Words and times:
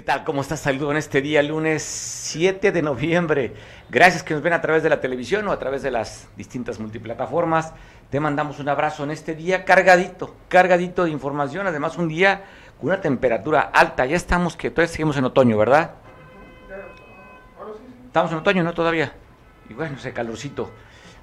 ¿Qué 0.00 0.06
tal? 0.06 0.24
¿Cómo 0.24 0.40
estás? 0.40 0.60
Saludo 0.60 0.92
en 0.92 0.96
este 0.96 1.20
día, 1.20 1.42
lunes 1.42 1.82
7 1.82 2.72
de 2.72 2.80
noviembre. 2.80 3.52
Gracias 3.90 4.22
que 4.22 4.32
nos 4.32 4.42
ven 4.42 4.54
a 4.54 4.62
través 4.62 4.82
de 4.82 4.88
la 4.88 4.98
televisión 4.98 5.46
o 5.46 5.52
a 5.52 5.58
través 5.58 5.82
de 5.82 5.90
las 5.90 6.26
distintas 6.38 6.80
multiplataformas. 6.80 7.74
Te 8.08 8.18
mandamos 8.18 8.60
un 8.60 8.70
abrazo 8.70 9.04
en 9.04 9.10
este 9.10 9.34
día 9.34 9.66
cargadito, 9.66 10.34
cargadito 10.48 11.04
de 11.04 11.10
información. 11.10 11.66
Además, 11.66 11.98
un 11.98 12.08
día 12.08 12.44
con 12.80 12.88
una 12.88 13.02
temperatura 13.02 13.60
alta. 13.60 14.06
Ya 14.06 14.16
estamos, 14.16 14.56
que 14.56 14.70
todavía 14.70 14.90
seguimos 14.90 15.18
en 15.18 15.24
otoño, 15.24 15.58
¿verdad? 15.58 15.90
Estamos 18.06 18.32
en 18.32 18.38
otoño, 18.38 18.62
¿no? 18.62 18.72
Todavía. 18.72 19.12
Y 19.68 19.74
bueno, 19.74 19.96
ese 19.98 20.14
calorcito. 20.14 20.70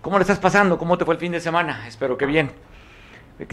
¿Cómo 0.03 0.19
le 0.19 0.21
estás 0.21 0.37
pasando? 0.37 0.77
¿Cómo 0.77 0.99
te 0.99 1.03
fue 1.03 1.15
el 1.15 1.19
fin 1.19 1.31
de 1.31 1.39
semana? 1.39 1.87
Espero 1.87 2.15
que 2.15 2.27
bien. 2.27 2.51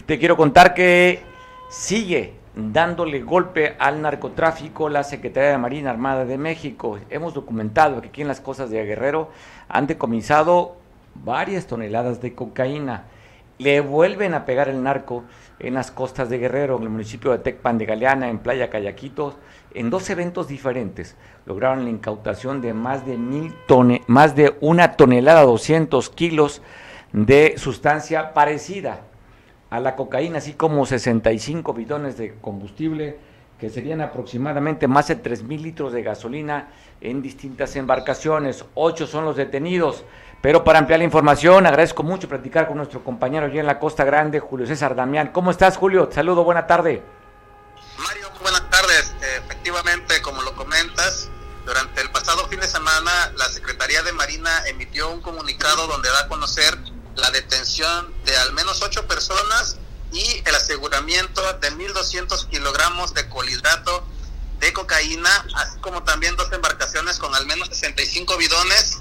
Te 0.05 0.19
quiero 0.19 0.37
contar 0.37 0.75
que 0.75 1.23
sigue 1.71 2.44
dándole 2.55 3.21
golpe 3.21 3.75
al 3.79 4.01
narcotráfico 4.01 4.87
la 4.87 5.03
Secretaría 5.03 5.51
de 5.51 5.57
Marina 5.57 5.89
Armada 5.89 6.25
de 6.25 6.37
México. 6.37 6.97
Hemos 7.09 7.33
documentado 7.33 8.01
que 8.01 8.07
aquí 8.07 8.21
en 8.21 8.29
las 8.29 8.39
costas 8.39 8.69
de 8.69 8.83
Guerrero 8.85 9.29
han 9.67 9.87
decomisado 9.87 10.77
varias 11.15 11.67
toneladas 11.67 12.21
de 12.21 12.33
cocaína. 12.33 13.03
Le 13.57 13.81
vuelven 13.81 14.33
a 14.33 14.45
pegar 14.45 14.69
el 14.69 14.83
narco 14.83 15.23
en 15.59 15.73
las 15.73 15.91
costas 15.91 16.29
de 16.29 16.37
Guerrero, 16.37 16.77
en 16.77 16.83
el 16.83 16.89
municipio 16.89 17.31
de 17.31 17.39
Tecpan 17.39 17.77
de 17.77 17.85
Galeana, 17.85 18.29
en 18.29 18.39
Playa 18.39 18.69
Cayaquitos, 18.69 19.35
en 19.73 19.89
dos 19.89 20.09
eventos 20.09 20.47
diferentes. 20.47 21.15
Lograron 21.45 21.83
la 21.83 21.89
incautación 21.89 22.61
de 22.61 22.73
más 22.73 23.05
de 23.05 23.17
mil 23.17 23.53
tone, 23.67 24.01
más 24.07 24.35
de 24.35 24.55
una 24.61 24.93
tonelada, 24.93 25.43
200 25.43 26.09
kilos 26.09 26.61
de 27.13 27.55
sustancia 27.57 28.33
parecida 28.33 29.01
a 29.75 29.79
la 29.79 29.95
cocaína, 29.95 30.37
así 30.37 30.53
como 30.53 30.85
65 30.85 31.73
bidones 31.73 32.17
de 32.17 32.35
combustible, 32.39 33.17
que 33.59 33.69
serían 33.69 34.01
aproximadamente 34.01 34.87
más 34.87 35.07
de 35.07 35.15
3 35.15 35.43
mil 35.43 35.61
litros 35.61 35.91
de 35.91 36.01
gasolina 36.01 36.69
en 37.01 37.21
distintas 37.21 37.75
embarcaciones. 37.75 38.65
Ocho 38.73 39.05
son 39.05 39.25
los 39.25 39.35
detenidos. 39.35 40.03
Pero 40.41 40.63
para 40.63 40.79
ampliar 40.79 40.99
la 40.99 41.05
información, 41.05 41.65
agradezco 41.65 42.03
mucho 42.03 42.29
platicar 42.29 42.67
con 42.67 42.77
nuestro 42.77 43.03
compañero 43.03 43.47
allí 43.47 43.59
en 43.59 43.65
la 43.65 43.79
Costa 43.79 44.03
Grande, 44.03 44.39
Julio 44.39 44.65
César 44.67 44.95
Damián. 44.95 45.31
¿Cómo 45.33 45.51
estás, 45.51 45.75
Julio? 45.77 46.09
saludo, 46.11 46.43
buena 46.43 46.67
tarde. 46.67 47.01
Mario, 47.97 48.27
buenas 48.41 48.69
tardes. 48.69 49.13
Efectivamente, 49.37 50.21
como 50.21 50.41
lo 50.41 50.53
comentas, 50.55 51.29
durante 51.65 52.01
el 52.01 52.11
pasado 52.11 52.47
fin 52.47 52.59
de 52.59 52.67
semana, 52.67 53.11
la 53.37 53.45
Secretaría 53.45 54.03
de 54.03 54.13
Marina 54.13 54.51
emitió 54.67 55.11
un 55.11 55.21
comunicado 55.21 55.87
donde 55.87 56.09
da 56.09 56.25
a 56.25 56.27
conocer 56.27 56.77
la 57.15 57.31
detención 57.31 58.13
de 58.25 58.35
al 58.37 58.53
menos 58.53 58.81
ocho 58.81 59.07
personas 59.07 59.77
y 60.11 60.41
el 60.45 60.55
aseguramiento 60.55 61.41
de 61.53 61.71
1.200 61.71 62.49
kilogramos 62.49 63.13
de 63.13 63.27
colhidrato 63.29 64.05
de 64.59 64.71
cocaína, 64.73 65.45
así 65.55 65.79
como 65.79 66.03
también 66.03 66.35
dos 66.35 66.51
embarcaciones 66.51 67.17
con 67.17 67.35
al 67.35 67.45
menos 67.45 67.69
65 67.69 68.37
bidones 68.37 68.97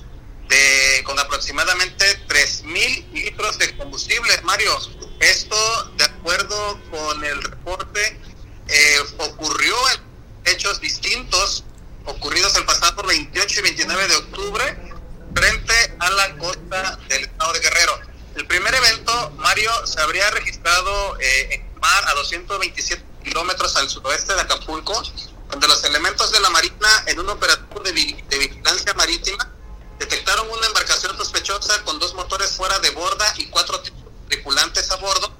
de, 0.49 1.03
con 1.05 1.19
aproximadamente 1.19 2.05
3.000 2.27 3.13
litros 3.13 3.59
de 3.59 3.77
combustible. 3.77 4.41
Mario, 4.43 4.77
esto 5.21 5.93
de 5.97 6.05
acuerdo 6.05 6.81
con 6.91 7.25
el 7.25 7.43
reporte 7.43 8.21
eh, 8.69 8.99
ocurrió 9.19 9.77
en 9.91 10.53
hechos 10.53 10.81
distintos 10.81 11.65
ocurridos 12.07 12.55
el 12.57 12.65
pasado 12.65 13.03
28 13.03 13.61
y 13.61 13.63
29 13.63 14.09
de 14.09 14.17
octubre 14.17 14.94
frente 15.35 15.97
a 15.99 16.11
la 16.11 16.37
costa 16.37 16.99
del 17.09 17.25
estado 17.25 17.53
de 17.53 17.61
Guerrero. 17.61 18.01
El 18.37 18.47
primer 18.47 18.75
evento, 18.75 19.31
Mario, 19.37 19.71
se 19.87 20.01
habría 20.01 20.31
registrado 20.31 21.19
eh, 21.21 21.55
en 21.55 21.81
mar 21.81 22.05
a 22.09 22.15
227 22.15 23.05
kilómetros 23.25 23.77
al 23.77 23.89
suroeste 23.89 24.35
de 24.35 24.41
Acapulco, 24.41 25.03
donde 25.51 25.69
los 25.69 25.83
elementos 25.85 26.31
de 26.33 26.41
la 26.41 26.51
Marina, 26.51 27.05
en 27.07 27.21
un 27.21 27.29
operativo 27.31 27.81
de, 27.81 27.93
de 27.93 28.39
vigilancia 28.39 28.95
marítima, 28.95 29.51
detectaron 29.99 30.49
una 30.51 30.67
embarcación 30.67 31.17
sospechosa 31.17 31.83
con 31.85 31.99
dos 31.99 32.15
motores 32.15 32.53
fuera 32.53 32.79
de 32.81 32.91
borda 32.91 33.33
y 33.39 33.47
cuatro 33.47 33.81
tripulantes 34.29 34.91
a 34.91 34.97
bordo 34.97 35.33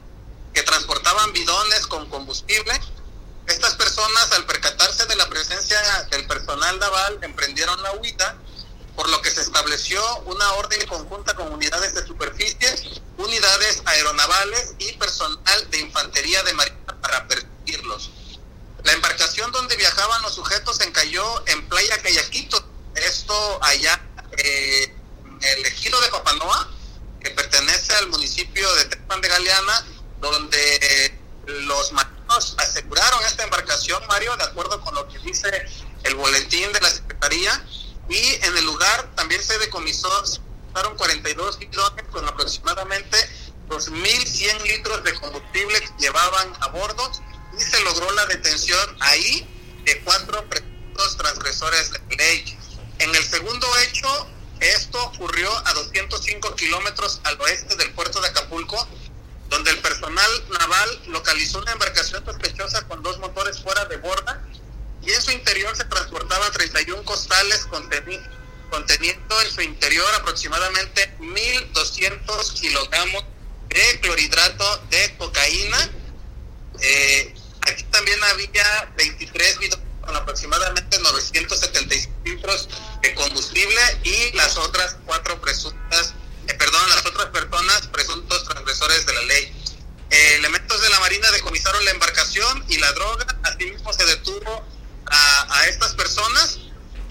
que 0.53 0.63
transportaban 0.63 1.33
bidones 1.33 1.87
con 1.87 2.09
combustible. 2.09 2.81
Estas 3.47 3.75
personas, 3.75 4.33
al 4.33 4.47
percatarse 4.47 5.05
de 5.07 5.17
la 5.17 5.29
presencia 5.29 5.79
del 6.11 6.27
personal 6.27 6.79
naval, 6.79 7.19
emprendieron 7.23 7.83
la 7.83 7.93
huida 7.93 8.39
por 8.97 9.09
lo 9.09 9.21
que 9.23 9.31
se 9.31 9.41
estableció 9.41 10.01
una 10.21 10.53
orden 10.55 10.87
conjunta 10.87 11.35
con 11.35 11.53
unidades 11.53 11.95
de 11.95 12.07
superficie, 12.07 13.03
unidades 13.19 13.83
aeronavales 13.87 14.75
y 14.79 14.93
personal 14.93 15.71
de 15.71 15.81
infantería 15.81 16.43
de 16.43 16.55
marina 16.55 17.01
para 17.01 17.27
perseguirlos. 17.27 18.11
La 18.85 18.93
embarcación 18.93 19.51
donde 19.51 19.77
viajaban 19.77 20.23
los 20.23 20.35
sujetos 20.35 20.81
encalló 20.81 21.43
en 21.47 21.67
Playa 21.69 22.01
Cayaquito, 22.03 22.65
esto 22.95 23.59
allá 23.63 24.01
eh, 24.37 24.95
en 25.41 25.59
el 25.59 25.67
ejido 25.67 26.01
de 26.01 26.09
Papanoa, 26.09 26.71
que 27.21 27.31
pertenece 27.31 27.95
al 27.95 28.09
municipio 28.09 28.73
de 28.75 28.85
Tepan 28.85 29.21
de 29.21 29.29
Galeana, 29.29 29.87
donde 30.21 31.19
los 31.47 31.93
marinos 31.93 32.55
aseguraron 32.59 33.25
esta 33.25 33.45
embarcación, 33.45 34.07
Mario, 34.07 34.37
de 34.37 34.45
acuerdo 34.45 34.81
con 34.81 34.95
lo 34.95 35.09
que 35.09 35.19
dice 35.21 35.67
el 36.05 36.15
boletín 36.15 36.73
de 36.73 36.81
la 36.81 36.91
Secretaría, 36.91 37.65
y 38.09 38.35
en 38.45 38.57
el 38.57 38.65
lugar 38.65 39.15
también 39.15 39.43
se 39.43 39.59
decomisó, 39.59 40.27
se 40.27 40.41
42 40.97 41.59
bidones 41.59 42.05
con 42.11 42.27
aproximadamente 42.27 43.17
2.100 43.69 44.63
litros 44.63 45.05
de 45.05 45.15
combustible 45.15 45.81
que 45.81 45.91
llevaban 45.99 46.53
a 46.61 46.69
bordo 46.69 47.11
y 47.57 47.63
se 47.63 47.81
logró 47.85 48.11
la 48.13 48.27
detención 48.27 48.97
ahí 49.01 49.47
de 49.85 50.01
cuatro 50.03 50.45
presuntos 50.49 51.17
transgresores 51.17 51.93
de 51.93 52.17
ley. 52.17 52.59
En 52.99 53.15
el 53.15 53.25
segundo 53.25 53.67
hecho, 53.79 54.29
esto 54.61 55.03
ocurrió 55.05 55.51
a 55.67 55.73
205 55.75 56.55
kilómetros 56.57 57.21
al 57.25 57.41
oeste 57.41 57.77
del 57.77 57.93
puerto 57.93 58.21
de 58.21 58.29
Acapulco, 58.29 58.89
donde 59.49 59.71
el 59.71 59.79
personal 59.79 60.31
naval 60.59 61.03
localizó 61.09 61.59
una 61.59 61.73
embarcación 61.73 62.25
sospechosa 62.25 62.83
con 62.89 63.03
dos 63.03 63.19
motores 63.19 63.61
fuera 63.63 63.85
de 63.87 63.97
borda 63.99 64.43
y 65.03 65.13
en 65.13 65.23
su 65.23 65.31
interior 65.33 65.77
se 65.77 65.85
transportaban 65.85 66.53
31 66.71 67.05
costales 67.05 67.67
conteniendo 68.71 69.41
en 69.43 69.51
su 69.51 69.61
interior 69.61 70.07
aproximadamente 70.15 71.15
1.200 71.19 72.53
kilogramos 72.55 73.25
de 73.69 74.01
clorhidrato 74.01 74.79
de 74.89 75.15
cocaína. 75.19 75.91
Eh, 76.81 77.35
aquí 77.61 77.83
también 77.85 78.19
había 78.25 78.93
23 78.97 79.59
bidones 79.59 79.85
con 80.01 80.17
aproximadamente 80.17 80.99
975 81.01 82.15
litros 82.25 82.69
de 83.03 83.15
combustible 83.15 83.81
y 84.03 84.33
las 84.33 84.57
otras 84.57 84.97
cuatro 85.05 85.41
presuntas, 85.41 86.15
eh, 86.47 86.55
perdón, 86.55 86.89
las 86.91 87.05
otras 87.05 87.27
personas 87.27 87.87
presuntos 87.89 88.45
transgresores 88.45 89.05
de 89.05 89.13
la 89.13 89.23
ley. 89.23 89.53
Eh, 90.11 90.37
elementos 90.37 90.81
de 90.81 90.89
la 90.89 91.01
Marina 91.01 91.31
decomisaron 91.31 91.85
la 91.85 91.91
embarcación 91.91 92.65
y 92.69 92.79
la 92.79 92.91
droga, 92.93 93.27
asimismo 93.43 93.93
se 93.93 94.05
detuvo 94.07 94.74
a, 95.15 95.67
estas 95.67 95.95
personas, 95.95 96.59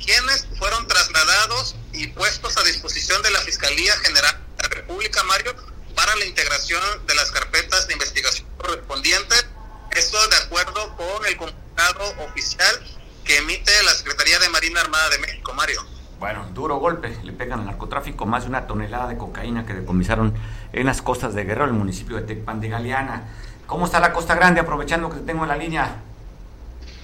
quienes 0.04 0.48
fueron 0.58 0.88
trasladados 0.88 1.76
y 1.94 2.08
puestos 2.08 2.58
a 2.58 2.64
disposición 2.64 3.22
de 3.22 3.32
la 3.32 3.40
Fiscalía 3.40 3.94
General 3.98 4.40
de 4.58 4.64
la 4.64 4.70
República, 4.70 5.24
Mario, 5.24 5.56
para 5.96 6.16
la 6.16 6.26
integración 6.26 6.82
de 7.08 7.16
las 7.16 7.32
carpetas 7.32 7.88
de 7.88 7.94
investigación 7.94 8.48
correspondientes. 8.58 9.46
Esto 9.92 10.18
de 10.28 10.36
acuerdo 10.38 10.96
con 10.96 11.26
el 11.26 11.38
comunicado 11.38 12.26
oficial 12.28 12.84
que 13.24 13.38
emite 13.38 13.72
la 13.84 13.94
Secretaría 13.94 14.40
de 14.40 14.50
Marina 14.50 14.82
Armada 14.82 15.10
de 15.10 15.20
México, 15.20 15.54
Mario. 15.54 15.86
Bueno, 16.20 16.48
duro 16.54 16.78
golpe, 16.78 17.18
le 17.24 17.34
pegan 17.34 17.60
al 17.60 17.66
narcotráfico 17.66 18.26
más 18.26 18.44
de 18.44 18.50
una 18.50 18.66
tonelada 18.66 19.08
de 19.08 19.18
cocaína 19.18 19.66
que 19.66 19.74
decomisaron 19.74 20.34
en 20.72 20.86
las 20.86 21.02
costas 21.02 21.34
de 21.34 21.44
Guerrero, 21.44 21.66
el 21.66 21.74
municipio 21.74 22.16
de 22.16 22.24
Tecpan 22.24 22.60
de 22.60 22.70
Galeana. 22.70 23.30
¿Cómo 23.68 23.86
está 23.86 24.00
la 24.00 24.14
Costa 24.14 24.36
Grande? 24.36 24.62
Aprovechando 24.62 25.10
que 25.10 25.18
tengo 25.18 25.44
en 25.44 25.50
la 25.50 25.58
línea. 25.58 26.02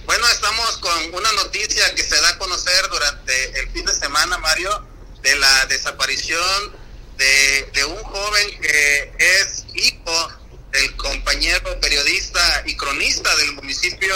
Bueno, 0.06 0.26
estamos 0.28 0.78
con 0.78 1.14
una 1.14 1.32
noticia 1.32 1.94
que 1.94 2.02
se 2.02 2.20
da 2.20 2.30
a 2.30 2.38
conocer 2.38 2.88
durante 2.90 3.60
el 3.60 3.70
fin 3.70 3.84
de 3.84 3.94
semana, 3.94 4.38
Mario, 4.38 4.86
de 5.22 5.36
la 5.36 5.66
desaparición 5.66 6.76
de, 7.16 7.84
un 7.84 8.02
joven 8.02 8.60
que 8.60 9.12
es 9.18 9.64
hijo 9.74 10.28
del 10.72 10.96
compañero 10.96 11.78
periodista 11.80 12.62
y 12.66 12.76
cronista 12.76 13.34
del 13.36 13.52
municipio 13.52 14.14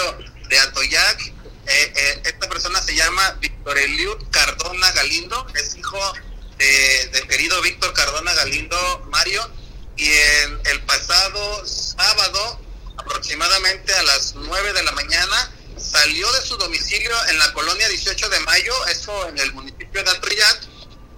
de 0.49 0.59
Atoyac. 0.59 1.21
Eh, 1.21 1.33
eh, 1.67 2.23
esta 2.25 2.49
persona 2.49 2.83
se 2.83 2.95
llama 2.95 3.39
Víctor 3.41 3.79
Eliud 3.79 4.17
Cardona 4.31 4.91
Galindo, 4.93 5.47
es 5.55 5.77
hijo 5.77 6.13
del 6.59 7.29
querido 7.29 7.61
Víctor 7.63 7.93
Cardona 7.95 8.33
Galindo 8.35 9.07
Mario, 9.11 9.51
y 9.97 10.11
en 10.11 10.61
el 10.65 10.81
pasado 10.83 11.67
sábado, 11.67 12.61
aproximadamente 12.97 13.93
a 13.95 14.03
las 14.05 14.35
9 14.35 14.73
de 14.73 14.83
la 14.83 14.93
mañana, 14.93 15.51
salió 15.91 16.31
de 16.33 16.43
su 16.43 16.57
domicilio 16.57 17.15
en 17.29 17.39
la 17.39 17.53
colonia 17.53 17.89
18 17.89 18.29
de 18.29 18.41
Mayo, 18.41 18.87
eso 18.87 19.29
en 19.29 19.39
el 19.39 19.53
municipio 19.53 20.03
de 20.03 20.11
Atrillac, 20.11 20.61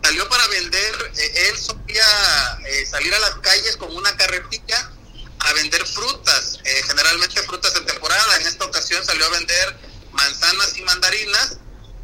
salió 0.02 0.28
para 0.28 0.46
vender, 0.48 1.12
eh, 1.16 1.48
él 1.48 1.58
solía 1.58 2.58
eh, 2.66 2.86
salir 2.86 3.14
a 3.14 3.18
las 3.20 3.34
calles 3.36 3.76
con 3.76 3.94
una 3.94 4.16
carretilla 4.16 4.90
a 5.38 5.52
vender 5.52 5.86
frutas, 5.86 6.58
eh, 6.64 6.82
generalmente 6.86 7.42
frutas 7.42 7.74
en 7.76 7.86
temporada, 7.86 8.36
en 8.36 8.46
esta 8.46 8.64
ocasión 8.64 9.04
salió 9.04 9.26
a 9.26 9.30
vender 9.30 9.76
manzanas 10.12 10.76
y 10.76 10.82
mandarinas. 10.82 11.58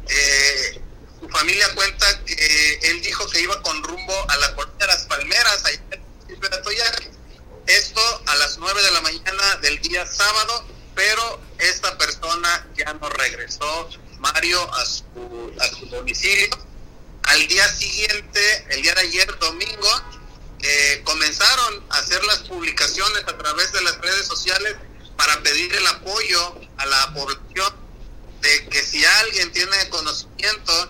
Eh, 0.07 0.81
su 1.19 1.29
familia 1.29 1.73
cuenta 1.73 2.23
que 2.25 2.79
él 2.83 3.01
dijo 3.01 3.27
que 3.29 3.41
iba 3.41 3.61
con 3.61 3.81
rumbo 3.83 4.29
a 4.29 4.37
la 4.37 4.55
colonia 4.55 4.77
de 4.79 4.87
las 4.87 5.03
Palmeras, 5.03 5.65
ahí 5.65 5.75
en 5.75 5.93
el 5.93 5.99
municipio 5.99 6.49
de 6.49 6.55
Atoyac. 6.55 7.11
Esto 7.65 8.23
a 8.27 8.35
las 8.35 8.57
9 8.57 8.81
de 8.81 8.91
la 8.91 9.01
mañana 9.01 9.55
del 9.61 9.79
día 9.79 10.05
sábado, 10.05 10.67
pero 10.95 11.41
esta 11.59 11.97
persona 11.97 12.67
ya 12.75 12.93
no 12.93 13.09
regresó, 13.09 13.89
Mario, 14.19 14.73
a 14.73 14.85
su, 14.85 15.53
a 15.59 15.67
su 15.69 15.85
domicilio. 15.87 16.49
Al 17.23 17.47
día 17.47 17.67
siguiente, 17.69 18.65
el 18.69 18.81
día 18.81 18.93
de 18.95 19.01
ayer, 19.01 19.39
domingo, 19.39 19.89
eh, 20.61 21.01
comenzaron 21.03 21.83
a 21.89 21.99
hacer 21.99 22.23
las 22.25 22.39
publicaciones 22.39 23.23
a 23.27 23.37
través 23.37 23.71
de 23.71 23.81
las 23.81 23.97
redes 23.99 24.27
sociales 24.27 24.75
para 25.17 25.41
pedir 25.41 25.73
el 25.73 25.87
apoyo 25.87 26.59
a 26.77 26.85
la 26.85 27.13
población 27.13 27.73
de 28.41 28.69
que 28.69 28.83
si 28.83 29.03
alguien 29.03 29.51
tiene 29.51 29.89
conocimiento 29.89 30.89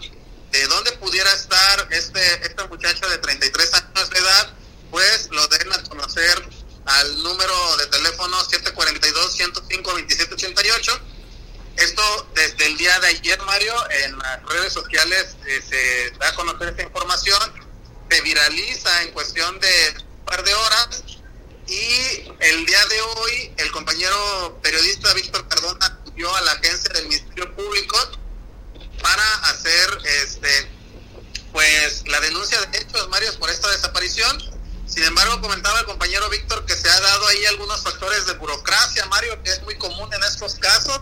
de 0.52 0.68
dónde 0.68 0.92
pudiera 0.94 1.32
estar 1.34 1.88
este, 1.92 2.46
este 2.46 2.68
muchacho 2.68 3.08
de 3.10 3.18
33 3.18 3.74
años 3.74 4.10
de 4.10 4.20
edad, 4.20 4.54
pues 4.92 5.30
lo 5.32 5.48
den 5.48 5.74
a 5.74 5.84
conocer 5.84 6.44
al 6.86 7.24
número 7.24 7.78
de 7.78 7.88
teléfono 7.88 8.38
742-105-2788. 8.46 11.00
Esto 11.78 12.28
desde 12.36 12.68
el 12.68 12.78
día 12.78 13.00
de 13.00 13.08
ayer, 13.08 13.42
Mario, 13.42 13.74
en 13.90 14.16
las 14.20 14.44
redes 14.44 14.74
sociales 14.74 15.36
eh, 15.48 15.60
se 15.68 16.12
da 16.20 16.30
a 16.30 16.36
conocer 16.36 16.70
esta 16.70 16.84
información, 16.84 17.42
se 18.10 18.22
viraliza 18.22 19.04
en 19.04 19.12
cuestión 19.12 19.60
de 19.60 19.96
un 20.20 20.26
par 20.26 20.44
de 20.44 20.54
horas 20.54 21.04
y 21.68 22.32
el 22.40 22.66
día 22.66 22.86
de 22.86 23.02
hoy 23.02 23.54
el 23.58 23.72
compañero 23.72 24.60
periodista 24.62 25.14
Víctor 25.14 25.48
Cardona 25.48 25.86
acudió 25.86 26.34
a 26.36 26.42
la 26.42 26.52
agencia 26.52 26.92
del 26.94 27.08
Ministerio 27.08 27.56
Público 27.56 27.98
para 29.02 29.24
hacer 29.50 29.98
este 30.24 30.70
pues 31.52 32.04
la 32.08 32.20
denuncia 32.20 32.60
de 32.62 32.80
hechos, 32.80 33.08
Mario, 33.10 33.32
por 33.40 33.50
esta 33.50 33.70
desaparición. 33.70 34.42
Sin 34.88 35.04
embargo, 35.04 35.40
comentaba 35.40 35.80
el 35.80 35.86
compañero 35.86 36.28
Víctor 36.30 36.66
que 36.66 36.76
se 36.76 36.90
ha 36.90 37.00
dado 37.00 37.28
ahí 37.28 37.46
algunos 37.46 37.84
factores 37.84 38.26
de 38.26 38.34
burocracia, 38.34 39.06
Mario, 39.06 39.42
que 39.44 39.52
es 39.52 39.62
muy 39.64 39.78
común 39.78 40.12
en 40.14 40.24
estos 40.24 40.56
casos 40.56 41.00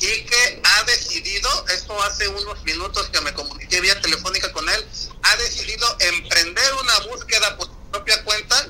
y 0.00 0.24
que 0.24 0.60
ha 0.62 0.82
decidido, 0.84 1.66
esto 1.68 2.00
hace 2.02 2.28
unos 2.28 2.62
minutos 2.64 3.08
que 3.08 3.20
me 3.20 3.34
comuniqué 3.34 3.80
vía 3.80 4.00
telefónica 4.00 4.52
con 4.52 4.68
él, 4.68 4.86
ha 5.22 5.36
decidido 5.36 5.96
emprender 6.00 6.74
una 6.74 6.98
búsqueda 7.10 7.56
por 7.56 7.66
su 7.66 7.90
propia 7.90 8.22
cuenta 8.24 8.68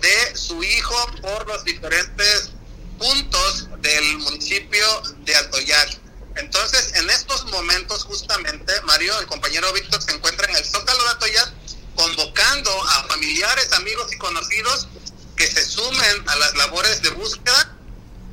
de 0.00 0.36
su 0.36 0.62
hijo 0.62 0.94
por 1.22 1.46
los 1.48 1.64
diferentes 1.64 2.50
puntos 2.98 3.68
del 3.78 4.18
municipio 4.18 5.02
de 5.24 5.36
Atoyac. 5.36 5.98
Entonces, 6.36 6.92
en 6.96 7.08
estos 7.08 7.46
momentos, 7.46 8.04
justamente, 8.04 8.72
Mario, 8.82 9.18
el 9.20 9.26
compañero 9.26 9.72
Víctor, 9.72 10.02
se 10.02 10.12
encuentra 10.12 10.48
en 10.50 10.56
el 10.56 10.64
Zócalo 10.64 11.02
de 11.04 11.10
Atoyac 11.10 11.52
convocando 11.94 12.88
a 12.88 13.02
familiares, 13.16 13.72
amigos 13.72 14.12
y 14.12 14.18
conocidos 14.18 14.88
que 15.36 15.46
se 15.46 15.64
sumen 15.64 16.28
a 16.28 16.36
las 16.36 16.54
labores 16.56 17.00
de 17.00 17.10
búsqueda 17.10 17.74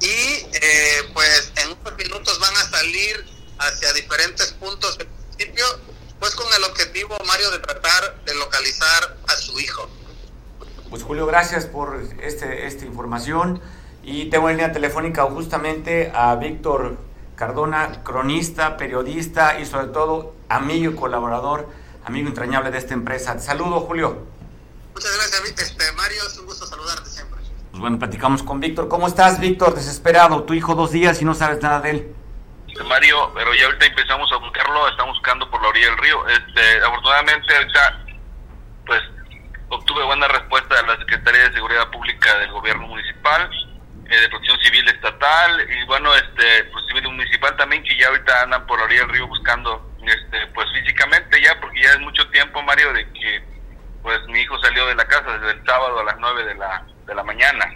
y 0.02 0.06
eh, 0.08 1.10
pues 1.14 1.54
en 1.56 1.72
unos 1.72 1.98
minutos 1.98 2.38
van 2.40 2.54
a 2.58 2.70
salir 2.70 3.26
hacia 3.60 3.94
diferentes 3.94 4.52
puntos 4.52 4.98
del 4.98 5.08
municipio, 5.08 5.66
pues 6.20 6.36
con 6.36 6.48
el 6.54 6.64
objetivo, 6.66 7.16
Mario, 7.26 7.50
de 7.52 7.60
tratar 7.60 8.26
de 8.26 8.36
localizar 8.36 9.18
a 9.26 9.36
su 9.38 9.58
hijo. 9.58 9.90
Pues 10.90 11.04
Julio, 11.04 11.26
gracias 11.26 11.66
por 11.66 12.02
este, 12.22 12.68
esta 12.68 12.86
información 12.86 13.62
y 14.04 14.30
tengo 14.30 14.50
en 14.50 14.58
línea 14.58 14.74
telefónica 14.74 15.24
justamente 15.24 16.12
a 16.14 16.36
Víctor 16.36 16.98
Cardona, 17.36 18.04
cronista, 18.04 18.76
periodista 18.76 19.60
y 19.62 19.66
sobre 19.66 19.88
todo 19.88 20.36
amigo 20.50 20.92
y 20.92 20.96
colaborador, 20.96 21.70
amigo 22.04 22.28
entrañable 22.28 22.70
de 22.70 22.80
esta 22.80 22.94
empresa. 22.94 23.40
Saludo, 23.40 23.80
Julio. 23.80 24.33
Muchas 24.94 25.16
gracias, 25.16 25.70
este, 25.72 25.92
Mario. 25.94 26.24
Es 26.28 26.38
un 26.38 26.46
gusto 26.46 26.66
saludarte 26.66 27.10
siempre. 27.10 27.40
Pues 27.72 27.82
bueno, 27.82 27.98
platicamos 27.98 28.44
con 28.44 28.60
Víctor. 28.60 28.88
¿Cómo 28.88 29.08
estás, 29.08 29.40
Víctor? 29.40 29.74
Desesperado. 29.74 30.44
Tu 30.44 30.54
hijo 30.54 30.76
dos 30.76 30.92
días 30.92 31.22
y 31.22 31.26
no 31.26 31.34
sabes 31.34 31.62
nada 31.62 31.82
de 31.82 31.90
él. 31.90 32.16
Mario, 32.88 33.32
pero 33.36 33.54
ya 33.54 33.66
ahorita 33.66 33.86
empezamos 33.86 34.32
a 34.32 34.38
buscarlo, 34.38 34.88
estamos 34.90 35.18
buscando 35.18 35.50
por 35.50 35.62
la 35.62 35.70
orilla 35.70 35.88
del 35.88 35.98
río. 35.98 36.28
Este, 36.28 36.78
afortunadamente 36.84 37.56
ahorita, 37.56 38.06
pues, 38.86 39.02
obtuve 39.70 40.04
buena 40.06 40.28
respuesta 40.28 40.76
de 40.76 40.88
la 40.88 40.98
Secretaría 40.98 41.50
de 41.50 41.54
Seguridad 41.54 41.90
Pública 41.92 42.36
del 42.40 42.52
Gobierno 42.52 42.88
Municipal 42.88 43.50
eh, 44.10 44.22
de 44.22 44.30
protección 44.30 44.60
civil 44.60 44.88
estatal 44.90 45.68
y 45.70 45.86
bueno, 45.86 46.14
este, 46.14 46.66
pues 46.66 46.86
civil 46.88 47.04
municipal 47.10 47.56
también 47.58 47.84
que 47.84 47.98
ya 47.98 48.10
ahorita 48.10 48.44
andan 48.44 48.68
por 48.68 48.78
la 48.78 48.86
orilla 48.86 49.02
del 49.02 49.10
río 49.10 49.28
buscando, 49.28 49.92
este, 50.06 50.46
pues 50.54 50.68
físicamente 50.74 51.42
ya, 51.42 51.60
porque 51.60 51.82
ya 51.82 51.94
es 51.94 52.00
mucho 52.02 52.28
tiempo, 52.30 52.62
Mario, 52.62 52.92
de 52.94 53.12
que 53.14 53.53
pues 54.04 54.20
mi 54.28 54.42
hijo 54.42 54.60
salió 54.62 54.86
de 54.86 54.96
la 54.96 55.06
casa 55.06 55.38
desde 55.38 55.52
el 55.52 55.66
sábado 55.66 56.00
a 56.00 56.04
las 56.04 56.16
9 56.20 56.46
de 56.46 56.56
la, 56.56 56.86
de 57.08 57.16
la 57.16 57.24
mañana. 57.24 57.74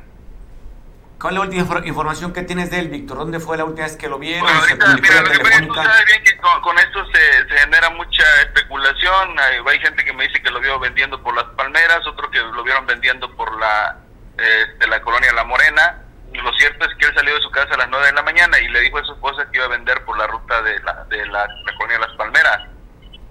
¿Cuál 1.19 1.33
es 1.33 1.39
la 1.39 1.45
última 1.45 1.87
información 1.87 2.31
que 2.31 2.43
tienes 2.43 2.69
de 2.69 2.79
él, 2.79 2.89
Víctor? 2.89 3.17
¿Dónde 3.17 3.39
fue 3.39 3.57
la 3.57 3.65
última 3.65 3.87
vez 3.87 3.97
que 3.97 4.07
lo 4.07 4.19
vieron? 4.19 4.43
Bueno, 4.43 4.59
ahorita, 4.59 4.97
mira, 5.01 5.21
lo 5.21 5.31
que 5.31 5.39
pasa 5.39 5.65
tú 5.65 5.73
sabes 5.73 6.05
bien 6.05 6.23
que 6.23 6.37
con, 6.37 6.61
con 6.61 6.77
esto 6.77 7.03
se, 7.11 7.49
se, 7.49 7.57
genera 7.57 7.89
mucha 7.89 8.23
especulación. 8.41 9.39
Hay, 9.39 9.57
hay, 9.65 9.79
gente 9.79 10.05
que 10.05 10.13
me 10.13 10.27
dice 10.27 10.43
que 10.43 10.51
lo 10.51 10.59
vio 10.59 10.77
vendiendo 10.77 11.19
por 11.23 11.33
las 11.33 11.45
palmeras, 11.55 12.05
otro 12.05 12.29
que 12.29 12.37
lo 12.37 12.63
vieron 12.63 12.85
vendiendo 12.85 13.35
por 13.35 13.59
la 13.59 13.97
eh, 14.37 14.75
de 14.77 14.87
la 14.87 15.01
colonia 15.01 15.33
La 15.33 15.43
Morena 15.43 16.03
lo 16.41 16.53
cierto 16.53 16.85
es 16.85 16.95
que 16.95 17.05
él 17.07 17.13
salió 17.15 17.35
de 17.35 17.41
su 17.41 17.51
casa 17.51 17.73
a 17.73 17.77
las 17.77 17.89
9 17.89 18.05
de 18.07 18.13
la 18.13 18.23
mañana 18.23 18.59
y 18.59 18.67
le 18.67 18.81
dijo 18.81 18.97
a 18.97 19.03
su 19.03 19.13
esposa 19.13 19.49
que 19.49 19.57
iba 19.57 19.65
a 19.65 19.69
vender 19.69 20.03
por 20.05 20.17
la 20.17 20.27
ruta 20.27 20.61
de 20.61 20.79
la, 20.79 21.03
de 21.05 21.25
la, 21.27 21.47
la 21.47 21.75
colonia 21.75 21.99
Las 21.99 22.15
Palmeras. 22.15 22.69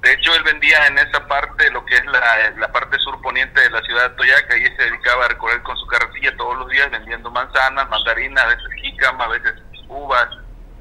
De 0.07 0.13
hecho, 0.13 0.33
él 0.37 0.45
vendía 0.45 0.87
en 0.87 0.99
esa 0.99 1.27
parte, 1.27 1.69
lo 1.73 1.85
que 1.85 1.97
es 1.97 2.07
la, 2.07 2.51
la 2.59 2.71
parte 2.71 2.97
sur 3.01 3.21
poniente 3.23 3.61
de 3.61 3.71
la 3.71 3.83
ciudad 3.83 4.09
de 4.09 4.17
Toyaca, 4.17 4.57
y 4.57 4.63
se 4.63 4.85
dedicaba 4.85 5.25
a 5.25 5.29
recorrer 5.29 5.61
con 5.63 5.77
su 5.77 5.85
carretilla 5.89 6.37
todos 6.37 6.57
los 6.59 6.71
días 6.71 6.89
vendiendo 6.93 7.29
manzanas, 7.29 7.89
mandarinas, 7.89 8.45
a 8.45 8.47
veces 8.47 8.67
jícama, 8.83 9.25
a 9.25 9.29
veces 9.29 9.55
uvas. 9.89 10.29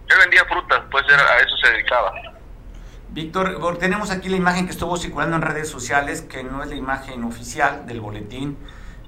Él 0.09 0.17
vendía 0.19 0.45
frutas, 0.45 0.79
pues 0.91 1.05
era, 1.09 1.23
a 1.23 1.39
eso 1.39 1.57
se 1.57 1.71
dedicaba. 1.71 2.13
Víctor, 3.09 3.79
tenemos 3.79 4.11
aquí 4.11 4.29
la 4.29 4.37
imagen 4.37 4.67
que 4.67 4.73
estuvo 4.73 4.95
circulando 4.95 5.37
en 5.37 5.41
redes 5.41 5.69
sociales, 5.69 6.21
que 6.21 6.43
no 6.43 6.61
es 6.61 6.69
la 6.69 6.75
imagen 6.75 7.23
oficial 7.23 7.87
del 7.87 8.01
boletín, 8.01 8.59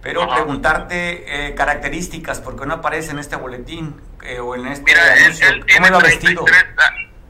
pero 0.02 0.24
Ajá. 0.24 0.38
preguntarte 0.38 1.50
eh, 1.50 1.54
características, 1.54 2.42
porque 2.42 2.66
no 2.66 2.74
aparece 2.74 3.12
en 3.12 3.19
este 3.19 3.36
boletín 3.36 4.02
eh, 4.24 4.40
o 4.40 4.56
en 4.56 4.66
este 4.66 4.83
Mira, 4.83 5.14
anuncio. 5.14 5.47
Él, 5.47 5.64
él 5.68 5.76
¿Cómo 5.76 5.88
iba 5.90 6.00
vestido? 6.00 6.44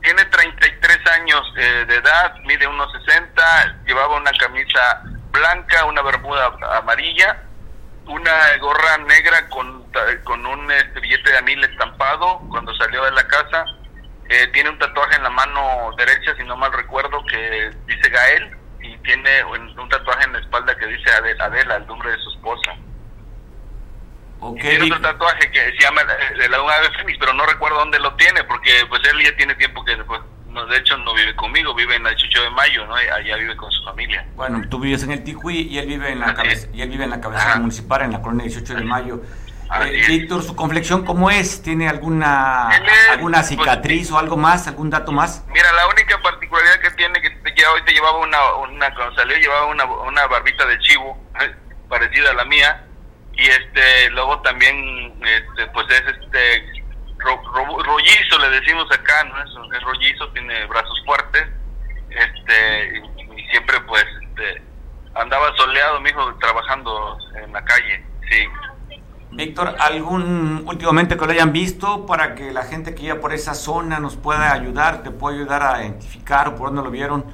Tiene 0.02 0.24
33 0.24 0.77
años 1.08 1.42
eh, 1.58 1.86
de 1.88 1.96
edad, 1.96 2.36
mide 2.46 2.68
unos 2.68 2.92
60, 3.06 3.84
llevaba 3.86 4.18
una 4.18 4.32
camisa 4.32 5.04
blanca, 5.32 5.86
una 5.86 6.02
bermuda 6.02 6.52
amarilla, 6.78 7.44
una 8.06 8.58
gorra 8.60 8.98
negra 9.00 9.48
con, 9.50 9.86
con 10.24 10.46
un 10.46 10.72
este, 10.72 11.00
billete 11.00 11.32
de 11.32 11.38
anil 11.38 11.64
estampado 11.64 12.40
cuando 12.50 12.74
salió 12.76 13.04
de 13.06 13.12
la 13.12 13.28
casa. 13.28 13.66
Eh, 14.30 14.48
tiene 14.48 14.70
un 14.70 14.80
tatuaje 14.80 15.16
en 15.16 15.24
la 15.24 15.30
mano 15.30 15.92
derecha, 15.98 16.36
si 16.36 16.44
no 16.44 16.58
mal 16.58 16.74
recuerdo, 16.74 17.24
que 17.26 17.72
dice 17.86 18.10
Gael 18.10 18.58
y 18.82 18.98
tiene 19.00 19.44
un, 19.46 19.90
tatuaje 19.90 20.26
en 20.26 20.34
la 20.34 20.40
espalda 20.40 20.76
que 20.76 20.86
dice 20.86 21.10
Adela, 21.12 21.46
Adela, 21.46 21.76
el 21.78 21.88
nombre 21.88 22.12
de 22.12 22.18
su 22.20 22.30
esposa. 22.32 22.76
Okay. 24.40 24.78
Tiene 24.78 24.86
otro 24.86 25.02
tatuaje 25.02 25.52
que 25.52 25.72
se 25.72 25.80
llama 25.80 26.04
de 26.04 26.50
la 26.50 26.58
ave 26.58 26.92
fénix, 26.98 27.18
pero 27.20 27.34
no 27.34 27.46
recuerdo 27.46 27.80
dónde 27.80 28.00
lo 28.00 28.14
tiene, 28.16 28.44
porque 28.44 28.86
pues 28.88 29.02
él 29.08 29.24
ya 29.24 29.36
tiene 29.36 29.56
tiempo 29.56 29.84
que 29.84 29.96
pues, 29.98 30.22
no, 30.50 30.66
de 30.66 30.78
hecho 30.78 30.98
no 30.98 31.14
vive 31.14 31.36
conmigo, 31.36 31.74
vive 31.74 31.96
en 31.96 32.04
la 32.04 32.10
18 32.12 32.44
de 32.44 32.50
mayo, 32.52 32.86
¿no? 32.86 32.96
Allá 32.96 33.36
vive 33.38 33.56
con 33.56 33.72
su 33.72 33.84
familia. 33.84 34.26
Bueno, 34.36 34.62
tú 34.70 34.80
vives 34.80 35.04
en 35.04 35.12
el 35.12 35.24
Tijuí 35.24 35.68
y 35.70 35.78
él 35.78 35.88
vive 35.88 36.12
en 36.12 36.20
la 36.20 36.34
cabeza, 36.34 36.68
y 36.74 36.82
él 36.82 36.90
vive 36.90 37.04
en 37.04 37.10
la 37.10 37.22
cabecera 37.22 37.52
Ajá. 37.52 37.60
municipal 37.60 38.02
en 38.04 38.12
la 38.12 38.22
colonia 38.22 38.46
18 38.46 38.76
de 38.76 38.84
mayo. 38.84 39.22
Eh, 39.86 40.06
Víctor, 40.08 40.44
su 40.44 40.56
complexión 40.56 41.04
cómo 41.04 41.30
es? 41.30 41.62
¿Tiene 41.62 41.90
alguna 41.90 42.70
es, 42.72 43.10
alguna 43.10 43.44
cicatriz 43.44 44.08
pues, 44.08 44.12
o 44.12 44.18
algo 44.18 44.38
más, 44.38 44.66
algún 44.68 44.90
dato 44.90 45.12
más? 45.12 45.44
Mira, 45.50 45.72
la 45.74 45.88
única 45.88 46.22
particularidad 46.22 46.80
que 46.80 46.92
tiene 46.92 47.22
que 47.22 47.38
ya 47.58 47.72
hoy 47.72 47.84
te 47.84 47.92
llevaba 47.92 48.18
una, 48.20 48.56
una 48.56 48.94
cuando 48.94 49.16
salió 49.16 49.36
llevaba 49.38 49.66
una, 49.66 49.84
una 49.86 50.28
barbita 50.28 50.66
de 50.66 50.80
chivo 50.80 51.18
parecida 51.90 52.32
a 52.32 52.34
la 52.36 52.46
mía 52.46 52.86
y 53.34 53.46
este 53.46 54.10
luego 54.12 54.40
también 54.42 55.14
este 55.22 55.68
pues 55.68 55.86
es 55.90 56.04
este 56.16 56.77
ro, 57.20 57.42
ro, 57.54 57.84
rollizo 57.84 58.40
le 58.40 58.50
decimos 58.50 58.86
acá 58.92 59.24
no 59.26 59.42
es, 59.42 59.78
es, 59.78 59.84
rollizo 59.84 60.28
tiene 60.30 60.66
brazos 60.68 61.02
fuertes 61.06 61.48
este 62.10 63.02
y, 63.18 63.42
y 63.42 63.48
siempre 63.50 63.80
pues 63.82 64.06
este 64.22 64.62
andaba 65.16 65.56
soleado 65.56 66.00
mi 66.02 66.10
hijo 66.10 66.34
trabajando 66.36 67.18
en 67.36 67.54
la 67.54 67.64
calle 67.64 68.06
sí 68.30 68.48
Víctor, 69.32 69.76
¿algún 69.80 70.64
últimamente 70.66 71.18
que 71.18 71.26
lo 71.26 71.32
hayan 71.32 71.52
visto 71.52 72.06
para 72.06 72.34
que 72.34 72.52
la 72.52 72.64
gente 72.64 72.96
que 72.96 73.04
iba 73.04 73.20
por 73.20 73.34
esa 73.34 73.54
zona 73.54 74.00
nos 74.00 74.16
pueda 74.16 74.54
ayudar, 74.54 75.04
te 75.04 75.12
pueda 75.12 75.36
ayudar 75.36 75.64
a 75.64 75.84
identificar 75.84 76.48
o 76.48 76.56
por 76.56 76.70
dónde 76.70 76.82
lo 76.82 76.90
vieron? 76.92 77.26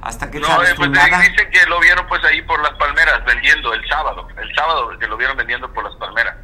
Hasta 0.00 0.30
que 0.30 0.38
no, 0.38 0.46
eh, 0.62 0.74
pues 0.76 0.90
nada? 0.90 1.18
dicen 1.20 1.50
que 1.50 1.66
lo 1.66 1.80
vieron 1.80 2.06
pues 2.06 2.22
ahí 2.24 2.42
por 2.42 2.62
las 2.62 2.72
palmeras 2.78 3.24
vendiendo 3.24 3.72
el 3.72 3.84
sábado, 3.88 4.28
el 4.40 4.54
sábado 4.54 4.96
que 4.98 5.08
lo 5.08 5.16
vieron 5.16 5.36
vendiendo 5.36 5.72
por 5.72 5.82
las 5.84 5.96
palmeras. 5.96 6.36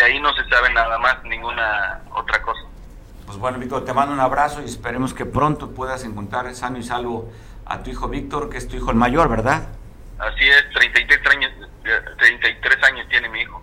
De 0.00 0.06
ahí 0.06 0.18
no 0.18 0.32
se 0.32 0.48
sabe 0.48 0.72
nada 0.72 0.96
más, 0.98 1.22
ninguna 1.24 2.00
otra 2.14 2.40
cosa. 2.40 2.62
Pues 3.26 3.36
bueno, 3.36 3.58
Víctor, 3.58 3.84
te 3.84 3.92
mando 3.92 4.14
un 4.14 4.20
abrazo 4.20 4.62
y 4.62 4.64
esperemos 4.64 5.12
que 5.12 5.26
pronto 5.26 5.72
puedas 5.72 6.04
encontrar 6.04 6.54
sano 6.54 6.78
y 6.78 6.82
salvo 6.82 7.30
a 7.66 7.82
tu 7.82 7.90
hijo 7.90 8.08
Víctor, 8.08 8.48
que 8.48 8.56
es 8.56 8.66
tu 8.66 8.76
hijo 8.76 8.90
el 8.90 8.96
mayor, 8.96 9.28
¿verdad? 9.28 9.68
Así 10.18 10.48
es, 10.48 10.70
33 10.72 11.26
años, 11.36 11.52
33 12.16 12.82
años 12.84 13.08
tiene 13.10 13.28
mi 13.28 13.42
hijo. 13.42 13.62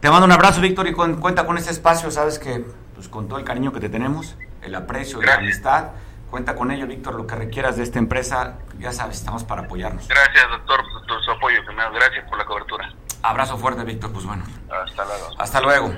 Te, 0.00 0.10
mando 0.10 0.26
un 0.26 0.32
abrazo, 0.32 0.60
Víctor, 0.60 0.86
y 0.86 0.92
cuenta 0.92 1.44
con 1.44 1.58
este 1.58 1.72
espacio, 1.72 2.08
sabes 2.12 2.38
que 2.38 2.64
pues 2.94 3.08
con 3.08 3.26
todo 3.26 3.40
el 3.40 3.44
cariño 3.44 3.72
que 3.72 3.80
te 3.80 3.88
tenemos, 3.88 4.36
el 4.62 4.76
aprecio 4.76 5.20
y 5.20 5.26
la 5.26 5.34
amistad, 5.34 5.90
cuenta 6.30 6.54
con 6.54 6.70
ello, 6.70 6.86
Víctor, 6.86 7.16
lo 7.16 7.26
que 7.26 7.34
requieras 7.34 7.76
de 7.76 7.82
esta 7.82 7.98
empresa, 7.98 8.58
ya 8.78 8.92
sabes, 8.92 9.16
estamos 9.16 9.42
para 9.42 9.62
apoyarnos. 9.62 10.06
Gracias, 10.06 10.48
doctor, 10.50 10.84
por 11.08 11.24
su 11.24 11.30
apoyo, 11.32 11.62
gracias 11.92 12.28
por 12.28 12.38
la 12.38 12.44
cobertura. 12.44 12.94
Abrazo 13.26 13.58
fuerte, 13.58 13.82
Víctor, 13.82 14.12
pues 14.12 14.24
bueno. 14.24 14.44
Hasta 14.70 15.04
luego. 15.04 15.26
Hasta 15.36 15.60
luego. 15.60 15.92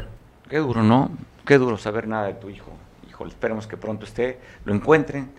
Qué 0.48 0.56
duro, 0.56 0.82
¿no? 0.82 1.10
Qué 1.44 1.58
duro 1.58 1.76
saber 1.76 2.08
nada 2.08 2.26
de 2.26 2.32
tu 2.32 2.48
hijo. 2.48 2.72
Hijo, 3.06 3.26
esperemos 3.26 3.66
que 3.66 3.76
pronto 3.76 4.06
esté, 4.06 4.40
lo 4.64 4.74
encuentren 4.74 5.30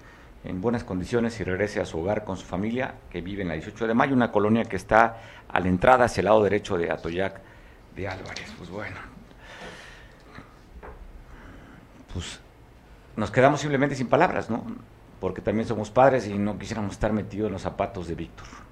en 0.44 0.62
buenas 0.62 0.84
condiciones 0.84 1.40
y 1.40 1.44
regrese 1.44 1.82
a 1.82 1.86
su 1.86 2.00
hogar 2.00 2.26
con 2.26 2.38
su 2.38 2.46
familia, 2.46 2.94
que 3.10 3.22
vive 3.22 3.42
en 3.42 3.48
la 3.48 3.56
18 3.56 3.88
de 3.88 3.96
mayo, 3.96 4.14
una 4.14 4.32
colonia 4.32 4.66
que 4.66 4.76
está 4.76 5.18
a 5.52 5.60
la 5.60 5.68
entrada 5.68 6.06
hacia 6.06 6.22
el 6.22 6.26
lado 6.26 6.44
derecho 6.44 6.78
de 6.78 6.92
Atoyac 6.92 7.42
de 7.96 8.08
Álvarez. 8.08 8.54
Pues 8.56 8.70
bueno, 8.70 8.98
pues 12.14 12.40
nos 13.16 13.32
quedamos 13.32 13.62
simplemente 13.62 13.96
sin 13.96 14.08
palabras, 14.08 14.52
¿no? 14.52 14.64
Porque 15.20 15.42
también 15.42 15.68
somos 15.68 15.90
padres 15.90 16.28
y 16.28 16.38
no 16.38 16.60
quisiéramos 16.60 16.92
estar 16.92 17.14
metidos 17.14 17.48
en 17.48 17.54
los 17.54 17.64
zapatos 17.64 18.08
de 18.08 18.14
Víctor. 18.14 18.69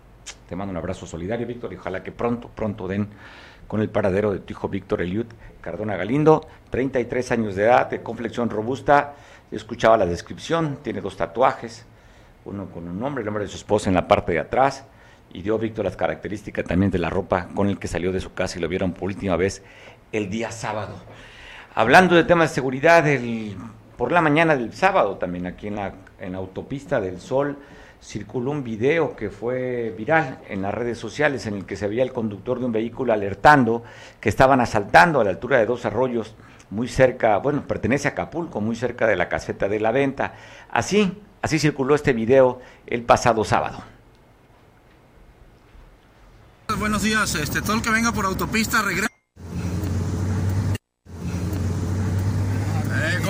Te 0.47 0.55
mando 0.55 0.71
un 0.71 0.77
abrazo 0.77 1.05
solidario, 1.05 1.45
Víctor, 1.45 1.73
y 1.73 1.75
ojalá 1.75 2.01
que 2.03 2.11
pronto, 2.11 2.49
pronto 2.49 2.87
den 2.87 3.09
con 3.67 3.81
el 3.81 3.89
paradero 3.89 4.31
de 4.31 4.39
tu 4.39 4.53
hijo 4.53 4.69
Víctor 4.69 5.01
Eliud 5.01 5.25
Cardona 5.59 5.97
Galindo, 5.97 6.47
33 6.69 7.31
años 7.33 7.55
de 7.55 7.63
edad, 7.63 7.89
de 7.89 8.01
complexión 8.01 8.49
robusta. 8.49 9.15
escuchaba 9.51 9.97
la 9.97 10.05
descripción, 10.05 10.77
tiene 10.81 11.01
dos 11.01 11.17
tatuajes, 11.17 11.85
uno 12.45 12.67
con 12.67 12.87
un 12.87 12.97
nombre, 12.97 13.21
el 13.21 13.25
nombre 13.25 13.43
de 13.43 13.49
su 13.49 13.57
esposa 13.57 13.89
en 13.89 13.95
la 13.95 14.07
parte 14.07 14.31
de 14.31 14.39
atrás, 14.39 14.85
y 15.33 15.41
dio 15.41 15.57
Víctor 15.57 15.83
las 15.83 15.97
características 15.97 16.63
también 16.63 16.91
de 16.91 16.99
la 16.99 17.09
ropa 17.09 17.49
con 17.53 17.67
el 17.67 17.77
que 17.77 17.89
salió 17.89 18.13
de 18.13 18.21
su 18.21 18.33
casa 18.33 18.57
y 18.57 18.61
lo 18.61 18.69
vieron 18.69 18.93
por 18.93 19.09
última 19.09 19.35
vez 19.35 19.61
el 20.13 20.29
día 20.29 20.51
sábado. 20.51 20.95
Hablando 21.75 22.15
de 22.15 22.23
temas 22.23 22.51
de 22.51 22.55
seguridad, 22.55 23.05
el, 23.05 23.57
por 23.97 24.13
la 24.13 24.21
mañana 24.21 24.55
del 24.55 24.73
sábado 24.73 25.17
también 25.17 25.45
aquí 25.45 25.67
en 25.67 25.75
la, 25.75 25.93
en 26.19 26.31
la 26.31 26.37
autopista 26.37 27.01
del 27.01 27.19
Sol, 27.19 27.57
circuló 28.01 28.51
un 28.51 28.63
video 28.63 29.15
que 29.15 29.29
fue 29.29 29.93
viral 29.97 30.39
en 30.47 30.61
las 30.61 30.73
redes 30.73 30.97
sociales 30.97 31.45
en 31.45 31.55
el 31.55 31.65
que 31.65 31.75
se 31.75 31.87
veía 31.87 32.03
el 32.03 32.13
conductor 32.13 32.59
de 32.59 32.65
un 32.65 32.71
vehículo 32.71 33.13
alertando 33.13 33.83
que 34.19 34.29
estaban 34.29 34.61
asaltando 34.61 35.19
a 35.19 35.23
la 35.23 35.31
altura 35.31 35.57
de 35.57 35.65
dos 35.65 35.85
arroyos 35.85 36.35
muy 36.69 36.87
cerca, 36.87 37.37
bueno, 37.37 37.65
pertenece 37.65 38.07
a 38.07 38.11
Acapulco, 38.11 38.61
muy 38.61 38.75
cerca 38.75 39.07
de 39.07 39.15
la 39.15 39.29
caseta 39.29 39.67
de 39.67 39.79
la 39.79 39.91
venta. 39.91 40.35
Así, 40.69 41.21
así 41.41 41.59
circuló 41.59 41.95
este 41.95 42.13
video 42.13 42.59
el 42.85 43.03
pasado 43.03 43.43
sábado. 43.43 43.83
Buenos 46.77 47.01
días, 47.01 47.33
este, 47.35 47.61
todo 47.61 47.77
el 47.77 47.81
que 47.81 47.89
venga 47.89 48.11
por 48.11 48.25
autopista 48.25 48.81
regresa. 48.81 49.16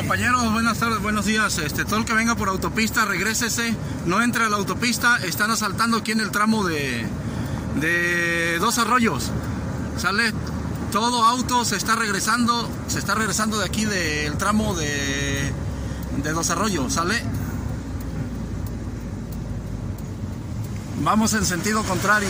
Compañeros, 0.08 0.54
buenas 0.54 0.78
tardes, 0.78 1.02
buenos 1.02 1.26
días. 1.26 1.58
Este, 1.58 1.84
todo 1.84 1.98
el 1.98 2.06
que 2.06 2.14
venga 2.14 2.34
por 2.34 2.48
autopista, 2.48 3.04
regrésese, 3.04 3.76
no 4.06 4.22
entre 4.24 4.46
a 4.46 4.50
la 4.50 4.56
autopista, 4.56 5.18
están 5.18 5.52
asaltando 5.52 5.98
aquí 5.98 6.14
en 6.14 6.22
el 6.22 6.32
tramo 6.32 6.64
de, 6.64 7.06
de 7.82 8.58
Dos 8.58 8.78
Arroyos. 8.78 9.32
Sale 9.98 10.32
todo 10.94 11.26
auto, 11.26 11.66
se 11.66 11.76
está 11.76 11.98
regresando, 11.98 12.70
se 12.88 13.00
está 13.00 13.16
regresando 13.16 13.60
de 13.60 13.66
aquí 13.66 13.84
del 13.84 14.38
tramo 14.38 14.76
de, 14.76 15.52
de 16.24 16.32
Dos 16.32 16.52
Arroyos, 16.52 16.94
¿sale? 16.94 17.22
Vamos 21.04 21.34
en 21.34 21.46
sentido 21.46 21.84
contrario. 21.84 22.30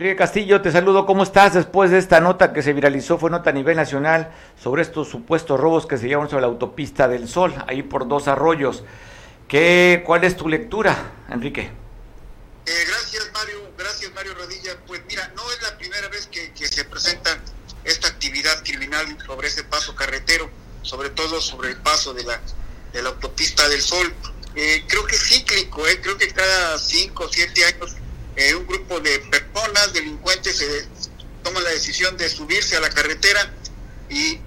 Enrique 0.00 0.16
Castillo, 0.16 0.62
te 0.62 0.72
saludo. 0.72 1.04
¿Cómo 1.04 1.22
estás 1.22 1.52
después 1.52 1.90
de 1.90 1.98
esta 1.98 2.20
nota 2.20 2.54
que 2.54 2.62
se 2.62 2.72
viralizó? 2.72 3.18
Fue 3.18 3.28
nota 3.28 3.50
a 3.50 3.52
nivel 3.52 3.76
nacional 3.76 4.32
sobre 4.58 4.80
estos 4.80 5.10
supuestos 5.10 5.60
robos 5.60 5.84
que 5.84 5.98
se 5.98 6.08
llevan 6.08 6.30
sobre 6.30 6.40
la 6.40 6.46
autopista 6.46 7.06
del 7.06 7.28
Sol, 7.28 7.54
ahí 7.66 7.82
por 7.82 8.08
dos 8.08 8.26
arroyos. 8.26 8.82
¿Qué, 9.46 10.02
¿Cuál 10.06 10.24
es 10.24 10.38
tu 10.38 10.48
lectura, 10.48 10.96
Enrique? 11.28 11.70
Eh, 12.64 12.84
gracias, 12.88 13.30
Mario. 13.34 13.58
Gracias, 13.76 14.10
Mario 14.14 14.32
Rodilla. 14.36 14.74
Pues 14.86 15.02
mira, 15.06 15.30
no 15.36 15.42
es 15.52 15.60
la 15.60 15.76
primera 15.76 16.08
vez 16.08 16.28
que, 16.28 16.50
se 16.66 16.82
presenta 16.86 17.38
esta 17.84 18.08
actividad 18.08 18.64
criminal 18.64 19.18
sobre 19.26 19.48
ese 19.48 19.64
paso 19.64 19.94
carretero, 19.94 20.48
sobre 20.80 21.10
todo 21.10 21.42
sobre 21.42 21.72
el 21.72 21.76
paso 21.76 22.14
de 22.14 22.24
la, 22.24 22.40
de 22.94 23.02
la 23.02 23.10
autopista 23.10 23.68
del 23.68 23.82
Sol. 23.82 24.14
Eh, 24.54 24.82
creo 24.88 25.06
que 25.06 25.16
es 25.16 25.28
cíclico, 25.28 25.86
eh, 25.86 26.00
creo 26.00 26.16
que 26.16 26.28
cada 26.28 26.78
cinco 26.78 27.24
o 27.24 27.28
siete 27.28 27.66
años 27.66 27.96
eh, 28.36 28.54
un 28.54 28.66
grupo 28.66 29.00
de 29.00 29.18
personas, 29.20 29.92
delincuentes, 29.92 30.56
se 30.56 30.86
toman 31.42 31.64
la 31.64 31.70
decisión 31.70 32.16
de 32.16 32.28
subirse 32.28 32.76
a 32.76 32.80
la 32.80 32.90
carretera 32.90 33.52
y 34.08 34.38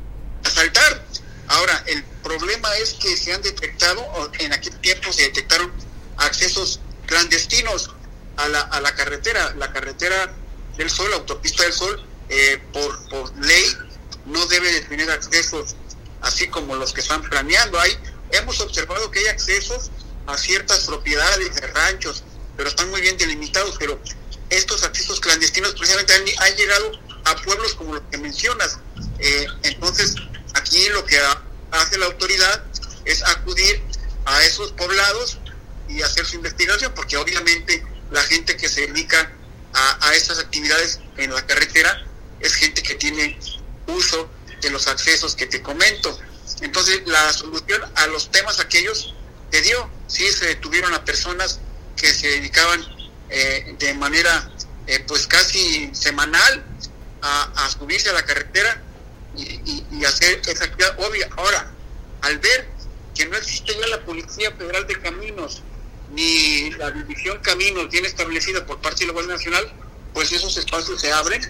asaltar. 0.43 1.05
Ahora, 1.47 1.83
el 1.87 2.03
problema 2.23 2.73
es 2.77 2.93
que 2.93 3.15
se 3.17 3.33
han 3.33 3.41
detectado, 3.41 4.31
en 4.39 4.53
aquel 4.53 4.79
tiempo 4.79 5.11
se 5.11 5.23
detectaron 5.23 5.71
accesos 6.17 6.79
clandestinos 7.05 7.91
a 8.37 8.47
la, 8.47 8.61
a 8.61 8.81
la 8.81 8.95
carretera. 8.95 9.53
La 9.57 9.71
carretera 9.71 10.33
del 10.77 10.89
Sol, 10.89 11.09
la 11.11 11.17
autopista 11.17 11.63
del 11.63 11.73
Sol, 11.73 12.05
eh, 12.29 12.61
por, 12.71 13.09
por 13.09 13.37
ley, 13.45 13.77
no 14.25 14.45
debe 14.47 14.71
de 14.71 14.81
tener 14.81 15.11
accesos 15.11 15.75
así 16.21 16.47
como 16.47 16.75
los 16.75 16.93
que 16.93 17.01
están 17.01 17.21
planeando. 17.21 17.79
Hay, 17.79 17.97
hemos 18.31 18.59
observado 18.61 19.11
que 19.11 19.19
hay 19.19 19.27
accesos 19.27 19.91
a 20.25 20.37
ciertas 20.37 20.85
propiedades 20.85 21.55
de 21.55 21.67
ranchos, 21.67 22.23
pero 22.55 22.69
están 22.69 22.89
muy 22.89 23.01
bien 23.01 23.17
delimitados, 23.17 23.75
pero 23.79 23.99
estos 24.49 24.83
accesos 24.83 25.19
clandestinos 25.19 25.73
precisamente 25.73 26.13
han, 26.13 26.55
llegado 26.55 26.91
a 27.25 27.35
pueblos 27.37 27.73
como 27.73 27.95
los 27.95 28.03
que 28.11 28.17
mencionas. 28.17 28.79
Eh, 29.19 29.47
entonces, 29.63 30.15
aquí 30.53 30.87
lo 30.89 31.03
que 31.05 31.19
hace 31.71 31.97
la 31.97 32.05
autoridad 32.05 32.63
es 33.05 33.23
acudir 33.23 33.81
a 34.25 34.43
esos 34.43 34.71
poblados 34.73 35.39
y 35.89 36.01
hacer 36.01 36.25
su 36.25 36.35
investigación, 36.35 36.93
porque 36.95 37.17
obviamente 37.17 37.85
la 38.11 38.21
gente 38.23 38.55
que 38.55 38.69
se 38.69 38.87
dedica 38.87 39.31
a, 39.73 40.07
a 40.07 40.13
estas 40.13 40.39
actividades 40.39 40.99
en 41.17 41.33
la 41.33 41.45
carretera 41.45 42.05
es 42.39 42.53
gente 42.55 42.83
que 42.83 42.95
tiene 42.95 43.39
uso 43.87 44.29
de 44.61 44.69
los 44.69 44.87
accesos 44.87 45.35
que 45.35 45.47
te 45.47 45.61
comento. 45.61 46.17
Entonces, 46.61 47.01
la 47.05 47.33
solución 47.33 47.81
a 47.95 48.07
los 48.07 48.31
temas 48.31 48.59
aquellos 48.59 49.13
te 49.51 49.61
dio, 49.61 49.89
sí 50.07 50.31
se 50.31 50.45
detuvieron 50.45 50.93
a 50.93 51.03
personas 51.03 51.59
que 51.95 52.13
se 52.13 52.27
dedicaban 52.27 52.83
eh, 53.29 53.75
de 53.79 53.93
manera 53.95 54.49
eh, 54.87 55.03
pues 55.07 55.27
casi 55.27 55.89
semanal 55.93 56.63
a, 57.21 57.69
subirse 57.69 58.09
a 58.09 58.13
la 58.13 58.23
carretera 58.23 58.81
y, 59.35 60.03
hacer 60.05 60.41
esa 60.45 60.65
actividad 60.65 60.99
obvia. 60.99 61.29
Ahora, 61.37 61.71
al 62.21 62.37
ver 62.39 62.67
que 63.15 63.25
no 63.25 63.37
existe 63.37 63.73
ya 63.79 63.87
la 63.87 64.03
Policía 64.03 64.51
Federal 64.51 64.85
de 64.85 64.99
Caminos 64.99 65.61
ni 66.11 66.69
la 66.71 66.91
División 66.91 67.39
Caminos 67.41 67.89
bien 67.89 68.05
establecida 68.05 68.65
por 68.65 68.79
parte 68.79 69.05
de 69.05 69.13
la 69.13 69.21
Nacional, 69.21 69.71
pues 70.13 70.31
esos 70.31 70.57
espacios 70.57 70.99
se 70.99 71.11
abren 71.11 71.41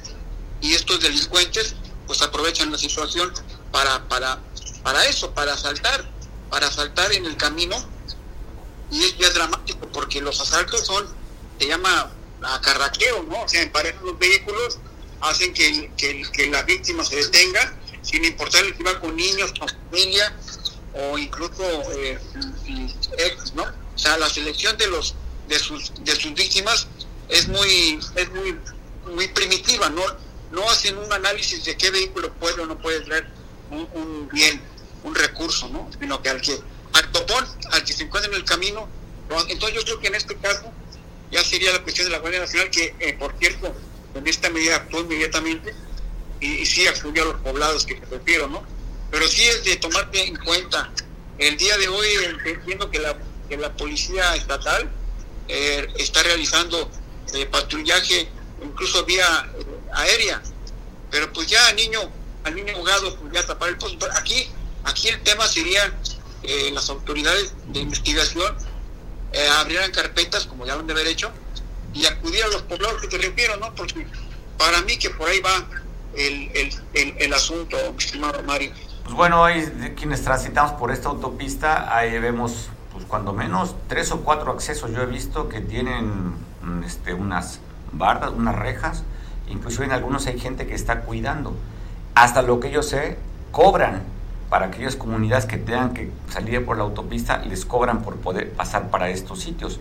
y 0.62 0.74
estos 0.74 1.02
delincuentes 1.02 1.76
pues 2.06 2.22
aprovechan 2.22 2.72
la 2.72 2.78
situación 2.78 3.34
para, 3.72 4.08
para, 4.08 4.40
para 4.84 5.06
eso, 5.06 5.34
para 5.34 5.54
asaltar, 5.54 6.06
para 6.50 6.68
asaltar 6.68 7.12
en 7.14 7.26
el 7.26 7.36
camino 7.36 7.76
y 8.94 9.04
es 9.04 9.18
ya 9.18 9.30
dramático 9.32 9.88
porque 9.92 10.22
los 10.22 10.40
asaltos 10.40 10.86
son, 10.86 11.08
se 11.60 11.68
llama 11.68 12.12
acarraqueo, 12.44 13.24
¿no? 13.24 13.42
O 13.42 13.50
sea, 13.50 13.64
emparejan 13.64 14.06
los 14.06 14.20
vehículos, 14.20 14.78
hacen 15.22 15.54
que, 15.54 15.92
que, 15.98 16.48
la 16.48 16.62
víctima 16.64 17.04
se 17.04 17.16
detenga, 17.16 17.74
sin 18.04 18.24
importar 18.24 18.64
si 18.78 18.84
va 18.84 19.00
con 19.00 19.16
niños, 19.16 19.52
con 19.58 19.68
familia 19.68 20.36
o 20.94 21.18
incluso 21.18 21.64
eh, 21.98 22.20
ex, 23.18 23.54
¿no? 23.56 23.64
O 23.64 23.98
sea, 23.98 24.18
la 24.18 24.30
selección 24.30 24.78
de 24.78 24.88
los 24.88 25.16
de 25.48 25.60
sus 25.60 25.92
de 26.04 26.16
sus 26.16 26.34
víctimas 26.36 26.88
es 27.30 27.48
muy 27.48 28.00
es 28.16 28.30
muy 28.32 28.58
muy 29.16 29.28
primitiva, 29.30 29.90
no 29.90 30.04
no 30.52 30.70
hacen 30.70 30.98
un 31.00 31.12
análisis 31.12 31.66
de 31.66 31.76
qué 31.76 31.90
vehículo 31.90 32.32
puede 32.34 32.62
o 32.62 32.68
no 32.68 32.78
puede 32.78 33.02
traer 33.02 33.28
un, 33.72 34.30
bien, 34.32 34.62
un 35.04 35.16
recurso, 35.16 35.68
¿no? 35.70 35.90
Sino 36.00 36.22
que 36.22 36.30
al 36.30 36.42
que 36.42 36.60
al 36.94 37.12
topón, 37.12 37.46
al 37.72 37.84
que 37.84 37.94
se 37.94 38.04
encuentra 38.04 38.32
en 38.32 38.38
el 38.38 38.46
camino. 38.46 38.88
Entonces 39.48 39.78
yo 39.78 39.84
creo 39.84 40.00
que 40.00 40.08
en 40.08 40.16
este 40.16 40.36
caso 40.38 40.72
ya 41.32 41.44
sería 41.44 41.72
la 41.74 41.82
cuestión 41.82 42.08
de 42.08 42.12
la 42.12 42.20
Guardia 42.20 42.42
Nacional, 42.42 42.70
que 42.70 42.96
eh, 43.00 43.14
por 43.14 43.36
cierto, 43.40 43.74
en 44.14 44.28
esta 44.28 44.50
medida 44.50 44.76
actuó 44.76 45.02
inmediatamente 45.02 45.74
y, 46.40 46.66
sí 46.66 46.86
accedió 46.88 47.24
a 47.24 47.26
los 47.26 47.42
poblados 47.42 47.86
que 47.86 47.96
te 47.96 48.06
refiero, 48.06 48.48
¿no? 48.48 48.64
Pero 49.10 49.28
sí 49.28 49.44
es 49.44 49.64
de 49.64 49.76
tomarte 49.78 50.28
en 50.28 50.36
cuenta 50.38 50.92
El 51.38 51.58
día 51.58 51.78
de 51.78 51.88
hoy 51.88 52.08
entiendo 52.46 52.90
que 52.92 53.00
la, 53.00 53.18
que 53.50 53.58
la 53.58 53.72
policía 53.74 54.36
estatal 54.36 54.90
eh, 55.48 55.88
está 55.98 56.22
realizando 56.24 56.90
eh, 57.34 57.46
patrullaje 57.48 58.30
incluso 58.64 59.04
vía 59.06 59.50
aérea, 59.94 60.42
pero 61.12 61.32
pues 61.34 61.48
ya 61.48 61.72
niño, 61.74 62.00
al 62.44 62.56
niño 62.56 62.74
jugado, 62.76 63.16
pues 63.18 63.34
ya 63.34 63.46
tapar 63.46 63.70
el 63.70 63.78
pozo. 63.78 63.98
Aquí, 64.16 64.48
aquí 64.84 65.10
el 65.10 65.22
tema 65.24 65.48
sería 65.48 65.94
las 66.74 66.90
autoridades 66.90 67.54
de 67.68 67.80
investigación 67.80 68.56
abrieran 69.60 69.92
carpetas, 69.92 70.46
como 70.46 70.66
ya 70.66 70.76
lo 70.76 70.82
han 70.82 70.88
de 70.88 70.94
haber 70.94 71.08
hecho, 71.08 71.32
y 71.94 72.06
acudir 72.06 72.44
a 72.44 72.48
los 72.48 72.64
poblados 72.64 73.02
que 73.02 73.08
te 73.08 73.18
refiero, 73.18 73.58
¿no? 73.58 73.74
Porque 73.76 74.06
para 74.58 74.82
mí 74.82 74.98
que 74.98 75.10
por 75.10 75.28
ahí 75.28 75.40
va 75.42 75.66
el, 76.16 76.52
el, 76.94 77.16
el, 77.18 77.34
asunto, 77.34 77.78
estimado 77.98 78.42
Mario. 78.44 78.72
Pues 79.04 79.16
bueno, 79.16 79.42
hoy 79.42 79.64
quienes 79.96 80.24
transitamos 80.24 80.74
por 80.74 80.92
esta 80.92 81.10
autopista, 81.10 81.96
ahí 81.96 82.18
vemos 82.20 82.70
pues 82.92 83.06
cuando 83.06 83.34
menos 83.34 83.76
tres 83.88 84.12
o 84.12 84.22
cuatro 84.22 84.52
accesos 84.52 84.92
yo 84.92 85.02
he 85.02 85.06
visto 85.06 85.50
que 85.50 85.62
tienen 85.62 86.36
mm, 86.62 86.84
este, 86.86 87.14
unas 87.14 87.60
bardas, 87.92 88.32
unas 88.32 88.56
rejas, 88.56 89.04
inclusive 89.50 89.86
en 89.86 89.92
algunos 89.92 90.28
hay 90.28 90.40
gente 90.40 90.68
que 90.68 90.76
está 90.76 91.02
cuidando. 91.02 91.54
Hasta 92.16 92.44
lo 92.44 92.60
que 92.60 92.72
yo 92.72 92.84
sé, 92.84 93.18
cobran 93.52 94.04
para 94.54 94.68
aquellas 94.68 94.96
comunidades 94.96 95.48
que 95.48 95.58
tengan 95.58 95.96
que 95.96 96.12
salir 96.32 96.64
por 96.64 96.78
la 96.78 96.84
autopista, 96.84 97.40
les 97.40 97.66
cobran 97.66 98.04
por 98.04 98.18
poder 98.18 98.54
pasar 98.54 98.92
para 98.92 99.10
estos 99.10 99.40
sitios. 99.40 99.80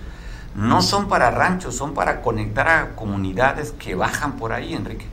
No 0.55 0.81
son 0.81 1.11
para 1.11 1.31
ranchos, 1.31 1.77
son 1.77 1.93
para 1.93 2.23
conectar 2.23 2.67
a 2.67 2.97
comunidades 2.97 3.75
que 3.79 3.95
bajan 3.95 4.39
por 4.39 4.55
ahí, 4.55 4.73
Enrique. 4.73 5.05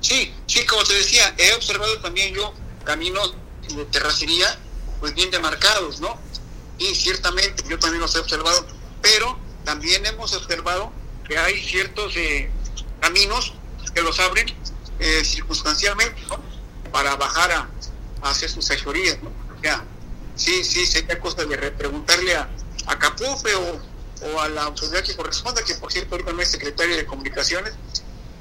Sí, 0.00 0.32
sí, 0.46 0.64
como 0.64 0.82
te 0.84 0.94
decía, 0.94 1.34
he 1.36 1.52
observado 1.52 2.00
también 2.00 2.32
yo 2.34 2.54
caminos 2.82 3.34
de 3.68 3.84
terracería 3.84 4.46
pues 4.98 5.14
bien 5.14 5.30
demarcados, 5.30 6.00
¿no? 6.00 6.16
y 6.78 6.94
ciertamente 6.94 7.62
yo 7.68 7.78
también 7.78 8.00
los 8.00 8.14
he 8.14 8.18
observado, 8.20 8.66
pero 9.02 9.38
también 9.62 10.06
hemos 10.06 10.32
observado 10.32 10.90
que 11.28 11.36
hay 11.36 11.62
ciertos 11.62 12.16
eh, 12.16 12.50
caminos 12.98 13.52
que 13.94 14.00
los 14.00 14.18
abren 14.20 14.46
eh, 15.00 15.22
circunstancialmente 15.22 16.22
para 16.90 17.16
bajar 17.16 17.52
a, 17.52 17.68
hacer 18.22 18.50
sus 18.50 18.70
asesorías. 18.70 19.22
¿no? 19.22 19.30
Ya, 19.62 19.84
sí, 20.36 20.64
sí, 20.64 20.86
sería 20.86 21.18
cosa 21.20 21.44
de 21.44 21.70
preguntarle 21.72 22.36
a, 22.36 22.48
a 22.86 22.98
Capufe 22.98 23.50
o, 23.54 24.40
a 24.40 24.48
la 24.48 24.64
autoridad 24.64 25.02
que 25.02 25.16
corresponda, 25.16 25.62
que 25.62 25.74
por 25.74 25.90
cierto 25.90 26.14
ahorita 26.14 26.32
no 26.32 26.42
es 26.42 26.50
secretario 26.50 26.96
de 26.96 27.06
comunicaciones, 27.06 27.72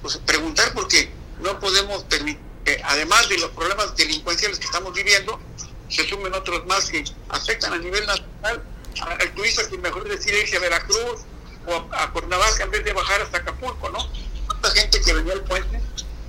pues 0.02 0.18
preguntar 0.18 0.74
porque 0.74 1.10
no 1.42 1.60
podemos 1.60 2.04
permitir, 2.04 2.42
además 2.84 3.30
de 3.30 3.38
los 3.38 3.52
problemas 3.52 3.96
delincuenciales 3.96 4.60
que 4.60 4.66
estamos 4.66 4.94
viviendo, 4.94 5.40
se 5.88 6.08
sumen 6.08 6.34
otros 6.34 6.66
más 6.68 6.90
que 6.90 7.04
afectan 7.30 7.74
a 7.74 7.78
nivel 7.78 8.06
nacional 8.06 8.64
al 9.02 9.34
turista 9.34 9.68
que 9.68 9.78
mejor 9.78 10.08
decide 10.08 10.42
irse 10.42 10.58
a 10.58 10.60
Veracruz 10.60 11.22
o 11.68 11.88
a, 11.94 12.12
Cuernavaca 12.12 12.64
en 12.64 12.72
vez 12.72 12.84
de 12.84 12.94
bajar 12.94 13.22
hasta 13.22 13.38
Acapulco, 13.38 13.90
¿no? 13.90 14.00
Mucha 14.48 14.72
gente 14.72 15.02
que 15.02 15.14
venía 15.14 15.34
al 15.34 15.44
puente, 15.44 15.80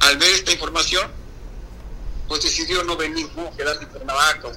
al 0.00 0.19
ver 0.19 0.30
esta 0.30 0.52
información, 0.52 1.11
pues 2.31 2.45
decidió 2.45 2.85
no 2.85 2.97
venir, 2.97 3.29
¿no? 3.35 3.51
Quedarse 3.57 3.83
en 3.83 3.89
Cuernavaca. 3.89 4.53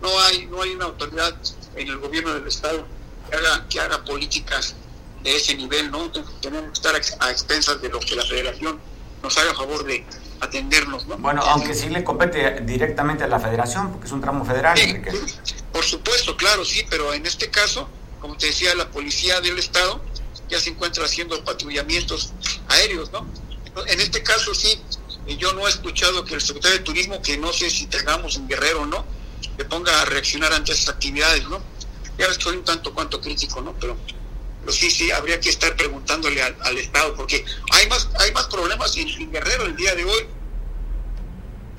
No 0.00 0.20
hay, 0.20 0.46
no 0.46 0.62
hay 0.62 0.70
una 0.70 0.84
autoridad 0.84 1.36
en 1.74 1.88
el 1.88 1.98
gobierno 1.98 2.32
del 2.34 2.46
Estado 2.46 2.86
que 3.28 3.36
haga, 3.36 3.66
que 3.68 3.80
haga 3.80 4.04
políticas 4.04 4.76
de 5.24 5.34
ese 5.34 5.56
nivel, 5.56 5.90
¿no? 5.90 6.08
tenemos 6.40 6.70
que 6.70 6.72
estar 6.72 6.94
a 6.94 7.30
expensas 7.32 7.82
de 7.82 7.88
lo 7.88 7.98
que 7.98 8.14
la 8.14 8.24
federación 8.24 8.78
nos 9.24 9.36
haga 9.36 9.50
a 9.50 9.54
favor 9.54 9.84
de, 9.84 10.06
atendernos. 10.40 11.08
¿no? 11.08 11.18
Bueno, 11.18 11.42
aunque 11.42 11.74
sí 11.74 11.88
le 11.88 12.04
compete 12.04 12.60
directamente 12.60 13.24
a 13.24 13.26
la 13.26 13.40
federación, 13.40 13.90
porque 13.90 14.06
es 14.06 14.12
un 14.12 14.20
tramo 14.20 14.44
federal. 14.44 14.78
por 15.72 15.84
supuesto, 15.84 16.36
claro, 16.36 16.64
sí, 16.64 16.86
pero 16.88 17.12
en 17.12 17.26
este 17.26 17.50
caso, 17.50 17.88
como 18.20 18.36
te 18.36 18.46
decía, 18.46 18.72
la 18.76 18.88
policía 18.88 19.40
del 19.40 19.58
Estado 19.58 20.00
ya 20.48 20.60
se 20.60 20.70
encuentra 20.70 21.04
haciendo 21.04 21.42
patrullamientos 21.44 22.32
aéreos, 22.68 23.10
¿no? 23.10 23.26
En 23.86 24.00
este 24.00 24.22
caso 24.22 24.54
sí, 24.54 24.80
yo 25.36 25.52
no 25.52 25.66
he 25.66 25.70
escuchado 25.70 26.24
que 26.24 26.34
el 26.34 26.40
secretario 26.40 26.78
de 26.78 26.84
Turismo, 26.84 27.22
que 27.22 27.36
no 27.36 27.52
sé 27.52 27.70
si 27.70 27.86
tengamos 27.86 28.36
en 28.36 28.48
Guerrero 28.48 28.82
o 28.82 28.86
no, 28.86 29.04
se 29.56 29.64
ponga 29.64 30.00
a 30.00 30.04
reaccionar 30.04 30.52
ante 30.52 30.72
esas 30.72 30.88
actividades, 30.88 31.48
¿no? 31.48 31.60
Ya 32.18 32.26
estoy 32.26 32.56
un 32.56 32.64
tanto 32.64 32.92
cuanto 32.92 33.20
crítico, 33.20 33.60
¿no? 33.60 33.74
Pero 33.78 33.96
pero 34.60 34.72
sí, 34.72 34.90
sí, 34.90 35.10
habría 35.10 35.40
que 35.40 35.48
estar 35.48 35.74
preguntándole 35.74 36.42
al, 36.42 36.78
Estado, 36.78 37.14
porque 37.14 37.44
hay 37.72 37.88
más, 37.88 38.08
hay 38.18 38.30
más 38.32 38.46
problemas 38.46 38.96
en, 38.96 39.30
Guerrero 39.30 39.64
el 39.64 39.76
día 39.76 39.94
de 39.94 40.04
hoy, 40.04 40.26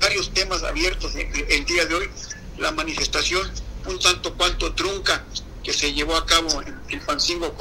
varios 0.00 0.32
temas 0.34 0.62
abiertos 0.64 1.14
el, 1.14 1.64
día 1.64 1.86
de 1.86 1.94
hoy, 1.94 2.10
la 2.58 2.72
manifestación 2.72 3.50
un 3.86 3.98
tanto 4.00 4.34
cuanto 4.34 4.74
trunca 4.74 5.24
que 5.62 5.72
se 5.72 5.92
llevó 5.92 6.16
a 6.16 6.26
cabo 6.26 6.48
en 6.88 7.00
Pancingo 7.06 7.54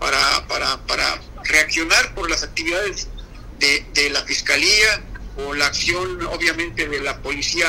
para, 0.00 0.46
para, 0.48 0.84
para 0.86 1.20
reaccionar 1.44 2.14
por 2.14 2.28
las 2.28 2.42
actividades 2.42 3.08
de, 3.58 3.86
de 3.94 4.10
la 4.10 4.22
Fiscalía 4.22 5.02
o 5.36 5.54
la 5.54 5.66
acción 5.66 6.20
obviamente 6.32 6.88
de 6.88 7.00
la 7.00 7.18
policía 7.18 7.66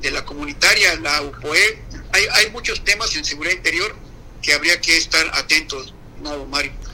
de 0.00 0.10
la 0.10 0.24
comunitaria, 0.24 0.96
la 1.00 1.22
UPOE. 1.22 1.82
Hay, 2.12 2.22
hay 2.32 2.50
muchos 2.50 2.82
temas 2.84 3.14
en 3.16 3.24
seguridad 3.24 3.54
interior 3.54 3.94
que 4.42 4.54
habría 4.54 4.80
que 4.80 4.96
estar 4.96 5.26
atentos. 5.34 5.94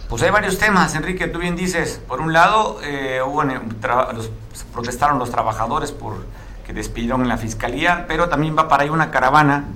Pues 0.09 0.23
hay 0.23 0.31
varios 0.31 0.59
temas, 0.59 0.95
Enrique, 0.95 1.27
tú 1.27 1.41
bien 1.41 1.57
dices. 1.57 2.01
Por 2.07 2.21
un 2.21 2.33
lado, 2.33 2.81
eh, 2.83 3.21
hubo 3.27 3.43
los, 3.43 4.31
protestaron 4.73 5.19
los 5.19 5.31
trabajadores 5.31 5.91
por 5.93 6.25
que 6.65 6.73
despidieron 6.73 7.23
en 7.23 7.29
la 7.29 7.39
fiscalía, 7.39 8.07
pero 8.09 8.29
también 8.29 8.57
va 8.57 8.69
para 8.69 8.83
ahí 8.83 8.89
una 8.89 9.13
caravana 9.13 9.67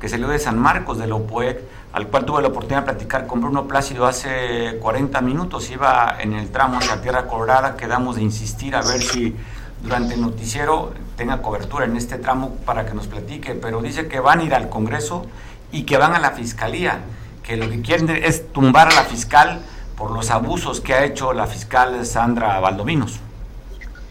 que 0.00 0.08
salió 0.08 0.28
de 0.28 0.38
San 0.38 0.58
Marcos, 0.58 0.98
de 0.98 1.06
la 1.06 1.14
OPOEC, 1.14 1.60
al 1.92 2.06
cual 2.08 2.24
tuve 2.24 2.40
la 2.40 2.48
oportunidad 2.48 2.80
de 2.80 2.92
platicar 2.92 3.26
con 3.26 3.40
Bruno 3.40 3.66
Plácido 3.66 4.06
hace 4.06 4.78
40 4.80 5.20
minutos. 5.20 5.70
Iba 5.70 6.16
en 6.20 6.32
el 6.32 6.50
tramo 6.50 6.78
la 6.80 7.02
Tierra 7.02 7.26
Colorada, 7.26 7.76
quedamos 7.76 8.16
de 8.16 8.22
insistir 8.22 8.76
a 8.76 8.82
ver 8.82 9.02
si 9.02 9.34
durante 9.82 10.14
el 10.14 10.20
noticiero 10.20 10.92
tenga 11.16 11.42
cobertura 11.42 11.84
en 11.84 11.96
este 11.96 12.18
tramo 12.18 12.56
para 12.64 12.86
que 12.86 12.94
nos 12.94 13.06
platique, 13.06 13.54
pero 13.54 13.82
dice 13.82 14.08
que 14.08 14.20
van 14.20 14.40
a 14.40 14.44
ir 14.44 14.54
al 14.54 14.68
Congreso 14.68 15.26
y 15.72 15.84
que 15.84 15.96
van 15.96 16.14
a 16.14 16.18
la 16.18 16.32
Fiscalía 16.32 17.04
que 17.42 17.56
lo 17.56 17.68
que 17.70 17.80
quieren 17.80 18.10
es 18.10 18.52
tumbar 18.52 18.88
a 18.88 18.94
la 18.94 19.04
fiscal 19.04 19.64
por 19.96 20.10
los 20.10 20.30
abusos 20.30 20.82
que 20.82 20.92
ha 20.92 21.04
hecho 21.04 21.32
la 21.32 21.46
fiscal 21.46 22.04
Sandra 22.06 22.60
Valdominos. 22.60 23.14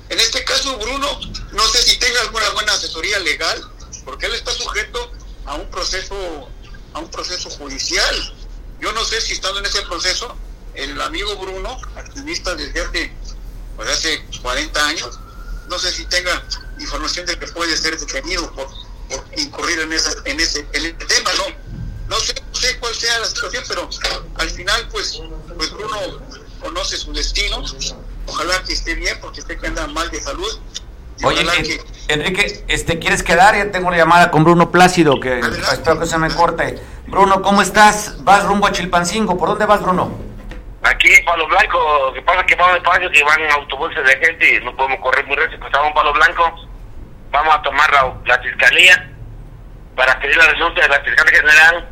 En 0.10 0.20
este 0.20 0.44
caso, 0.44 0.76
Bruno, 0.80 1.08
no 1.52 1.64
sé 1.68 1.82
si 1.84 2.00
tenga 2.00 2.20
alguna 2.22 2.50
buena 2.52 2.74
asesoría 2.74 3.20
legal, 3.20 3.64
porque 4.04 4.26
él 4.26 4.34
está 4.34 4.52
sujeto 4.52 5.12
a 5.46 5.54
un 5.54 5.68
proceso, 5.68 6.16
a 6.94 7.00
un 7.00 7.10
proceso 7.10 7.50
judicial. 7.52 8.34
Yo 8.80 8.92
no 8.94 9.04
sé 9.04 9.22
si 9.22 9.34
estando 9.34 9.60
en 9.60 9.66
ese 9.66 9.84
proceso, 9.84 10.36
el 10.74 11.00
amigo 11.00 11.36
Bruno, 11.38 11.80
activista 11.96 12.56
desde 12.56 12.82
hace, 12.82 13.12
pues 13.76 13.90
hace 13.90 14.26
40 14.42 14.88
años, 14.88 15.20
no 15.68 15.80
sé 15.80 15.92
si 15.92 16.06
tenga 16.06 16.44
información 16.80 17.26
de 17.26 17.38
que 17.38 17.48
puede 17.48 17.76
ser 17.76 17.98
detenido 18.00 18.52
por, 18.54 18.68
por 19.10 19.26
incurrir 19.38 19.80
en, 19.80 19.94
esa, 19.94 20.12
en, 20.26 20.40
ese, 20.40 20.66
en 20.74 20.86
ese 20.86 20.94
tema, 20.94 21.30
¿no? 21.38 21.68
no 22.10 22.20
sé, 22.20 22.34
sé 22.54 22.78
cuál 22.80 22.94
sea 22.94 23.20
la 23.20 23.26
situación, 23.26 23.64
pero 23.68 23.90
al 24.36 24.50
final, 24.50 24.88
pues, 24.92 25.22
pues 25.56 25.72
Bruno 25.72 25.98
conoce 26.62 26.98
su 26.98 27.14
destino. 27.14 27.64
Ojalá 28.26 28.62
que 28.64 28.74
esté 28.74 28.96
bien, 28.96 29.18
porque 29.22 29.42
sé 29.42 29.58
que 29.58 29.68
anda 29.68 29.88
mal 29.88 30.10
de 30.12 30.22
salud. 30.22 30.60
Oye, 31.24 31.46
Enrique, 32.10 32.64
este, 32.68 33.00
¿quieres 33.00 33.24
quedar? 33.24 33.56
Ya 33.56 33.72
tengo 33.72 33.88
una 33.88 33.98
llamada 33.98 34.32
con 34.32 34.44
Bruno 34.44 34.70
Plácido, 34.72 35.20
que 35.20 35.40
espero 35.72 36.00
que 36.00 36.06
se 36.06 36.18
me 36.18 36.30
corte. 36.30 36.80
Bruno, 37.08 37.42
¿cómo 37.42 37.62
estás? 37.62 38.24
Vas 38.24 38.46
rumbo 38.46 38.68
a 38.68 38.72
Chilpancingo. 38.72 39.38
¿Por 39.38 39.50
dónde 39.50 39.66
vas, 39.66 39.82
Bruno? 39.82 40.27
Aquí, 40.90 41.10
Palo 41.26 41.48
Blanco. 41.48 42.08
Lo 42.08 42.14
que 42.14 42.22
pasa 42.22 42.46
que 42.46 42.56
vamos 42.56 42.76
despacio, 42.76 43.12
que 43.12 43.24
van 43.24 43.52
autobuses 43.52 44.06
de 44.06 44.18
gente 44.26 44.56
y 44.56 44.66
no 44.66 44.76
podemos 44.76 45.00
correr 45.00 45.26
muy 45.28 45.36
rápido. 45.36 45.60
Pues 45.60 45.68
estamos 45.68 45.88
en 45.90 45.94
Palo 45.94 46.14
Blanco. 46.14 46.56
Vamos 47.32 47.56
a 47.56 47.62
tomar 47.62 47.92
la, 47.92 48.14
la 48.26 48.40
fiscalía 48.42 49.12
para 49.96 50.20
pedir 50.20 50.38
la 50.38 50.48
renuncia 50.48 50.84
de 50.84 50.90
la 50.90 51.02
fiscal 51.02 51.28
general 51.28 51.90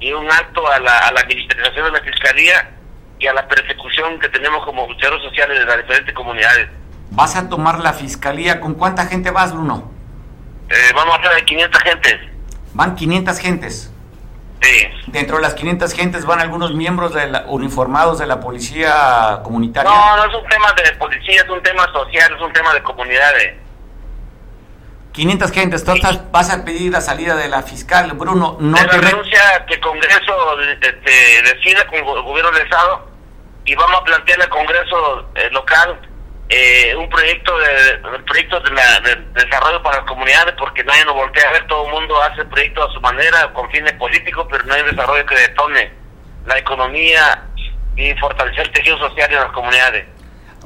y 0.00 0.12
un 0.12 0.30
acto 0.30 0.66
a 0.70 0.78
la, 0.78 0.98
a 0.98 1.12
la 1.12 1.20
administración 1.20 1.86
de 1.86 1.90
la 1.90 2.00
Fiscalía 2.00 2.70
y 3.18 3.26
a 3.26 3.32
la 3.32 3.48
persecución 3.48 4.18
que 4.20 4.28
tenemos 4.28 4.64
como 4.64 4.86
luchadores 4.86 5.22
sociales 5.24 5.58
de 5.58 5.64
las 5.66 5.76
diferentes 5.78 6.14
comunidades. 6.14 6.68
¿Vas 7.10 7.36
a 7.36 7.48
tomar 7.48 7.80
la 7.80 7.92
Fiscalía? 7.92 8.60
¿Con 8.60 8.74
cuánta 8.74 9.06
gente 9.06 9.30
vas, 9.30 9.52
Bruno? 9.52 9.90
Eh, 10.70 10.92
vamos 10.94 11.16
a 11.16 11.18
hacer 11.18 11.34
de 11.34 11.44
500 11.44 11.82
gentes. 11.82 12.16
¿Van 12.74 12.94
500 12.94 13.38
gentes? 13.40 13.92
Sí. 14.60 14.88
Dentro 15.06 15.36
de 15.36 15.42
las 15.42 15.54
500 15.54 15.92
gentes 15.92 16.24
van 16.24 16.40
algunos 16.40 16.74
miembros 16.74 17.14
de 17.14 17.26
la, 17.26 17.44
uniformados 17.46 18.18
de 18.18 18.26
la 18.26 18.40
policía 18.40 19.40
comunitaria. 19.44 19.90
No, 19.90 20.16
no 20.16 20.24
es 20.24 20.34
un 20.34 20.48
tema 20.48 20.72
de 20.72 20.92
policía, 20.96 21.42
es 21.42 21.48
un 21.48 21.62
tema 21.62 21.84
social, 21.92 22.34
es 22.34 22.40
un 22.40 22.52
tema 22.52 22.74
de 22.74 22.82
comunidades. 22.82 23.54
500 25.12 25.50
gentes, 25.50 25.84
tú 25.84 25.92
estás, 25.92 26.30
vas 26.30 26.50
a 26.52 26.64
pedir 26.64 26.92
la 26.92 27.00
salida 27.00 27.34
de 27.34 27.48
la 27.48 27.62
fiscal, 27.62 28.12
Bruno, 28.12 28.56
no 28.60 28.76
te... 28.76 28.86
La 28.86 29.10
renuncia 29.10 29.64
que 29.66 29.74
el 29.74 29.80
Congreso 29.80 30.60
este, 30.60 31.42
decida 31.42 31.86
con 31.86 31.98
el 31.98 32.22
gobierno 32.22 32.52
del 32.52 32.62
Estado 32.62 33.08
y 33.64 33.74
vamos 33.74 34.00
a 34.00 34.04
plantear 34.04 34.42
al 34.42 34.48
Congreso 34.48 35.28
eh, 35.34 35.48
local 35.50 36.07
eh, 36.50 36.94
un 36.96 37.08
proyecto 37.10 37.58
de, 37.58 38.20
proyectos 38.26 38.62
de, 38.64 39.16
desarrollo 39.44 39.82
para 39.82 39.98
las 39.98 40.06
comunidades 40.06 40.54
porque 40.58 40.82
nadie 40.84 41.04
nos 41.04 41.14
voltea 41.14 41.48
a 41.48 41.52
ver, 41.52 41.66
todo 41.66 41.86
el 41.86 41.92
mundo 41.92 42.22
hace 42.22 42.44
proyectos 42.46 42.88
a 42.88 42.92
su 42.92 43.00
manera, 43.00 43.52
con 43.52 43.70
fines 43.70 43.92
políticos, 43.94 44.46
pero 44.50 44.64
no 44.64 44.74
hay 44.74 44.82
desarrollo 44.82 45.26
que 45.26 45.34
detone 45.34 45.92
la 46.46 46.58
economía 46.58 47.44
y 47.96 48.14
fortalecer 48.14 48.66
el 48.66 48.72
tejido 48.72 48.98
social 48.98 49.30
en 49.30 49.40
las 49.40 49.52
comunidades. 49.52 50.06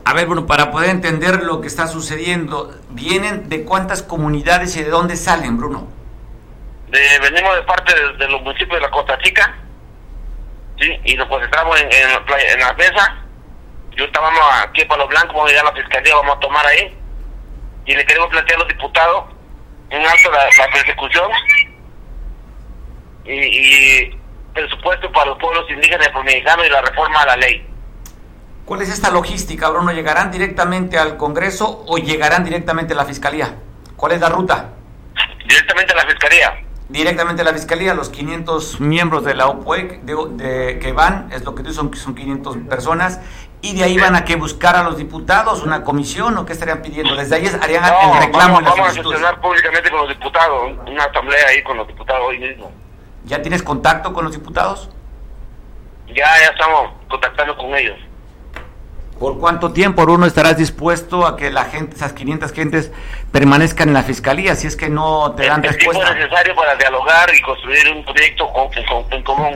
A 0.04 0.14
ver, 0.14 0.26
bueno, 0.26 0.46
para 0.46 0.70
poder 0.70 0.90
entender 0.90 1.42
lo 1.42 1.60
que 1.60 1.68
está 1.68 1.86
sucediendo, 1.86 2.74
¿vienen 2.90 3.48
de 3.48 3.64
cuántas 3.64 4.02
comunidades 4.02 4.76
y 4.76 4.82
de 4.82 4.90
dónde 4.90 5.16
salen, 5.16 5.56
Bruno? 5.56 5.88
venimos 7.22 7.56
de 7.56 7.62
parte 7.62 7.94
de, 8.18 8.28
los 8.28 8.42
municipios 8.42 8.76
de 8.76 8.80
la 8.80 8.90
Costa 8.90 9.16
Chica, 9.22 9.54
¿sí? 10.78 11.00
y 11.04 11.14
nos 11.14 11.26
concentramos 11.26 11.80
en, 11.80 11.88
en, 11.90 12.60
la 12.60 12.72
mesa. 12.74 13.21
Yo 13.96 14.04
estábamos 14.04 14.40
aquí 14.62 14.82
en 14.82 14.88
Palo 14.88 15.06
Blanco, 15.06 15.34
vamos 15.34 15.46
a 15.46 15.50
llegar 15.50 15.66
a 15.66 15.70
la 15.70 15.76
fiscalía, 15.76 16.14
vamos 16.16 16.36
a 16.36 16.40
tomar 16.40 16.66
ahí, 16.66 16.96
y 17.84 17.94
le 17.94 18.04
queremos 18.06 18.30
plantear 18.30 18.56
a 18.56 18.60
los 18.60 18.68
diputados 18.68 19.24
en 19.90 20.06
alto 20.06 20.30
la, 20.30 20.48
persecución 20.72 21.30
y, 23.24 23.32
y 23.32 24.18
presupuesto 24.54 25.10
para 25.12 25.26
los 25.26 25.38
pueblos 25.38 25.64
indígenas 25.70 26.08
y 26.08 26.28
y 26.30 26.68
la 26.70 26.82
reforma 26.82 27.20
a 27.20 27.26
la 27.26 27.36
ley. 27.36 27.66
¿Cuál 28.64 28.82
es 28.82 28.90
esta 28.90 29.10
logística, 29.10 29.68
Bruno? 29.70 29.92
¿Llegarán 29.92 30.30
directamente 30.30 30.98
al 30.98 31.16
Congreso 31.16 31.84
o 31.86 31.98
llegarán 31.98 32.44
directamente 32.44 32.94
a 32.94 32.96
la 32.96 33.04
Fiscalía? 33.04 33.56
¿Cuál 33.96 34.12
es 34.12 34.20
la 34.20 34.28
ruta? 34.28 34.72
Directamente 35.46 35.92
a 35.92 35.96
la 35.96 36.06
Fiscalía. 36.06 36.64
Directamente 36.88 37.42
a 37.42 37.44
la 37.44 37.52
Fiscalía, 37.52 37.94
los 37.94 38.10
500 38.10 38.80
miembros 38.80 39.24
de 39.24 39.34
la 39.34 39.46
OPUEC 39.48 40.02
de, 40.02 40.78
que 40.78 40.92
van, 40.92 41.30
es 41.32 41.44
lo 41.44 41.54
que 41.54 41.62
dicen, 41.62 41.92
son 41.94 42.14
500 42.14 42.56
personas, 42.68 43.20
y 43.62 43.76
de 43.76 43.84
ahí 43.84 43.96
van 43.96 44.16
a 44.16 44.24
que 44.24 44.34
buscar 44.34 44.74
a 44.74 44.82
los 44.82 44.96
diputados, 44.96 45.62
una 45.62 45.84
comisión 45.84 46.36
o 46.36 46.44
qué 46.44 46.52
estarían 46.52 46.82
pidiendo. 46.82 47.14
Desde 47.14 47.36
ahí 47.36 47.46
harían 47.46 47.84
el 47.84 48.18
reclamo. 48.18 48.54
Vamos, 48.54 48.64
vamos 48.64 48.88
a 48.88 48.92
sesionar 48.92 49.40
públicamente 49.40 49.88
con 49.88 50.00
los 50.00 50.08
diputados, 50.08 50.72
una 50.84 51.04
asamblea 51.04 51.46
ahí 51.48 51.62
con 51.62 51.76
los 51.76 51.86
diputados 51.86 52.22
hoy 52.26 52.38
mismo. 52.40 52.72
¿Ya 53.24 53.40
tienes 53.40 53.62
contacto 53.62 54.12
con 54.12 54.24
los 54.24 54.32
diputados? 54.32 54.90
Ya, 56.08 56.26
ya 56.40 56.48
estamos 56.52 56.90
contactando 57.08 57.56
con 57.56 57.74
ellos. 57.76 57.96
¿Por 59.20 59.38
cuánto 59.38 59.72
tiempo, 59.72 60.02
Bruno, 60.02 60.26
estarás 60.26 60.56
dispuesto 60.56 61.24
a 61.24 61.36
que 61.36 61.52
la 61.52 61.66
gente, 61.66 61.94
esas 61.94 62.12
500 62.12 62.52
gentes, 62.52 62.90
permanezcan 63.30 63.86
en 63.86 63.94
la 63.94 64.02
fiscalía 64.02 64.56
si 64.56 64.66
es 64.66 64.74
que 64.74 64.88
no 64.88 65.32
te 65.36 65.46
dan 65.46 65.62
respuesta? 65.62 66.08
Es 66.08 66.16
necesario 66.16 66.56
para 66.56 66.74
dialogar 66.74 67.32
y 67.32 67.40
construir 67.42 67.88
un 67.92 68.04
proyecto 68.04 68.50
en 69.12 69.22
común. 69.22 69.54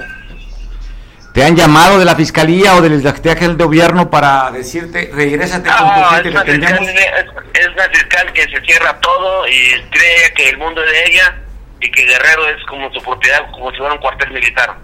¿Te 1.36 1.44
han 1.44 1.54
llamado 1.54 1.98
de 1.98 2.06
la 2.06 2.16
fiscalía 2.16 2.76
o 2.76 2.80
del 2.80 3.02
del 3.02 3.56
gobierno 3.58 4.08
para 4.08 4.50
decirte, 4.50 5.10
regrésate 5.12 5.68
con 5.68 5.94
tu 5.94 6.16
gente 6.16 6.30
es, 6.30 7.60
es 7.60 7.68
una 7.68 7.84
fiscal 7.90 8.32
que 8.32 8.40
se 8.44 8.58
cierra 8.62 8.98
todo 9.00 9.46
y 9.46 9.82
cree 9.90 10.32
que 10.34 10.48
el 10.48 10.56
mundo 10.56 10.82
es 10.82 10.90
de 10.90 11.04
ella 11.04 11.36
y 11.78 11.90
que 11.90 12.06
Guerrero 12.06 12.48
es 12.48 12.64
como 12.64 12.90
su 12.90 13.02
propiedad, 13.02 13.50
como 13.50 13.70
si 13.70 13.76
fuera 13.76 13.92
un 13.92 14.00
cuartel 14.00 14.30
militar. 14.30 14.76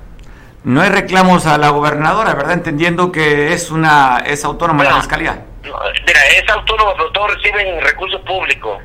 No 0.62 0.82
hay 0.82 0.90
reclamos 0.90 1.46
a 1.46 1.56
la 1.56 1.70
gobernadora, 1.70 2.34
¿verdad? 2.34 2.52
Entendiendo 2.52 3.10
que 3.10 3.54
es 3.54 3.70
una 3.70 4.22
es 4.26 4.44
autónoma 4.44 4.84
la 4.84 4.96
fiscalía. 4.96 5.42
mira, 5.62 6.20
es 6.36 6.46
autónoma, 6.50 6.92
pero 6.98 7.12
todos 7.12 7.34
reciben 7.34 7.80
recursos 7.80 8.20
públicos. 8.26 8.78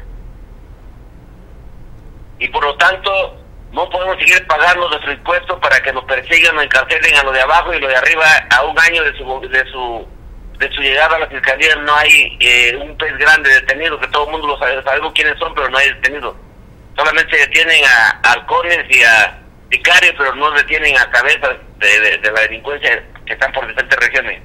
Y 2.39 2.47
por 2.47 2.63
lo 2.63 2.77
tanto, 2.77 3.11
no 3.77 3.89
podemos 3.89 4.17
seguir 4.17 4.45
pagando 4.47 4.89
nuestros 4.89 5.15
impuestos 5.15 5.59
para 5.59 5.79
que 5.81 5.93
nos 5.93 6.03
persigan 6.05 6.57
o 6.57 6.61
encarcelen 6.61 7.15
a 7.15 7.23
lo 7.23 7.31
de 7.31 7.41
abajo 7.41 7.73
y 7.73 7.79
lo 7.79 7.87
de 7.87 7.95
arriba 7.95 8.25
a 8.49 8.63
un 8.65 8.77
año 8.79 9.03
de 9.03 9.17
su 9.17 9.47
de 9.47 9.65
su 9.71 10.07
de 10.59 10.71
su 10.73 10.81
llegada 10.81 11.15
a 11.15 11.19
la 11.19 11.27
fiscalía 11.27 11.75
no 11.75 11.95
hay 11.95 12.35
eh, 12.39 12.75
un 12.75 12.97
pez 12.97 13.15
grande 13.17 13.49
detenido, 13.49 13.99
que 13.99 14.07
todo 14.07 14.25
el 14.25 14.31
mundo 14.31 14.47
lo 14.47 14.57
sabe, 14.57 14.81
sabemos 14.83 15.13
quiénes 15.13 15.37
son, 15.39 15.53
pero 15.53 15.69
no 15.69 15.77
hay 15.77 15.93
detenidos 15.93 16.35
solamente 16.97 17.37
detienen 17.37 17.83
a, 17.85 18.31
halcones 18.31 18.79
y 18.89 19.03
a 19.03 19.39
sicarios, 19.71 20.15
pero 20.17 20.35
no 20.35 20.51
detienen 20.51 20.97
a 20.97 21.09
cabezas 21.11 21.57
de, 21.77 22.19
la 22.31 22.41
delincuencia 22.41 23.03
que 23.25 23.33
están 23.33 23.51
por 23.53 23.67
diferentes 23.67 23.99
regiones. 23.99 24.41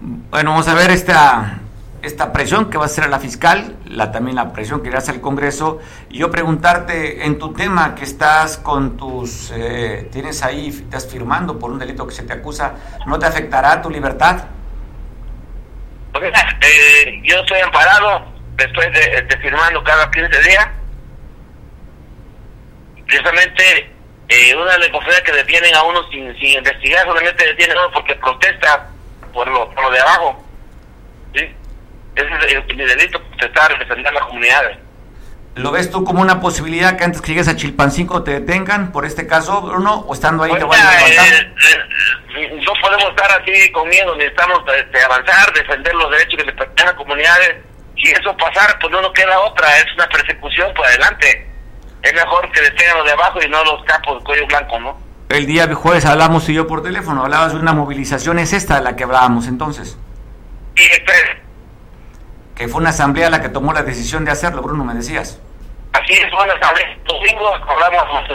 Bueno, 0.00 0.50
vamos 0.50 0.68
a 0.68 0.74
ver 0.74 0.90
esta 0.90 1.60
esta 2.06 2.32
presión 2.32 2.70
que 2.70 2.78
va 2.78 2.84
a 2.84 2.86
hacer 2.86 3.08
la 3.08 3.18
fiscal, 3.18 3.76
la 3.84 4.12
también 4.12 4.36
la 4.36 4.52
presión 4.52 4.82
que 4.82 4.88
irá 4.88 4.98
hacer 4.98 5.16
el 5.16 5.20
Congreso, 5.20 5.80
y 6.08 6.18
yo 6.18 6.30
preguntarte 6.30 7.26
en 7.26 7.38
tu 7.38 7.52
tema 7.52 7.94
que 7.94 8.04
estás 8.04 8.58
con 8.58 8.96
tus, 8.96 9.50
eh, 9.54 10.08
tienes 10.12 10.42
ahí, 10.42 10.68
estás 10.68 11.06
firmando 11.08 11.58
por 11.58 11.70
un 11.70 11.78
delito 11.78 12.06
que 12.06 12.14
se 12.14 12.22
te 12.22 12.32
acusa, 12.32 12.74
¿no 13.06 13.18
te 13.18 13.26
afectará 13.26 13.82
tu 13.82 13.90
libertad? 13.90 14.44
Pues, 16.12 16.32
yo 17.24 17.40
estoy 17.40 17.60
amparado, 17.60 18.24
después 18.56 18.90
de 18.92 19.38
firmando 19.42 19.82
cada 19.84 20.10
15 20.10 20.42
días, 20.42 20.68
precisamente 23.04 23.90
eh, 24.28 24.56
una 24.56 24.72
de 24.72 24.90
las 24.90 25.22
que 25.22 25.32
detienen 25.32 25.74
a 25.74 25.82
uno 25.82 26.02
sin, 26.10 26.34
investigar, 26.42 27.04
solamente 27.04 27.46
detienen 27.46 27.76
a 27.76 27.86
uno 27.86 27.92
porque 27.92 28.14
protesta 28.14 28.88
por 29.32 29.46
lo 29.48 29.90
de 29.90 30.00
abajo. 30.00 30.45
Es 32.16 32.76
mi 32.76 32.84
delito, 32.84 33.22
defender 33.38 34.08
a 34.08 34.12
las 34.12 34.24
comunidades. 34.24 34.78
¿Lo 35.54 35.70
ves 35.70 35.90
tú 35.90 36.04
como 36.04 36.20
una 36.20 36.40
posibilidad 36.40 36.98
que 36.98 37.04
antes 37.04 37.22
que 37.22 37.28
llegues 37.28 37.48
a 37.48 37.56
Chilpancingo 37.56 38.22
te 38.22 38.32
detengan 38.32 38.92
por 38.92 39.06
este 39.06 39.26
caso, 39.26 39.62
Bruno? 39.62 40.04
¿O 40.06 40.12
estando 40.12 40.42
ahí 40.42 40.52
te 40.52 40.64
van 40.64 40.80
a 40.80 40.92
levantar? 40.92 41.26
Eh, 41.26 41.52
eh, 42.36 42.60
no 42.62 42.72
podemos 42.82 43.08
estar 43.08 43.40
así 43.40 43.72
con 43.72 43.88
miedo, 43.88 44.14
necesitamos 44.16 44.60
este, 44.76 45.02
avanzar, 45.02 45.52
defender 45.54 45.94
los 45.94 46.10
derechos 46.10 46.40
que 46.40 46.44
le 46.44 46.52
pertenecen 46.52 46.88
a 46.88 46.90
las 46.90 46.98
comunidades. 46.98 47.56
Si 47.96 48.10
eso 48.10 48.36
pasar, 48.36 48.78
pues 48.78 48.92
no 48.92 49.00
nos 49.00 49.12
queda 49.12 49.40
otra, 49.40 49.78
es 49.78 49.86
una 49.94 50.06
persecución 50.08 50.74
por 50.74 50.84
adelante 50.84 51.46
es 52.06 52.14
mejor 52.14 52.50
que 52.52 52.60
detengan 52.60 52.98
los 52.98 53.06
de 53.06 53.12
abajo 53.12 53.40
y 53.42 53.48
no 53.48 53.64
los 53.64 53.84
capos 53.84 54.18
de 54.18 54.24
cuello 54.24 54.46
blanco, 54.46 54.80
¿no? 54.80 54.98
El 55.28 55.46
día 55.46 55.72
jueves 55.74 56.04
hablamos 56.04 56.48
y 56.48 56.54
yo 56.54 56.66
por 56.66 56.82
teléfono, 56.82 57.22
hablabas 57.22 57.52
de 57.52 57.58
una 57.58 57.72
movilización, 57.72 58.38
¿es 58.38 58.52
esta 58.52 58.76
de 58.76 58.82
la 58.82 58.94
que 58.94 59.04
hablábamos 59.04 59.48
entonces? 59.48 59.98
Sí, 60.76 60.84
este 60.84 61.12
Que 62.56 62.68
fue 62.68 62.80
una 62.80 62.90
asamblea 62.90 63.30
la 63.30 63.40
que 63.40 63.48
tomó 63.48 63.72
la 63.72 63.82
decisión 63.82 64.24
de 64.24 64.32
hacerlo, 64.32 64.62
Bruno, 64.62 64.84
me 64.84 64.94
decías. 64.94 65.38
Así 65.92 66.12
es, 66.14 66.30
fue 66.30 66.42
una 66.42 66.54
asamblea. 66.54 66.98
Domingo 67.06 67.54
hablamos 67.54 68.26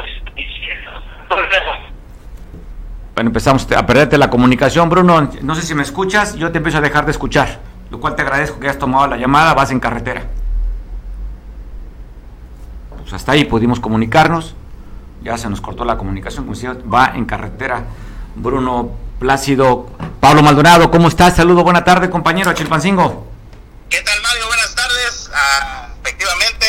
bueno, 3.22 3.30
empezamos 3.30 3.68
a 3.76 3.86
perderte 3.86 4.18
la 4.18 4.30
comunicación, 4.30 4.90
Bruno. 4.90 5.30
No 5.42 5.56
sé 5.56 5.62
si 5.62 5.76
me 5.76 5.84
escuchas, 5.84 6.36
yo 6.36 6.52
te 6.52 6.58
empiezo 6.58 6.80
a 6.80 6.82
dejar 6.82 7.06
de 7.06 7.12
escuchar, 7.12 7.60
lo 7.90 8.00
cual 8.00 8.16
te 8.16 8.24
agradezco 8.24 8.60
que 8.60 8.68
hayas 8.68 8.80
tomado 8.80 9.06
la 9.08 9.18
llamada, 9.18 9.54
vas 9.54 9.70
en 9.70 9.80
carretera. 9.80 10.24
Pues, 12.98 13.14
hasta 13.14 13.34
ahí 13.34 13.46
pudimos 13.46 13.80
comunicarnos, 13.80 14.56
ya 15.22 15.38
se 15.38 15.50
nos 15.50 15.62
cortó 15.62 15.86
la 15.86 15.98
comunicación, 15.98 16.48
va 16.92 17.12
en 17.14 17.26
carretera. 17.26 17.84
Bruno 18.34 18.92
Plácido, 19.20 19.88
Pablo 20.20 20.42
Maldonado, 20.42 20.90
¿cómo 20.90 21.08
estás? 21.08 21.36
Saludo, 21.36 21.64
buena 21.64 21.84
tarde, 21.84 22.10
compañero 22.10 22.50
a 22.50 22.56
Chilpancingo. 22.56 23.28
¿Qué 23.90 24.02
tal, 24.02 24.20
Mario? 24.24 24.48
Buenas 24.48 24.74
tardes. 24.74 25.30
Ah, 25.36 25.90
efectivamente, 26.02 26.66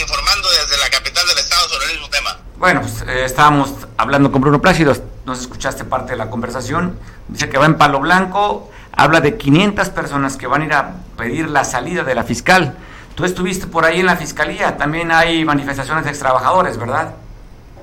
informando 0.00 0.48
desde 0.50 0.76
la 0.78 0.90
capital 0.90 1.26
del 1.26 1.38
estado 1.38 1.68
sobre 1.68 1.86
el 1.86 1.92
mismo 1.92 2.10
tema. 2.10 2.36
Bueno, 2.56 2.80
pues 2.82 3.02
eh, 3.02 3.24
estábamos 3.24 3.70
hablando 3.96 4.32
con 4.32 4.40
Bruno 4.40 4.60
Plácido, 4.60 4.96
nos 5.24 5.40
escuchaste 5.40 5.84
parte 5.84 6.12
de 6.12 6.18
la 6.18 6.30
conversación, 6.30 6.98
dice 7.28 7.48
que 7.48 7.58
va 7.58 7.66
en 7.66 7.78
Palo 7.78 8.00
Blanco, 8.00 8.70
habla 8.92 9.20
de 9.20 9.36
500 9.38 9.90
personas 9.90 10.36
que 10.36 10.46
van 10.46 10.62
a 10.62 10.64
ir 10.64 10.72
a 10.72 10.92
pedir 11.16 11.48
la 11.48 11.64
salida 11.64 12.02
de 12.02 12.14
la 12.14 12.24
fiscal. 12.24 12.76
Tú 13.14 13.24
estuviste 13.24 13.66
por 13.66 13.84
ahí 13.84 14.00
en 14.00 14.06
la 14.06 14.16
fiscalía, 14.16 14.76
también 14.76 15.12
hay 15.12 15.44
manifestaciones 15.44 16.04
de 16.04 16.10
extrabajadores, 16.10 16.76
¿verdad? 16.78 17.14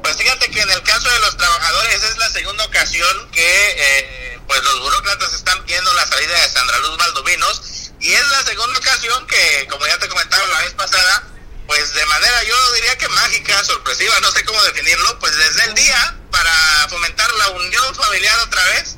Pues 0.02 0.18
fíjate 0.18 0.52
que 0.52 0.62
en 0.62 0.70
el 0.70 0.82
caso 0.84 1.10
de 1.10 1.20
los 1.20 1.38
trabajadores 1.38 2.04
es 2.04 2.18
la 2.18 2.30
segunda 2.30 2.66
ocasión 2.66 3.32
que 3.32 3.42
eh, 3.42 4.40
pues 4.48 4.64
los 4.64 4.82
burócratas 4.82 5.34
están 5.34 5.64
pidiendo 5.64 5.94
la 5.94 6.06
salida 6.06 6.42
de 6.42 6.50
Sandra 6.50 6.78
Luz 6.80 6.98
Valdovinos 6.98 7.92
y 8.00 8.14
es 8.14 8.30
la 8.30 8.44
segunda 8.44 8.78
ocasión 8.78 9.26
que, 9.28 9.68
como 9.70 9.86
ya 9.88 9.98
te 9.98 10.08
comentaba 10.08 10.46
la 10.48 10.60
vez 10.60 10.74
pasada, 10.74 11.24
pues 11.68 11.94
de 11.94 12.06
manera 12.06 12.44
yo 12.44 12.74
diría 12.74 12.98
que 12.98 13.08
mágica, 13.10 13.64
sorpresiva, 13.64 14.20
no 14.22 14.32
sé 14.32 14.44
cómo 14.46 14.62
definirlo, 14.64 15.20
pues 15.20 15.36
desde 15.36 15.66
el 15.66 15.74
día 15.74 16.16
para 16.32 16.88
fomentar 16.90 17.32
la 17.34 17.50
unión 17.50 17.96
familiar 17.96 18.38
otra 18.40 18.64
vez 18.66 18.98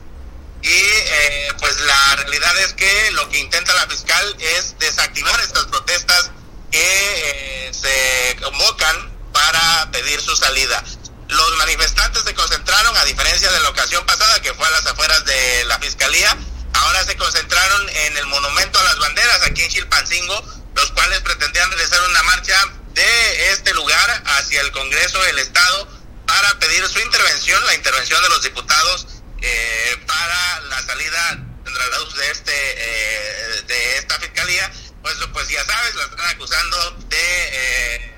y 0.62 0.70
eh, 0.70 1.54
pues 1.60 1.80
la 1.82 2.16
realidad 2.18 2.58
es 2.60 2.74
que 2.74 3.12
lo 3.12 3.30
que 3.30 3.40
intenta 3.40 3.74
la 3.76 3.88
fiscal 3.88 4.36
es 4.40 4.78
desactivar 4.80 5.40
estas 5.40 5.66
protestas 5.66 6.32
que 6.72 6.80
eh, 6.82 7.72
se 7.74 8.36
convocan 8.42 9.14
para 9.32 9.90
pedir 9.92 10.20
su 10.20 10.36
salida. 10.36 10.84
Los 11.30 11.58
manifestantes 11.58 12.24
se 12.24 12.34
concentraron, 12.34 12.96
a 12.98 13.06
diferencia 13.06 13.52
de 13.52 13.60
la 13.62 13.70
ocasión 13.70 14.06
pasada 14.06 14.42
que 14.42 14.54
fue 14.54 14.66
a 14.68 14.72
las 14.72 14.86
afueras 14.86 15.24
de 15.26 15.66
la 15.66 15.80
fiscalía, 15.80 16.36
ahora 16.74 17.04
se 17.04 17.16
concentraron 17.18 17.90
en 17.90 18.18
el 18.18 18.26
monumento 18.28 18.80
a 18.80 18.84
las 18.84 19.00
banderas 19.00 19.42
aquí 19.46 19.62
en 19.64 19.70
Chilpancingo, 19.70 20.44
los 20.78 20.92
cuales 20.92 21.20
pretendían 21.22 21.70
realizar 21.72 22.00
una 22.08 22.24
marcha 22.24 22.56
de 22.94 23.52
este 23.52 23.74
lugar 23.74 24.24
hacia 24.26 24.62
el 24.62 24.72
Congreso 24.72 25.20
del 25.24 25.40
Estado 25.40 25.88
para 26.28 26.60
pedir 26.60 26.88
su 26.88 27.00
intervención, 27.00 27.66
la 27.66 27.74
intervención 27.74 28.22
de 28.22 28.30
los 28.30 28.44
diputados 28.44 29.08
eh, 29.42 29.98
para 30.06 30.60
la 30.62 30.82
salida 30.84 31.30
Sandra 31.66 31.98
Luz 31.98 32.16
de 32.16 32.32
este 32.32 32.54
eh, 32.54 33.62
de 33.66 33.98
esta 33.98 34.20
fiscalía, 34.20 34.72
pues 35.02 35.16
pues 35.34 35.48
ya 35.50 35.66
sabes, 35.66 35.96
la 35.96 36.04
están 36.04 36.28
acusando 36.28 36.92
de 37.10 37.18
eh, 37.18 38.14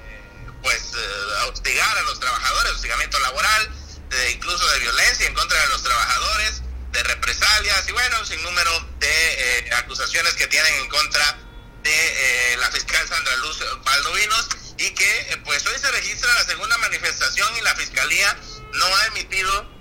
pues 0.61 0.81
hostigar 1.47 1.97
a 1.97 2.01
los 2.01 2.19
trabajadores, 2.19 2.73
hostigamiento 2.73 3.19
laboral, 3.19 3.69
incluso 4.33 4.67
de 4.71 4.79
violencia 4.79 5.27
en 5.27 5.33
contra 5.33 5.61
de 5.61 5.67
los 5.69 5.81
trabajadores, 5.81 6.61
de 6.91 7.03
represalias 7.03 7.87
y 7.87 7.91
bueno, 7.93 8.25
sin 8.25 8.43
número 8.43 8.71
de 8.99 9.69
acusaciones 9.77 10.33
que 10.33 10.47
tienen 10.47 10.73
en 10.75 10.89
contra 10.89 11.37
manifestación 16.89 17.47
y 17.57 17.61
la 17.61 17.75
fiscalía 17.75 18.35
no 18.73 18.85
ha 18.85 19.05
emitido 19.07 19.79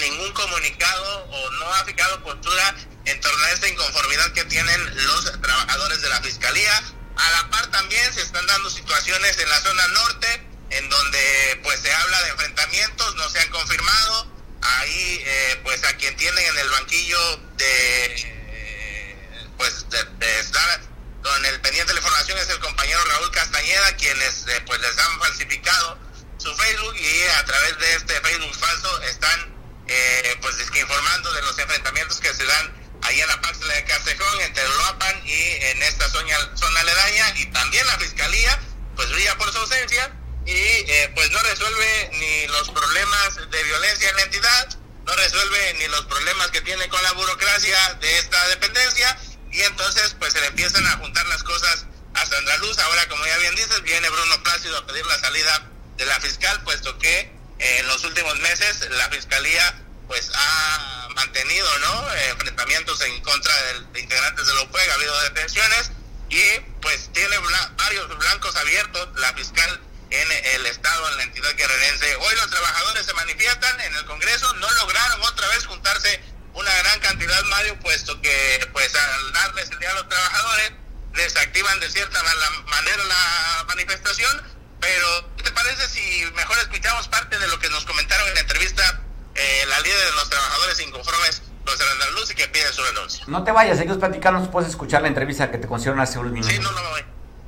ningún 0.00 0.32
comunicado 0.32 1.24
o 1.30 1.50
no 1.50 1.74
ha 1.74 1.84
fijado 1.84 2.22
postura 2.24 2.74
en 3.04 3.20
torno 3.20 3.44
a 3.44 3.50
esta 3.50 3.68
inconformidad 3.68 4.32
que 4.32 4.44
tienen 4.46 5.06
los 5.06 5.40
trabajadores 5.40 6.02
de 6.02 6.08
la 6.08 6.20
fiscalía. 6.20 6.82
A 7.16 7.30
la 7.30 7.50
par 7.50 7.70
también 7.70 8.12
se 8.12 8.22
están 8.22 8.44
dando 8.46 8.70
situaciones 8.70 9.38
en 9.38 9.48
la 9.48 9.60
zona 9.60 9.86
norte 9.88 10.48
en 10.70 10.88
donde 10.88 11.60
pues 11.62 11.80
se 11.80 11.92
habla 11.92 12.22
de 12.22 12.30
enfrentamientos, 12.30 13.14
no 13.16 13.28
se 13.30 13.38
han 13.38 13.50
confirmado. 13.50 14.32
Ahí 14.62 15.22
eh, 15.24 15.60
pues 15.62 15.84
a 15.84 15.96
quien 15.96 16.16
tienen 16.16 16.44
en 16.44 16.58
el 16.58 16.70
banquillo 16.70 17.36
de 17.56 18.06
eh, 18.16 19.48
pues 19.58 19.86
de, 19.90 20.40
estar 20.40 20.80
con 21.22 21.44
el 21.46 21.60
pendiente 21.60 21.88
de 21.88 21.94
la 21.94 22.00
información 22.00 22.38
es 22.38 22.48
el 22.48 22.58
compañero 22.58 23.04
Raúl 23.04 23.30
Castañeda, 23.30 23.96
quienes 23.96 24.46
eh, 24.48 24.62
pues 24.66 24.80
les 24.80 24.98
han 24.98 25.20
falsificado 25.20 26.01
su 26.42 26.52
Facebook 26.56 26.96
y 26.96 27.22
a 27.38 27.44
través 27.44 27.78
de 27.78 27.94
este 27.94 28.20
Facebook 28.20 28.56
falso 28.56 29.02
están 29.02 29.54
eh, 29.86 30.38
pues 30.40 30.58
es 30.58 30.74
informando 30.74 31.32
de 31.32 31.42
los 31.42 31.56
enfrentamientos 31.58 32.18
que 32.18 32.34
se 32.34 32.44
dan 32.44 32.98
ahí 33.02 33.20
en 33.20 33.28
la 33.28 33.40
parte 33.40 33.64
de 33.64 33.84
Castejón, 33.84 34.40
entre 34.40 34.66
Loapan 34.68 35.22
y 35.24 35.32
en 35.32 35.82
esta 35.82 36.08
zona, 36.08 36.34
zona 36.56 36.80
aledaña, 36.80 37.34
y 37.36 37.46
también 37.46 37.86
la 37.86 37.98
fiscalía, 37.98 38.60
pues 38.96 39.10
brilla 39.10 39.36
por 39.38 39.52
su 39.52 39.58
ausencia 39.58 40.12
y 40.44 40.52
eh, 40.52 41.12
pues 41.14 41.30
no 41.30 41.40
resuelve 41.42 42.10
ni 42.14 42.46
los 42.48 42.70
problemas 42.70 43.36
de 43.50 43.62
violencia 43.62 44.10
en 44.10 44.16
la 44.16 44.22
entidad, 44.22 44.78
no 45.04 45.14
resuelve 45.14 45.74
ni 45.74 45.88
los 45.88 46.04
problemas 46.06 46.50
que 46.50 46.60
tiene 46.62 46.88
con 46.88 47.02
la 47.04 47.12
burocracia 47.12 47.94
de 48.00 48.18
esta 48.18 48.48
dependencia, 48.48 49.16
y 49.52 49.60
entonces 49.62 50.16
pues 50.18 50.32
se 50.32 50.40
le 50.40 50.46
empiezan 50.48 50.86
a 50.86 50.96
juntar 50.96 51.24
las 51.26 51.42
cosas 51.44 51.86
a 52.14 52.26
Sandra 52.26 52.56
Luz. 52.58 52.78
Ahora, 52.78 53.08
como 53.08 53.24
ya 53.26 53.36
bien 53.38 53.54
dices, 53.54 53.82
viene 53.82 54.08
Bruno 54.08 54.42
Plácido 54.42 54.78
a 54.78 54.86
pedir 54.86 55.04
la 55.06 55.18
salida 55.18 55.71
la 56.06 56.20
fiscal, 56.20 56.62
puesto 56.64 56.98
que 56.98 57.32
en 57.58 57.86
los 57.86 58.04
últimos 58.04 58.38
meses 58.40 58.88
la 58.90 59.08
fiscalía 59.10 59.82
pues 60.08 60.30
ha 60.34 61.08
mantenido 61.14 61.78
no 61.78 62.14
enfrentamientos 62.30 63.00
en 63.02 63.20
contra 63.22 63.54
de, 63.92 64.00
integrantes 64.00 64.46
de 64.46 64.54
la 64.54 64.62
UPEG, 64.62 64.90
ha 64.90 64.94
habido 64.94 65.20
detenciones 65.22 65.92
y 66.28 66.42
pues 66.80 67.10
tiene 67.12 67.36
varios 67.76 68.18
blancos 68.18 68.56
abiertos 68.56 69.08
la 69.16 69.32
fiscal 69.34 69.80
en 70.10 70.32
el 70.32 70.66
estado, 70.66 71.08
en 71.08 71.16
la 71.16 71.22
entidad 71.22 71.54
guerrerense. 71.56 72.16
Hoy 72.16 72.36
los 72.36 72.50
trabajadores 72.50 73.06
se 73.06 73.14
manifiestan 73.14 73.80
en 73.80 73.94
el 73.94 74.04
Congreso, 74.04 74.52
no 74.54 74.70
lograron 74.70 75.22
otra 75.22 75.48
vez 75.48 75.64
juntarse 75.66 76.20
una 76.54 76.74
gran 76.74 77.00
cantidad, 77.00 77.42
Mario, 77.44 77.78
puesto 77.80 78.20
que 78.20 78.68
pues 78.72 78.94
al 78.94 79.32
darles 79.32 79.70
el 79.70 79.78
día 79.78 79.90
a 79.90 79.94
los 79.94 80.08
trabajadores 80.08 80.72
desactivan 81.14 81.80
de 81.80 81.90
cierta 81.90 82.22
manera 82.66 83.04
la 83.04 83.64
manifestación 83.68 84.51
pero, 84.82 85.06
¿qué 85.36 85.44
te 85.44 85.52
parece 85.52 85.88
si 85.88 86.24
mejor 86.34 86.58
escuchamos 86.58 87.06
parte 87.06 87.38
de 87.38 87.46
lo 87.46 87.58
que 87.60 87.70
nos 87.70 87.84
comentaron 87.84 88.26
en 88.28 88.34
la 88.34 88.40
entrevista 88.40 89.00
eh, 89.34 89.64
la 89.68 89.78
líder 89.80 89.96
de 89.96 90.12
los 90.12 90.28
trabajadores 90.28 90.80
inconformes, 90.80 91.42
los 91.64 91.78
de 91.78 91.84
Andaluz, 91.84 92.32
y 92.32 92.34
que 92.34 92.48
piden 92.48 92.72
su 92.72 92.82
renuncia? 92.82 93.24
No 93.28 93.44
te 93.44 93.52
vayas, 93.52 93.78
seguimos 93.78 93.98
platicando, 93.98 94.50
puedes 94.50 94.70
escuchar 94.70 95.02
la 95.02 95.08
entrevista 95.08 95.52
que 95.52 95.58
te 95.58 95.68
concedieron 95.68 96.00
hace 96.00 96.18
unos 96.18 96.32
minutos. 96.32 96.52
Sí, 96.52 96.58
no, 96.60 96.72
no 96.72 96.82
me 96.82 96.88
voy. 96.88 97.04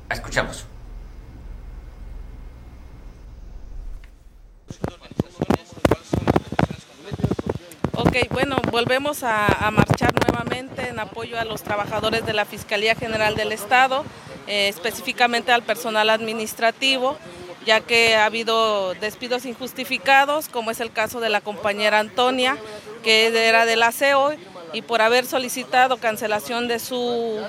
Escuchamos. 0.09 0.65
Ok, 7.97 8.15
bueno, 8.31 8.57
volvemos 8.75 9.23
a, 9.23 9.71
marchar 9.71 10.13
nuevamente 10.27 10.89
en 10.89 10.99
apoyo 10.99 11.39
a 11.39 11.45
los 11.45 11.63
trabajadores 11.63 12.25
de 12.25 12.33
la 12.33 12.43
Fiscalía 12.43 12.93
General 12.93 13.33
del 13.33 13.53
Estado. 13.53 14.03
Eh, 14.47 14.67
específicamente 14.67 15.53
al 15.53 15.63
personal 15.63 16.09
administrativo, 16.09 17.17
ya 17.65 17.79
que 17.79 18.17
ha 18.17 18.25
habido 18.25 18.93
despidos 18.95 19.45
injustificados, 19.45 20.49
como 20.49 20.71
es 20.71 20.81
el 20.81 20.91
caso 20.91 21.21
de 21.21 21.29
la 21.29 21.39
compañera 21.39 21.99
Antonia, 21.99 22.57
que 23.01 23.27
era 23.27 23.65
del 23.65 23.81
aseo 23.81 24.33
y 24.73 24.81
por 24.81 25.01
haber 25.01 25.25
solicitado 25.25 25.95
cancelación 25.95 26.67
de 26.67 26.79
su 26.79 27.39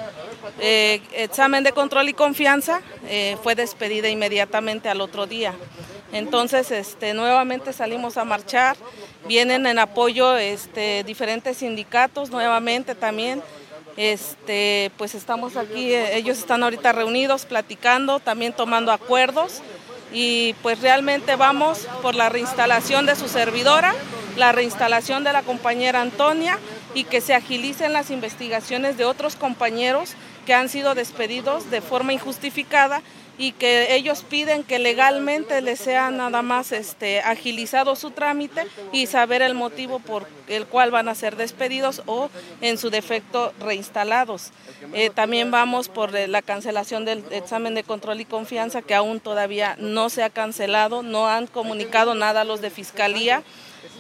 eh, 0.61 1.03
examen 1.13 1.65
de 1.65 1.73
control 1.73 2.09
y 2.09 2.13
confianza, 2.13 2.83
eh, 3.09 3.37
fue 3.43 3.57
despedida 3.57 4.09
inmediatamente 4.09 4.89
al 4.89 5.01
otro 5.01 5.27
día. 5.27 5.55
Entonces, 6.13 6.71
este, 6.71 7.15
nuevamente 7.15 7.73
salimos 7.73 8.17
a 8.17 8.25
marchar, 8.25 8.77
vienen 9.27 9.67
en 9.67 9.79
apoyo 9.79 10.37
este, 10.37 11.05
diferentes 11.05 11.59
sindicatos 11.59 12.31
nuevamente 12.31 12.95
también, 12.95 13.43
este, 13.97 14.91
pues 14.97 15.15
estamos 15.15 15.57
aquí, 15.57 15.93
eh, 15.93 16.17
ellos 16.17 16.39
están 16.39 16.63
ahorita 16.63 16.93
reunidos, 16.93 17.47
platicando, 17.47 18.21
también 18.21 18.53
tomando 18.53 18.93
acuerdos. 18.93 19.63
Y 20.13 20.55
pues 20.63 20.81
realmente 20.81 21.35
vamos 21.37 21.89
por 22.01 22.15
la 22.15 22.29
reinstalación 22.29 23.07
de 23.07 23.17
su 23.17 23.29
servidora, 23.29 23.93
la 24.37 24.53
reinstalación 24.53 25.25
de 25.25 25.33
la 25.33 25.43
compañera 25.43 26.01
Antonia 26.01 26.59
y 26.95 27.05
que 27.05 27.21
se 27.21 27.35
agilicen 27.35 27.93
las 27.93 28.11
investigaciones 28.11 28.97
de 28.97 29.05
otros 29.05 29.35
compañeros 29.35 30.15
que 30.47 30.55
han 30.55 30.69
sido 30.69 30.95
despedidos 30.95 31.71
de 31.71 31.81
forma 31.81 32.13
injustificada 32.13 33.03
y 33.39 33.53
que 33.53 33.95
ellos 33.95 34.23
piden 34.23 34.65
que 34.65 34.79
legalmente 34.79 35.61
les 35.61 35.79
sea 35.79 36.11
nada 36.11 36.43
más 36.43 36.73
este, 36.73 37.21
agilizado 37.21 37.97
su 37.97 38.11
trámite 38.11 38.67
y 38.93 39.07
saber 39.07 39.43
el 39.43 39.55
motivo 39.55 39.99
por 39.99 40.27
el 40.49 40.67
cual 40.67 40.91
van 40.91 41.09
a 41.09 41.15
ser 41.15 41.37
despedidos 41.37 42.03
o 42.07 42.31
en 42.61 42.79
su 42.79 42.91
defecto 42.91 43.53
reinstalados. 43.61 44.53
Eh, 44.93 45.11
también 45.11 45.51
vamos 45.51 45.89
por 45.89 46.13
la 46.13 46.43
cancelación 46.43 47.05
del 47.05 47.25
examen 47.31 47.75
de 47.75 47.85
control 47.85 48.21
y 48.21 48.25
confianza 48.25 48.83
que 48.83 48.95
aún 48.95 49.21
todavía 49.21 49.77
no 49.79 50.09
se 50.09 50.23
ha 50.23 50.31
cancelado, 50.31 51.03
no 51.03 51.29
han 51.29 51.47
comunicado 51.47 52.15
nada 52.15 52.43
a 52.43 52.45
los 52.45 52.61
de 52.61 52.71
fiscalía. 52.71 53.43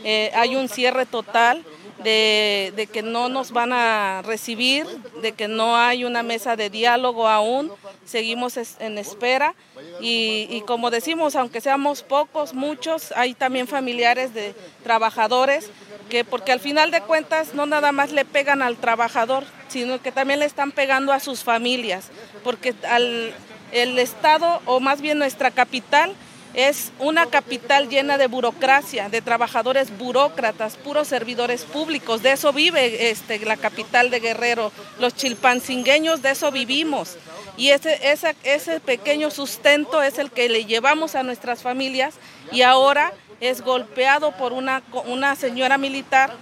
Eh, 0.05 0.31
hay 0.35 0.57
un 0.57 0.69
cierre 0.69 1.07
total 1.07 1.65
de, 2.03 2.89
que 2.93 3.03
no 3.03 3.29
nos 3.29 3.53
van 3.53 3.73
a 3.73 4.23
recibir, 4.23 4.87
de 5.23 5.33
que 5.33 5.49
no 5.49 5.77
hay 5.77 6.05
una 6.05 6.23
mesa 6.23 6.57
de 6.57 6.71
diálogo 6.71 7.29
aún, 7.29 7.73
seguimos 8.05 8.57
en 8.57 8.99
espera. 8.99 9.55
Y, 10.01 10.63
como 10.67 10.91
decimos, 10.91 11.37
aunque 11.37 11.61
seamos 11.61 12.03
pocos, 12.03 12.55
muchos, 12.55 13.13
hay 13.13 13.35
también 13.35 13.67
familiares 13.67 14.35
de 14.35 14.55
trabajadores 14.83 15.71
que 16.11 16.25
porque 16.25 16.53
al 16.53 16.61
final 16.61 16.93
de 16.93 17.01
cuentas 17.01 17.55
no 17.55 17.67
nada 17.67 17.91
más 17.91 18.13
le 18.13 18.25
pegan 18.25 18.63
al 18.63 18.77
trabajador, 18.77 19.45
sino 19.67 20.01
que 20.01 20.13
también 20.13 20.39
le 20.39 20.47
están 20.47 20.71
pegando 20.71 21.13
a 21.13 21.19
sus 21.19 21.43
familias, 21.43 22.11
porque 22.45 22.75
al, 22.89 23.35
el 23.73 23.99
Estado 23.99 24.61
o 24.67 24.79
más 24.79 25.01
bien 25.01 25.19
nuestra 25.19 25.51
capital 25.51 26.15
es 26.57 26.91
una 26.99 27.27
capital 27.27 27.91
llena 27.91 28.17
de 28.17 28.29
burocracia, 28.29 29.11
de 29.11 29.21
trabajadores 29.21 29.97
burócratas, 29.97 30.77
puros 30.77 31.07
servidores 31.07 31.65
públicos. 31.65 32.23
De 32.23 32.33
eso 32.33 32.51
vive 32.55 33.11
este, 33.11 33.39
la 33.41 33.59
capital 33.59 34.09
de 34.09 34.21
Guerrero. 34.21 34.73
Los 34.99 35.15
chilpancingueños 35.15 36.23
de 36.23 36.31
eso 36.31 36.51
vivimos. 36.51 37.19
Y 37.59 37.69
ese, 37.69 38.01
ese 38.43 38.81
pequeño 38.81 39.31
sustento 39.31 40.03
es 40.03 40.19
el 40.19 40.31
que 40.31 40.49
le 40.49 40.65
llevamos 40.65 41.15
a 41.15 41.23
nuestras 41.23 41.63
familias 41.63 42.15
y 42.51 42.63
ahora 42.63 43.13
es 43.41 43.61
golpeado 43.61 44.33
por 44.33 44.55
una, 44.55 44.83
una 45.05 45.37
señora 45.37 45.77
militar 45.77 46.33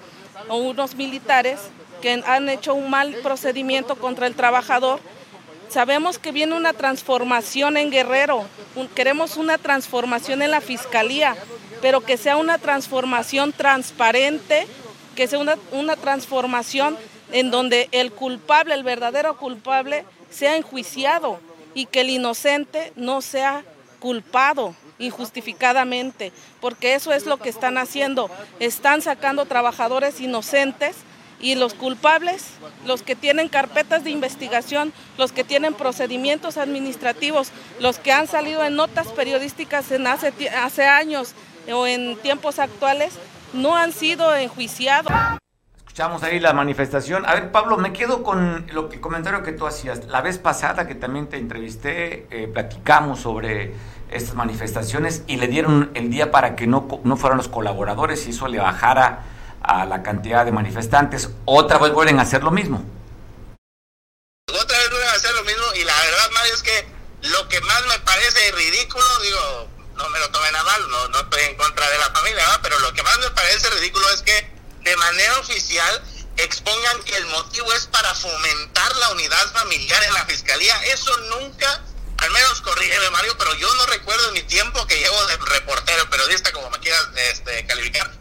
o 0.48 0.58
unos 0.58 0.94
militares 0.94 1.58
que 2.00 2.22
han 2.24 2.48
hecho 2.48 2.74
un 2.74 2.88
mal 2.88 3.14
procedimiento 3.16 3.96
contra 3.96 4.28
el 4.28 4.36
trabajador 4.36 5.00
Sabemos 5.68 6.18
que 6.18 6.32
viene 6.32 6.54
una 6.54 6.72
transformación 6.72 7.76
en 7.76 7.90
Guerrero, 7.90 8.46
queremos 8.94 9.36
una 9.36 9.58
transformación 9.58 10.42
en 10.42 10.50
la 10.50 10.60
Fiscalía, 10.60 11.36
pero 11.80 12.00
que 12.00 12.16
sea 12.16 12.36
una 12.36 12.58
transformación 12.58 13.52
transparente, 13.52 14.66
que 15.14 15.26
sea 15.26 15.38
una, 15.72 15.96
transformación 15.96 16.96
en 17.32 17.50
donde 17.50 17.88
el 17.92 18.12
culpable, 18.12 18.74
el 18.74 18.82
verdadero 18.82 19.36
culpable, 19.36 20.04
sea 20.30 20.56
enjuiciado 20.56 21.40
y 21.74 21.86
que 21.86 22.00
el 22.00 22.10
inocente 22.10 22.92
no 22.96 23.20
sea 23.20 23.64
culpado 24.00 24.74
injustificadamente, 24.98 26.32
porque 26.60 26.94
eso 26.94 27.12
es 27.12 27.26
lo 27.26 27.38
que 27.38 27.48
están 27.48 27.78
haciendo. 27.78 28.30
Están 28.60 29.02
sacando 29.02 29.44
trabajadores 29.46 30.20
inocentes 30.20 30.96
y 31.44 31.56
los 31.56 31.74
culpables, 31.74 32.54
los 32.86 33.02
que 33.02 33.14
tienen 33.14 33.50
carpetas 33.50 34.02
de 34.02 34.08
investigación, 34.08 34.94
los 35.18 35.30
que 35.30 35.44
tienen 35.44 35.74
procedimientos 35.74 36.56
administrativos, 36.56 37.52
los 37.80 37.98
que 37.98 38.12
han 38.12 38.26
salido 38.26 38.64
en 38.64 38.76
notas 38.76 39.08
periodísticas 39.08 39.92
en 39.92 40.06
hace, 40.06 40.86
años 40.86 41.34
o 41.70 41.86
en 41.86 42.16
tiempos 42.16 42.58
actuales, 42.58 43.18
no 43.52 43.76
han 43.76 43.92
sido 43.92 44.34
enjuiciados. 44.34 45.12
Escuchamos 45.76 46.22
ahí 46.22 46.40
la 46.40 46.54
manifestación. 46.54 47.26
A 47.26 47.34
ver, 47.34 47.52
Pablo, 47.52 47.76
me 47.76 47.92
quedo 47.92 48.22
con 48.22 48.66
lo 48.72 48.88
que, 48.88 48.96
el 48.96 49.02
comentario 49.02 49.42
que 49.42 49.52
tú 49.52 49.66
hacías. 49.66 50.06
La 50.06 50.22
vez 50.22 50.38
pasada 50.38 50.86
que 50.86 50.94
también 50.94 51.26
te 51.26 51.36
entrevisté, 51.36 52.26
eh, 52.30 52.48
platicamos 52.50 53.20
sobre 53.20 53.74
estas 54.10 54.34
manifestaciones 54.34 55.24
y 55.26 55.36
le 55.36 55.48
dieron 55.48 55.90
el 55.92 56.08
día 56.08 56.30
para 56.30 56.56
que 56.56 56.66
no, 56.66 56.88
no 57.04 57.16
fueran 57.18 57.36
los 57.36 57.48
colaboradores 57.48 58.26
y 58.26 58.30
eso 58.30 58.48
le 58.48 58.60
bajara 58.60 59.24
a 59.64 59.86
la 59.86 60.02
cantidad 60.02 60.44
de 60.44 60.52
manifestantes. 60.52 61.30
Otra 61.46 61.78
vez 61.78 61.92
vuelven 61.92 62.18
a 62.18 62.22
hacer 62.22 62.42
lo 62.42 62.50
mismo. 62.50 62.84
Otra 64.46 64.78
vez 64.78 64.90
vuelven 64.90 65.08
a 65.08 65.12
hacer 65.12 65.34
lo 65.34 65.44
mismo 65.44 65.64
y 65.74 65.84
la 65.84 65.96
verdad, 65.96 66.30
Mario, 66.32 66.54
es 66.54 66.62
que 66.62 66.86
lo 67.22 67.48
que 67.48 67.60
más 67.62 67.86
me 67.86 67.98
parece 68.00 68.52
ridículo, 68.52 69.18
digo, 69.20 69.68
no 69.96 70.08
me 70.10 70.18
lo 70.18 70.30
tomen 70.30 70.54
a 70.54 70.62
mal, 70.62 70.90
no, 70.90 71.08
no 71.08 71.20
estoy 71.20 71.42
en 71.44 71.56
contra 71.56 71.88
de 71.88 71.98
la 71.98 72.10
familia, 72.10 72.44
¿verdad? 72.44 72.60
pero 72.62 72.78
lo 72.80 72.92
que 72.92 73.02
más 73.02 73.18
me 73.18 73.30
parece 73.30 73.70
ridículo 73.70 74.08
es 74.10 74.22
que 74.22 74.50
de 74.82 74.96
manera 74.96 75.38
oficial 75.38 76.04
expongan 76.36 77.02
que 77.04 77.16
el 77.16 77.26
motivo 77.26 77.72
es 77.72 77.86
para 77.86 78.14
fomentar 78.14 78.96
la 78.96 79.10
unidad 79.12 79.52
familiar 79.52 80.02
en 80.04 80.12
la 80.12 80.26
fiscalía. 80.26 80.74
Eso 80.86 81.16
nunca, 81.38 81.82
al 82.18 82.30
menos 82.30 82.60
corrígeme 82.60 83.10
Mario, 83.10 83.34
pero 83.38 83.54
yo 83.54 83.74
no 83.76 83.86
recuerdo 83.86 84.28
en 84.28 84.34
mi 84.34 84.42
tiempo 84.42 84.86
que 84.86 84.98
llevo 84.98 85.24
de 85.26 85.36
reportero, 85.36 86.10
periodista, 86.10 86.52
como 86.52 86.68
me 86.70 86.80
quieras 86.80 87.08
este, 87.16 87.64
calificar, 87.66 88.12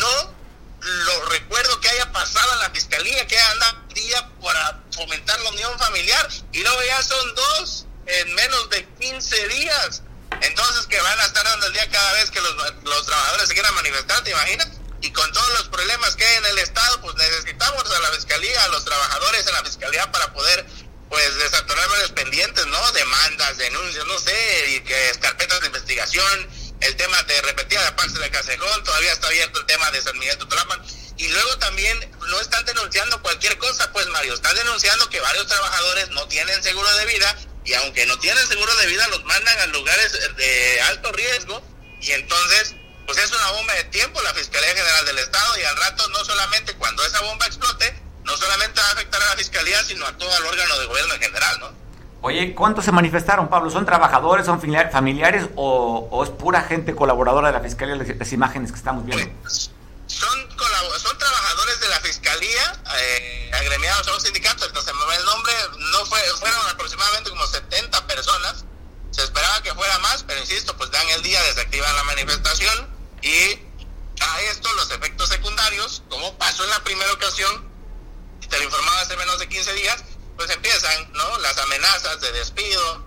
no 0.00 0.41
lo 0.82 1.24
recuerdo 1.26 1.80
que 1.80 1.88
haya 1.88 2.10
pasado 2.12 2.52
en 2.54 2.58
la 2.60 2.70
fiscalía, 2.70 3.26
que 3.26 3.38
anda 3.38 3.84
día 3.94 4.28
para 4.42 4.82
fomentar 4.94 5.40
la 5.40 5.50
unión 5.50 5.78
familiar, 5.78 6.28
y 6.52 6.62
luego 6.62 6.82
ya 6.84 7.02
son 7.02 7.34
dos 7.34 7.86
en 8.06 8.34
menos 8.34 8.70
de 8.70 8.84
15 9.00 9.48
días. 9.48 10.02
Entonces 10.40 10.86
que 10.86 11.00
van 11.00 11.20
a 11.20 11.24
estar 11.24 11.44
dando 11.44 11.66
el 11.66 11.72
día 11.72 11.88
cada 11.90 12.12
vez 12.14 12.30
que 12.30 12.40
los, 12.40 12.54
los 12.84 13.06
trabajadores 13.06 13.48
se 13.48 13.54
quieran 13.54 13.74
manifestar, 13.74 14.24
¿te 14.24 14.30
imaginas? 14.30 14.68
y 15.02 15.10
con 15.10 15.30
todos 15.32 15.48
los 15.58 15.68
problemas 15.68 16.14
que 16.14 16.24
hay 16.24 16.36
en 16.36 16.46
el 16.46 16.58
Estado, 16.58 17.00
pues 17.00 17.14
necesitamos 17.16 17.84
a 17.90 18.00
la 18.00 18.12
Fiscalía, 18.12 18.64
a 18.64 18.68
los 18.68 18.84
trabajadores 18.84 19.46
en 19.46 19.52
la 19.52 19.64
Fiscalía 19.64 20.10
para 20.12 20.32
poder 20.32 20.64
pues 21.08 21.34
desatorar 21.34 21.86
los 22.00 22.12
pendientes, 22.12 22.64
¿no? 22.66 22.92
Demandas, 22.92 23.58
denuncias, 23.58 24.06
no 24.06 24.18
sé, 24.18 24.64
y 24.70 24.80
que 24.80 25.12
carpetas 25.20 25.60
de 25.60 25.66
investigación, 25.66 26.48
el 26.82 26.96
tema 26.96 27.22
de 27.22 27.42
repetida 27.42 27.84
de 27.84 27.92
Pax 27.92 28.14
de 28.14 28.30
Casejón, 28.30 28.84
todavía 28.84 29.12
está 29.12 29.28
abierto 29.28 29.60
el 29.60 29.66
tema 29.66 29.90
de 29.90 30.02
San 30.02 30.18
Miguel 30.18 30.38
Tutlapan, 30.38 30.82
y 31.16 31.28
luego 31.28 31.58
también 31.58 32.10
no 32.28 32.40
están 32.40 32.64
denunciando 32.64 33.20
cualquier 33.22 33.56
cosa, 33.58 33.90
pues 33.92 34.06
Mario, 34.08 34.34
están 34.34 34.54
denunciando 34.56 35.08
que 35.08 35.20
varios 35.20 35.46
trabajadores 35.46 36.08
no 36.10 36.26
tienen 36.28 36.62
seguro 36.62 36.92
de 36.96 37.06
vida, 37.06 37.36
y 37.64 37.74
aunque 37.74 38.06
no 38.06 38.18
tienen 38.18 38.46
seguro 38.48 38.74
de 38.76 38.86
vida, 38.86 39.06
los 39.08 39.24
mandan 39.24 39.60
a 39.60 39.66
lugares 39.66 40.12
de 40.36 40.80
alto 40.82 41.12
riesgo, 41.12 41.62
y 42.00 42.12
entonces 42.12 42.74
pues 43.06 43.18
es 43.18 43.30
una 43.32 43.50
bomba 43.50 43.74
de 43.74 43.84
tiempo 43.84 44.20
la 44.22 44.34
Fiscalía 44.34 44.74
General 44.74 45.04
del 45.06 45.18
Estado 45.18 45.58
y 45.58 45.62
al 45.64 45.76
rato 45.76 46.08
no 46.08 46.24
solamente 46.24 46.72
cuando 46.74 47.04
esa 47.04 47.20
bomba 47.20 47.46
explote, 47.46 47.94
no 48.24 48.36
solamente 48.36 48.80
va 48.80 48.86
a 48.88 48.92
afectar 48.92 49.22
a 49.22 49.26
la 49.26 49.36
Fiscalía, 49.36 49.82
sino 49.84 50.06
a 50.06 50.16
todo 50.16 50.36
el 50.36 50.46
órgano 50.46 50.78
de 50.78 50.86
gobierno 50.86 51.14
en 51.14 51.20
general, 51.20 51.60
¿no? 51.60 51.81
Oye, 52.24 52.54
¿cuántos 52.54 52.84
se 52.84 52.92
manifestaron, 52.92 53.48
Pablo? 53.48 53.68
¿Son 53.68 53.84
trabajadores, 53.84 54.46
son 54.46 54.60
familiares 54.60 55.48
o, 55.56 56.22
es 56.22 56.30
pura 56.30 56.62
gente 56.62 56.94
colaboradora 56.94 57.48
de 57.48 57.54
la 57.54 57.60
Fiscalía, 57.60 57.96
las, 57.96 58.32
imágenes 58.32 58.70
que 58.70 58.78
estamos 58.78 59.04
viendo? 59.04 59.28
Son, 59.48 60.48
son 60.98 61.18
trabajadores 61.18 61.80
de 61.80 61.88
la 61.88 61.98
Fiscalía, 62.00 62.82
eh, 62.96 63.50
agremiados 63.54 64.06
a 64.06 64.14
un 64.14 64.20
sindicato, 64.20 64.64
entonces 64.66 64.92
se 64.92 64.96
me 64.96 65.04
va 65.04 65.16
el 65.16 65.24
nombre, 65.24 65.52
no 65.92 66.06
fue, 66.06 66.20
fueron 66.38 66.60
aproximadamente 66.68 67.30
como 67.30 67.44
70 67.44 68.06
personas, 68.06 68.64
se 69.10 69.24
esperaba 69.24 69.60
que 69.62 69.74
fuera 69.74 69.98
más, 69.98 70.22
pero 70.22 70.38
insisto, 70.38 70.76
pues 70.76 70.92
dan 70.92 71.08
el 71.16 71.22
día, 71.22 71.42
desactivan 71.42 71.96
la 71.96 72.04
manifestación, 72.04 72.88
y 73.22 73.58
a 74.20 74.40
esto 74.42 74.72
los 74.74 74.92
efectos 74.92 75.28
secundarios, 75.28 76.04
como 76.08 76.38
pasó 76.38 76.62
en 76.62 76.70
la 76.70 76.84
primera 76.84 77.12
ocasión, 77.12 77.68
te 78.48 78.58
lo 78.58 78.64
informaba 78.64 79.00
hace 79.00 79.16
menos 79.16 79.40
de 79.40 79.48
15 79.48 79.72
días, 79.72 80.04
pues 80.36 80.50
empiezan 80.50 80.70
¿no? 80.70 80.71
las 80.71 80.71
amenazas 82.12 82.20
de 82.20 82.32
despido, 82.38 83.02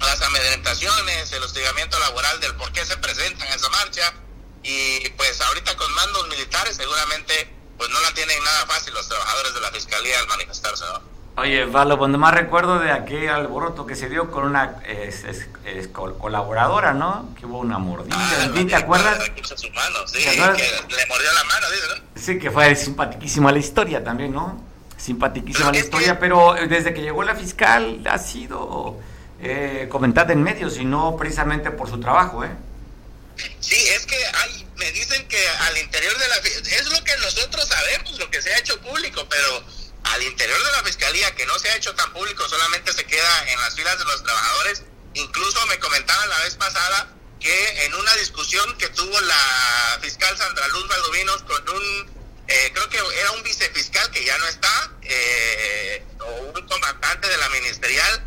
las 0.00 0.22
amedrentaciones, 0.22 1.32
el 1.32 1.42
hostigamiento 1.42 1.98
laboral 1.98 2.40
del 2.40 2.54
por 2.54 2.72
qué 2.72 2.84
se 2.84 2.96
presentan 2.96 3.46
en 3.48 3.54
esa 3.54 3.68
marcha, 3.70 4.12
y 4.62 5.08
pues 5.10 5.40
ahorita 5.40 5.76
con 5.76 5.92
mandos 5.94 6.28
militares 6.28 6.76
seguramente 6.76 7.54
pues 7.76 7.88
no 7.88 8.00
la 8.00 8.12
tienen 8.12 8.42
nada 8.44 8.66
fácil 8.66 8.92
los 8.92 9.08
trabajadores 9.08 9.54
de 9.54 9.60
la 9.60 9.70
fiscalía 9.70 10.18
al 10.20 10.26
manifestarse, 10.26 10.84
¿no? 10.84 11.00
Oye, 11.36 11.64
Valo, 11.64 11.96
cuando 11.96 12.18
más 12.18 12.34
recuerdo 12.34 12.78
de 12.78 12.90
aquel 12.90 13.30
alboroto 13.30 13.86
que 13.86 13.96
se 13.96 14.10
dio 14.10 14.30
con 14.30 14.44
una 14.44 14.82
colaboradora, 15.92 16.92
¿no? 16.92 17.34
Que 17.38 17.46
hubo 17.46 17.60
una 17.60 17.78
mordida. 17.78 18.16
Ah, 18.18 18.50
¿Te 18.52 18.74
acuerdas? 18.74 19.18
Humanos, 19.18 20.10
sí, 20.12 20.18
que 20.18 20.34
le 20.34 21.06
mordió 21.06 21.32
la 21.32 21.44
mano, 21.44 21.66
¿no? 21.70 22.20
Sí, 22.20 22.38
que 22.38 22.50
fue 22.50 22.74
simpaticísima 22.74 23.50
la 23.50 23.58
historia 23.58 24.04
también, 24.04 24.32
¿no? 24.32 24.62
Simpaticísima 25.00 25.72
la 25.72 25.78
historia, 25.78 26.18
pero 26.18 26.54
desde 26.68 26.92
que 26.92 27.00
llegó 27.00 27.22
la 27.22 27.34
fiscal 27.34 28.02
ha 28.06 28.18
sido 28.18 28.98
eh, 29.40 29.88
comentada 29.90 30.32
en 30.34 30.42
medios 30.42 30.76
y 30.76 30.84
no 30.84 31.16
precisamente 31.16 31.70
por 31.70 31.88
su 31.88 31.98
trabajo, 31.98 32.44
¿eh? 32.44 32.50
Sí, 33.60 33.76
es 33.96 34.04
que 34.04 34.16
hay, 34.16 34.66
me 34.76 34.92
dicen 34.92 35.26
que 35.28 35.48
al 35.48 35.78
interior 35.78 36.16
de 36.18 36.28
la... 36.28 36.36
Es 36.36 36.90
lo 36.90 37.02
que 37.02 37.16
nosotros 37.16 37.66
sabemos, 37.66 38.18
lo 38.18 38.30
que 38.30 38.42
se 38.42 38.52
ha 38.52 38.58
hecho 38.58 38.78
público, 38.82 39.26
pero 39.30 39.64
al 40.04 40.22
interior 40.22 40.58
de 40.58 40.72
la 40.72 40.82
fiscalía, 40.84 41.34
que 41.34 41.46
no 41.46 41.58
se 41.58 41.70
ha 41.70 41.76
hecho 41.76 41.94
tan 41.94 42.12
público, 42.12 42.46
solamente 42.48 42.92
se 42.92 43.04
queda 43.04 43.50
en 43.50 43.58
las 43.60 43.74
filas 43.74 43.98
de 43.98 44.04
los 44.04 44.22
trabajadores. 44.22 44.82
Incluso 45.14 45.66
me 45.66 45.78
comentaban 45.78 46.28
la 46.28 46.38
vez 46.40 46.56
pasada 46.56 47.08
que 47.38 47.86
en 47.86 47.94
una 47.94 48.14
discusión 48.16 48.76
que 48.76 48.88
tuvo 48.90 49.18
la 49.22 49.98
fiscal 50.02 50.36
Sandra 50.36 50.68
Luz 50.68 50.86
Valdovinos 50.88 51.42
con 51.44 51.68
un, 51.70 52.19
eh, 52.50 52.72
creo 52.74 52.88
que 52.88 52.98
era 53.20 53.30
un 53.30 53.44
vicefiscal 53.44 54.10
que 54.10 54.24
ya 54.24 54.36
no 54.38 54.46
está, 54.48 54.90
eh, 55.02 56.04
o 56.18 56.30
un 56.52 56.66
comandante 56.66 57.28
de 57.28 57.36
la 57.36 57.48
ministerial, 57.50 58.26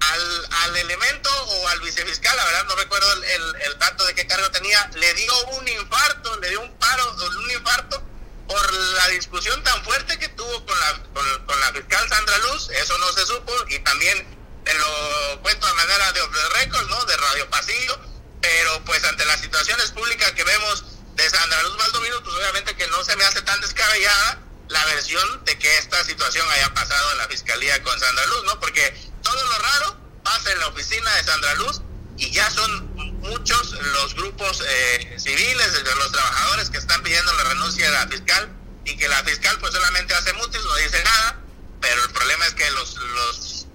al, 0.00 0.46
al, 0.64 0.76
elemento 0.76 1.30
o 1.30 1.68
al 1.68 1.80
vicefiscal, 1.82 2.36
la 2.36 2.44
verdad 2.44 2.64
no 2.64 2.74
recuerdo 2.74 3.12
el, 3.12 3.54
el, 3.62 3.78
dato 3.78 4.04
de 4.06 4.14
qué 4.16 4.26
cargo 4.26 4.50
tenía, 4.50 4.90
le 4.94 5.14
dio 5.14 5.46
un 5.50 5.68
infarto, 5.68 6.36
le 6.40 6.48
dio 6.48 6.62
un 6.62 6.76
paro, 6.78 7.16
un 7.38 7.50
infarto 7.52 8.02
por 8.48 8.72
la 8.72 9.06
discusión 9.10 9.62
tan 9.62 9.84
fuerte 9.84 10.18
que 10.18 10.28
tuvo 10.30 10.66
con 10.66 10.80
la, 10.80 11.02
con, 11.46 11.60
la 11.60 11.72
fiscal 11.74 12.08
Sandra 12.08 12.38
Luz, 12.38 12.70
eso 12.70 12.98
no 12.98 13.12
se 13.12 13.24
supo, 13.24 13.52
y 13.68 13.78
también 13.78 14.26
te 14.64 14.74
lo 14.74 15.42
cuento 15.42 15.64
de 15.64 15.74
manera 15.74 16.10
de 16.10 16.20
récord, 16.58 16.88
¿no? 16.88 17.04
De 17.04 17.16
Radio 17.16 17.48
Pasillo, 17.50 18.00
pero 18.40 18.84
pues 18.84 19.04
ante 19.04 19.24
las 19.26 19.40
situaciones 19.40 19.92
públicas 19.92 20.32
que 20.32 20.42
vemos 20.42 20.91
de 21.14 21.30
Sandra 21.30 21.62
Luz 21.62 21.76
Valdomiro, 21.76 22.22
pues 22.22 22.36
obviamente 22.36 22.74
que 22.76 22.86
no 22.88 23.04
se 23.04 23.16
me 23.16 23.24
hace 23.24 23.42
tan 23.42 23.60
descabellada 23.60 24.40
la 24.68 24.84
versión 24.86 25.44
de 25.44 25.58
que 25.58 25.78
esta 25.78 26.02
situación 26.04 26.48
haya 26.50 26.72
pasado 26.72 27.12
en 27.12 27.18
la 27.18 27.28
fiscalía 27.28 27.82
con 27.82 27.98
Sandra 27.98 28.26
Luz, 28.26 28.44
¿no? 28.44 28.60
Porque 28.60 28.96
todo 29.22 29.44
lo 29.44 29.58
raro 29.58 29.96
pasa 30.24 30.52
en 30.52 30.60
la 30.60 30.68
oficina 30.68 31.14
de 31.16 31.24
Sandra 31.24 31.54
Luz 31.54 31.82
y 32.16 32.30
ya 32.30 32.50
son 32.50 32.94
muchos 33.20 33.72
los 33.72 34.14
grupos 34.14 34.62
eh, 34.66 35.16
civiles, 35.18 35.82
los 35.96 36.12
trabajadores 36.12 36.70
que 36.70 36.78
están 36.78 37.02
pidiendo 37.02 37.32
la 37.34 37.44
renuncia 37.44 37.86
de 37.86 37.92
la 37.92 38.08
fiscal 38.08 38.56
y 38.84 38.96
que 38.96 39.08
la 39.08 39.22
fiscal 39.24 39.58
pues 39.60 39.72
solamente 39.72 40.14
hace 40.14 40.32
mutis, 40.34 40.62
no 40.62 40.74
dice 40.76 41.02
nada, 41.04 41.40
pero 41.80 42.02
el 42.02 42.10
problema 42.10 42.46
es 42.46 42.54
que 42.54 42.70
los, 42.72 42.96
los, 42.96 43.66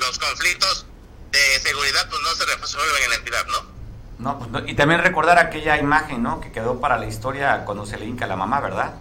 los 0.00 0.18
conflictos 0.18 0.86
de 1.30 1.60
seguridad 1.60 2.08
pues 2.08 2.22
no 2.22 2.34
se 2.34 2.44
resuelven 2.44 3.02
en 3.04 3.10
la 3.10 3.16
entidad, 3.16 3.46
¿no? 3.46 3.73
No, 4.18 4.38
pues 4.38 4.64
y 4.68 4.74
también 4.74 5.02
recordar 5.02 5.38
aquella 5.38 5.76
imagen, 5.76 6.22
¿no? 6.22 6.40
Que 6.40 6.52
quedó 6.52 6.80
para 6.80 6.98
la 6.98 7.06
historia 7.06 7.64
cuando 7.64 7.84
se 7.84 7.98
le 7.98 8.06
hinca 8.06 8.26
a 8.26 8.28
la 8.28 8.36
mamá, 8.36 8.60
¿verdad? 8.60 8.94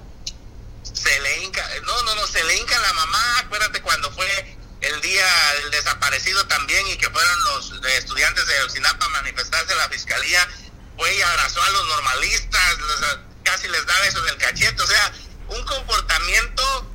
Se 0.81 1.19
le 1.21 1.43
hinca, 1.43 1.61
no, 1.85 2.03
no, 2.03 2.15
no, 2.15 2.27
se 2.27 2.43
le 2.43 2.57
hinca 2.57 2.75
a 2.75 2.81
la 2.81 2.93
mamá, 2.93 3.39
acuérdate 3.39 3.81
cuando 3.81 4.11
fue 4.11 4.57
el 4.81 5.01
día 5.01 5.25
del 5.61 5.71
desaparecido 5.71 6.45
también 6.47 6.85
y 6.87 6.97
que 6.97 7.09
fueron 7.09 7.43
los 7.45 7.71
estudiantes 7.97 8.45
de 8.45 8.63
Ocinapa 8.63 9.05
a 9.05 9.09
manifestarse 9.09 9.71
en 9.71 9.77
la 9.77 9.89
fiscalía, 9.89 10.47
fue 10.97 11.15
y 11.15 11.21
abrazó 11.21 11.61
a 11.63 11.69
los 11.69 11.87
normalistas, 11.87 12.77
casi 13.43 13.67
les 13.69 13.85
da 13.85 13.99
besos 14.01 14.25
del 14.25 14.37
cachete, 14.37 14.81
o 14.81 14.87
sea, 14.87 15.13
un 15.47 15.63
comportamiento, 15.65 16.91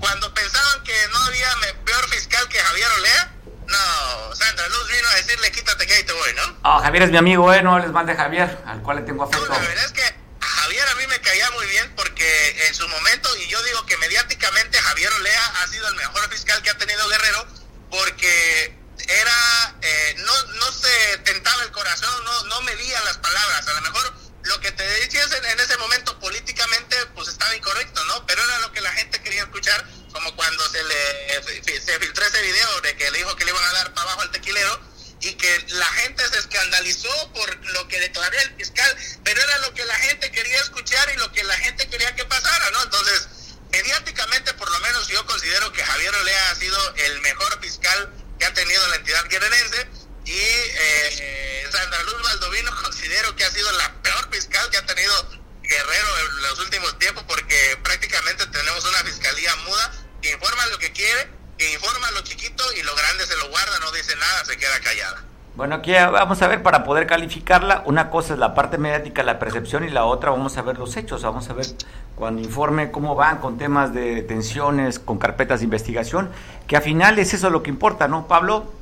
cuando 0.00 0.32
pensaban 0.32 0.82
que 0.84 0.94
no 1.12 1.18
había 1.24 1.48
peor 1.84 2.08
fiscal 2.08 2.48
que 2.48 2.58
Javier 2.58 2.90
Olea, 2.98 3.34
no, 3.68 4.34
Sandra 4.34 4.66
Luz 4.68 4.88
vino 4.88 5.08
a 5.08 5.14
decirle 5.16 5.52
quítate 5.52 5.86
que 5.86 5.92
ahí 5.94 6.04
te 6.04 6.12
voy, 6.12 6.34
¿no? 6.34 6.58
Oh, 6.64 6.80
Javier 6.80 7.04
es 7.04 7.10
mi 7.10 7.18
amigo, 7.18 7.52
eh, 7.52 7.62
no 7.62 7.78
les 7.78 7.90
mande 7.90 8.16
Javier, 8.16 8.58
al 8.66 8.82
cual 8.82 8.98
le 8.98 9.02
tengo 9.02 9.24
afecto. 9.24 9.46
No, 9.46 9.54
la 9.54 9.68
verdad 9.68 9.84
es 9.84 9.92
que 9.92 10.14
Javier 10.40 10.88
a 10.88 10.94
mí 10.94 11.06
me 11.06 11.20
caía 11.20 11.50
muy 11.52 11.66
bien 11.66 11.92
porque 11.94 12.66
en 12.66 12.74
su 12.74 12.88
momento, 12.88 13.28
y 13.36 13.46
yo 13.48 13.62
digo 13.62 13.84
que 13.86 13.96
mediáticamente 13.98 14.78
Javier 14.78 15.12
Olea 15.12 15.46
ha 15.62 15.66
sido 15.68 15.86
el 15.88 15.94
mejor 15.96 16.28
fiscal 16.30 16.62
que 16.62 16.70
ha 16.70 16.78
tenido 16.78 17.06
Guerrero, 17.08 17.46
porque 17.90 18.78
era, 19.06 19.74
eh, 19.82 20.16
no, 20.18 20.52
no 20.54 20.72
se 20.72 21.18
tentaba 21.18 21.62
el 21.62 21.70
corazón, 21.70 22.24
no, 22.24 22.44
no 22.44 22.62
medía 22.62 23.00
las 23.02 23.18
palabras, 23.18 23.68
a 23.68 23.74
lo 23.74 23.80
mejor 23.82 24.14
lo 24.44 24.60
que 24.60 24.72
te 24.72 24.82
decías 24.82 25.30
en, 25.32 25.44
en, 25.44 25.60
ese 25.60 25.76
momento 25.76 26.18
políticamente 26.18 26.96
pues 27.14 27.28
estaba 27.28 27.54
incorrecto, 27.54 28.02
¿no? 28.06 28.24
Pero 28.26 28.42
era 28.42 28.58
lo 28.60 28.72
que 28.72 28.80
la 28.80 28.92
gente 28.92 29.20
quería 29.20 29.42
escuchar, 29.42 29.84
como 30.18 30.34
cuando 30.34 30.68
se 30.70 30.82
le 30.82 31.80
se 31.80 31.98
filtró 32.00 32.26
ese 32.26 32.42
video 32.42 32.80
de 32.80 32.96
que 32.96 33.10
le 33.10 33.18
dijo 33.18 33.36
que 33.36 33.44
le 33.44 33.52
iban 33.52 33.64
a 33.64 33.72
dar 33.72 33.94
para 33.94 34.02
abajo 34.02 34.22
al 34.22 34.30
tequilero, 34.32 34.80
y 35.20 35.34
que 35.34 35.64
la 35.68 35.86
gente 35.86 36.28
se 36.28 36.38
escandalizó 36.38 37.32
por 37.32 37.66
lo 37.66 37.88
que 37.88 38.00
declaró 38.00 38.38
el 38.38 38.54
fiscal, 38.56 38.96
pero 39.24 39.40
era 39.40 39.58
lo 39.58 39.74
que 39.74 39.84
la 39.84 39.94
gente 39.96 40.30
quería 40.30 40.60
escuchar 40.60 41.10
y 41.12 41.18
lo 41.18 41.30
que 41.32 41.42
la 41.44 41.56
gente 41.58 41.88
quería 41.88 42.14
que 42.14 42.24
pasara, 42.24 42.70
¿no? 42.70 42.82
Entonces, 42.84 43.28
mediáticamente, 43.72 44.54
por 44.54 44.70
lo 44.70 44.78
menos 44.80 45.08
yo 45.08 45.24
considero 45.26 45.72
que 45.72 45.82
Javier 45.84 46.14
Olea 46.14 46.50
ha 46.50 46.54
sido 46.54 46.94
el 46.96 47.20
mejor 47.20 47.60
fiscal 47.60 48.12
que 48.38 48.46
ha 48.46 48.54
tenido 48.54 48.86
la 48.88 48.96
entidad 48.96 49.24
guerrerense 49.28 49.88
y 50.24 50.38
eh, 50.38 51.68
Sandra 51.72 52.02
Luz 52.04 52.22
Valdovino 52.22 52.74
considero 52.82 53.34
que 53.34 53.44
ha 53.44 53.50
sido 53.50 53.70
la 53.72 54.02
peor 54.02 54.28
fiscal 54.32 54.70
que 54.70 54.78
ha 54.78 54.86
tenido 54.86 55.38
Guerrero 55.62 56.18
en 56.18 56.42
los 56.42 56.58
últimos 56.60 56.98
tiempos 56.98 57.24
porque 57.28 57.78
prácticamente 57.82 58.46
tenemos 58.46 58.84
una 58.84 58.98
fiscalía 59.00 59.54
muda 59.56 59.92
que 60.20 60.32
informa 60.32 60.66
lo 60.66 60.78
que 60.78 60.92
quiere, 60.92 61.28
que 61.56 61.72
informa 61.72 62.10
lo 62.12 62.20
chiquito 62.22 62.64
y 62.74 62.82
lo 62.82 62.94
grande 62.94 63.26
se 63.26 63.36
lo 63.36 63.48
guarda, 63.48 63.78
no 63.80 63.92
dice 63.92 64.14
nada, 64.16 64.44
se 64.44 64.56
queda 64.56 64.80
callada. 64.80 65.24
Bueno, 65.58 65.74
aquí 65.74 65.92
vamos 65.92 66.40
a 66.40 66.46
ver 66.46 66.62
para 66.62 66.84
poder 66.84 67.08
calificarla. 67.08 67.82
Una 67.84 68.10
cosa 68.10 68.34
es 68.34 68.38
la 68.38 68.54
parte 68.54 68.78
mediática, 68.78 69.24
la 69.24 69.40
percepción, 69.40 69.82
y 69.82 69.90
la 69.90 70.04
otra 70.04 70.30
vamos 70.30 70.56
a 70.56 70.62
ver 70.62 70.78
los 70.78 70.96
hechos. 70.96 71.24
Vamos 71.24 71.50
a 71.50 71.52
ver 71.52 71.66
cuando 72.14 72.40
informe 72.40 72.92
cómo 72.92 73.16
van 73.16 73.38
con 73.38 73.58
temas 73.58 73.92
de 73.92 74.14
detenciones, 74.14 75.00
con 75.00 75.18
carpetas 75.18 75.58
de 75.58 75.64
investigación, 75.64 76.30
que 76.68 76.76
al 76.76 76.82
final 76.82 77.18
es 77.18 77.34
eso 77.34 77.50
lo 77.50 77.64
que 77.64 77.70
importa, 77.70 78.06
¿no, 78.06 78.28
Pablo? 78.28 78.72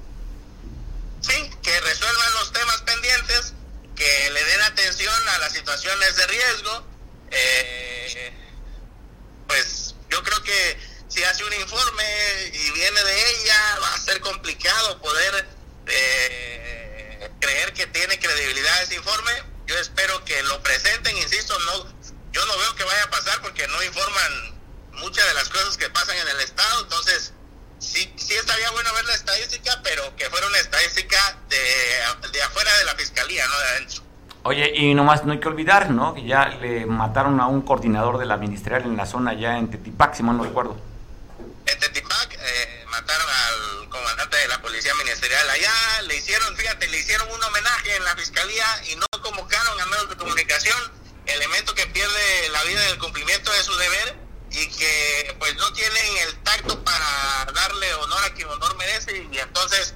Sí, 1.23 1.51
que 1.63 1.81
resuelvan 1.81 2.33
los 2.41 2.53
temas 2.53 2.83
pendientes, 2.83 3.55
que 3.95 4.31
le 4.35 4.45
den 4.45 4.61
atención 4.71 5.15
a 5.35 5.39
las 5.39 5.53
situaciones 5.53 6.15
de 6.15 6.27
riesgo. 6.27 6.85
Eh, 7.31 8.33
pues 9.47 9.95
yo 10.11 10.23
creo 10.23 10.43
que 10.43 10.77
si 11.47 11.55
hace 11.55 11.55
un 11.55 11.61
informe 11.61 12.05
y 12.53 12.71
viene 12.73 13.05
de 13.05 13.31
ella, 13.31 13.79
va 13.83 13.95
a 13.95 13.99
ser 13.99 14.21
complicado 14.21 15.01
poder 15.01 15.47
eh, 15.87 17.31
creer 17.41 17.73
que 17.73 17.87
tiene 17.87 18.19
credibilidad 18.19 18.83
ese 18.83 18.97
informe. 18.97 19.33
Yo 19.67 19.77
espero 19.79 20.25
que 20.25 20.43
lo 20.45 20.63
presenten, 20.63 21.17
insisto, 21.17 21.59
no, 21.59 21.85
yo 22.33 22.47
no 22.47 22.59
veo 22.59 22.77
que 22.77 22.85
vaya 22.85 23.05
a 23.05 23.11
pasar 23.11 23.41
porque 23.43 23.67
no 23.69 23.83
informan 23.83 24.61
muchas 24.93 25.27
de 25.27 25.35
las 25.35 25.49
cosas 25.49 25.77
que 25.77 25.91
pasan 25.91 26.17
en 26.17 26.29
el 26.29 26.41
Estado, 26.41 26.83
entonces 26.83 27.33
sí, 27.79 28.13
sí 28.17 28.35
estaría 28.35 28.71
bueno 28.71 28.93
ver 28.95 29.05
la 29.05 29.15
estadística, 29.15 29.81
pero 29.83 30.15
que 30.17 30.31
fuera 30.31 30.47
una 30.47 30.59
estadística 30.59 31.39
de, 31.49 32.31
de 32.33 32.43
afuera 32.43 32.77
de 32.79 32.85
la 32.85 32.95
fiscalía, 32.95 33.47
no 33.47 33.59
de 33.59 33.69
adentro. 33.69 34.03
Oye, 34.45 34.73
y 34.77 34.95
nomás 34.95 35.25
no 35.25 35.33
hay 35.33 35.41
que 35.41 35.49
olvidar, 35.49 35.91
¿no? 35.91 36.15
Que 36.15 36.25
ya 36.25 36.47
le 36.47 36.87
mataron 36.87 37.41
a 37.41 37.49
un 37.49 37.63
coordinador 37.63 38.19
de 38.19 38.27
la 38.27 38.37
ministerial 38.37 38.83
en 38.83 38.97
la 38.97 39.05
zona 39.05 39.35
ya 39.35 39.59
en 39.59 39.69
Tetipac, 39.69 40.15
si 40.15 40.23
no 40.23 40.41
recuerdo. 40.43 40.77
En 41.67 41.79
Tetipac 41.81 42.39
eh, 42.39 42.85
mataron 42.89 43.27
al 43.29 43.89
comandante 43.89 44.37
de 44.37 44.49
la 44.49 44.63
policía 44.63 44.95
ministerial 44.95 45.51
allá, 45.51 46.03
le 46.03 46.17
hicieron, 46.17 46.57
fíjate, 46.57 46.89
le 46.89 46.99
hicieron 46.99 47.31
un 47.31 47.43
homenaje 47.43 47.97
en 47.97 48.05
la 48.05 48.17
fiscalía 48.17 48.67
y 48.91 48.97
no 48.97 49.07
convocaron 49.23 49.81
a 49.81 49.87
medios 49.87 50.09
de 50.11 50.17
comunicación, 50.17 50.93
elemento 51.27 51.75
que 51.75 51.87
pierde 51.89 52.49
la 52.51 52.63
vida 52.65 52.85
en 52.85 52.91
el 52.91 52.99
cumplimiento 52.99 53.53
de 53.53 53.63
su 53.63 53.77
deber 53.77 54.17
y 54.53 54.69
que 54.69 55.37
pues 55.39 55.55
no 55.57 55.73
tienen 55.73 56.17
el 56.19 56.43
tacto 56.45 56.83
para 56.85 57.47
darle 57.53 57.95
honor 57.95 58.25
a 58.25 58.35
quien 58.35 58.49
honor 58.49 58.77
merece 58.77 59.27
y 59.31 59.39
entonces, 59.39 59.95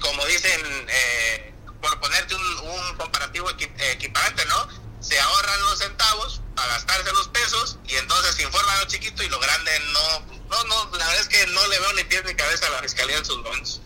como 0.00 0.24
dicen... 0.26 0.60
Eh, 0.88 1.48
por 1.82 1.98
ponerte 1.98 2.34
un, 2.34 2.58
un 2.60 2.96
comparativo 2.96 3.50
equiparante, 3.50 4.46
¿no? 4.46 4.68
Se 5.00 5.18
ahorran 5.18 5.60
los 5.62 5.78
centavos 5.80 6.41
para 6.54 6.68
gastarse 6.74 7.12
los 7.12 7.28
pesos 7.28 7.78
y 7.86 7.94
entonces 7.96 8.34
se 8.34 8.42
informa 8.42 8.76
lo 8.80 8.86
chiquito 8.86 9.22
y 9.22 9.28
lo 9.28 9.38
grande 9.40 9.70
no, 9.92 10.36
no, 10.48 10.64
no, 10.64 10.96
la 10.96 11.06
verdad 11.06 11.20
es 11.20 11.28
que 11.28 11.46
no 11.46 11.66
le 11.68 11.78
veo 11.78 11.92
ni 11.94 12.04
pies 12.04 12.24
ni 12.24 12.34
cabeza 12.34 12.66
a 12.66 12.70
la 12.70 12.78
fiscalía 12.78 13.18
en 13.18 13.24
sus 13.24 13.42
momentos. 13.42 13.82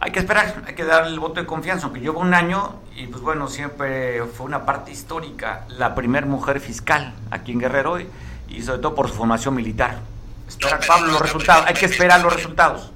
Hay 0.00 0.12
que 0.12 0.18
esperar, 0.18 0.64
hay 0.66 0.74
que 0.74 0.84
dar 0.84 1.06
el 1.06 1.18
voto 1.18 1.40
de 1.40 1.46
confianza, 1.46 1.86
aunque 1.86 2.00
llevo 2.00 2.20
un 2.20 2.34
año 2.34 2.82
y 2.94 3.06
pues 3.06 3.22
bueno, 3.22 3.48
siempre 3.48 4.24
fue 4.26 4.46
una 4.46 4.66
parte 4.66 4.90
histórica, 4.90 5.64
la 5.68 5.94
primer 5.94 6.26
mujer 6.26 6.60
fiscal 6.60 7.14
aquí 7.30 7.52
en 7.52 7.60
Guerrero 7.60 8.00
y, 8.00 8.08
y 8.48 8.62
sobre 8.62 8.80
todo 8.80 8.94
por 8.94 9.08
su 9.08 9.14
formación 9.14 9.54
militar. 9.54 10.00
Esperar, 10.46 10.80
no, 10.80 10.86
Pablo, 10.86 11.12
los 11.12 11.22
resultados, 11.22 11.66
hay 11.66 11.74
que 11.74 11.86
esperar 11.86 12.20
los 12.20 12.32
resultados. 12.32 12.90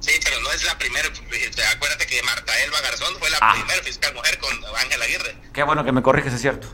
Sí, 0.00 0.12
pero 0.22 0.40
no 0.40 0.50
es 0.52 0.64
la 0.64 0.78
primera. 0.78 1.08
Este, 1.08 1.64
acuérdate 1.64 2.06
que 2.06 2.22
Marta 2.22 2.52
Elba 2.64 2.80
Garzón 2.80 3.14
fue 3.18 3.30
la 3.30 3.38
ah. 3.40 3.54
primera 3.54 3.82
fiscal 3.82 4.14
mujer 4.14 4.38
con 4.38 4.50
Ángela 4.76 5.04
Aguirre. 5.04 5.36
Qué 5.52 5.62
bueno 5.62 5.84
que 5.84 5.92
me 5.92 6.02
corriges, 6.02 6.32
es 6.32 6.40
cierto. 6.40 6.68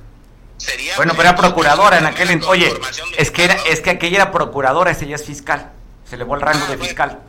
Sería 0.57 0.97
bueno, 0.97 1.13
pero 1.17 1.29
era 1.29 1.37
procuradora 1.37 1.99
en 1.99 2.07
aquel 2.07 2.31
entonces. 2.31 2.51
Oye, 2.51 2.81
es 3.17 3.31
que, 3.31 3.45
era, 3.45 3.55
es 3.67 3.81
que 3.81 3.91
aquella 3.91 4.17
era 4.17 4.33
procuradora, 4.33 4.91
ese 4.91 5.07
ya 5.07 5.17
es 5.17 5.25
fiscal. 5.25 5.73
Se 6.09 6.15
elevó 6.15 6.37
el 6.37 6.41
rango 6.41 6.65
ah, 6.67 6.71
de 6.71 6.79
fiscal. 6.79 7.21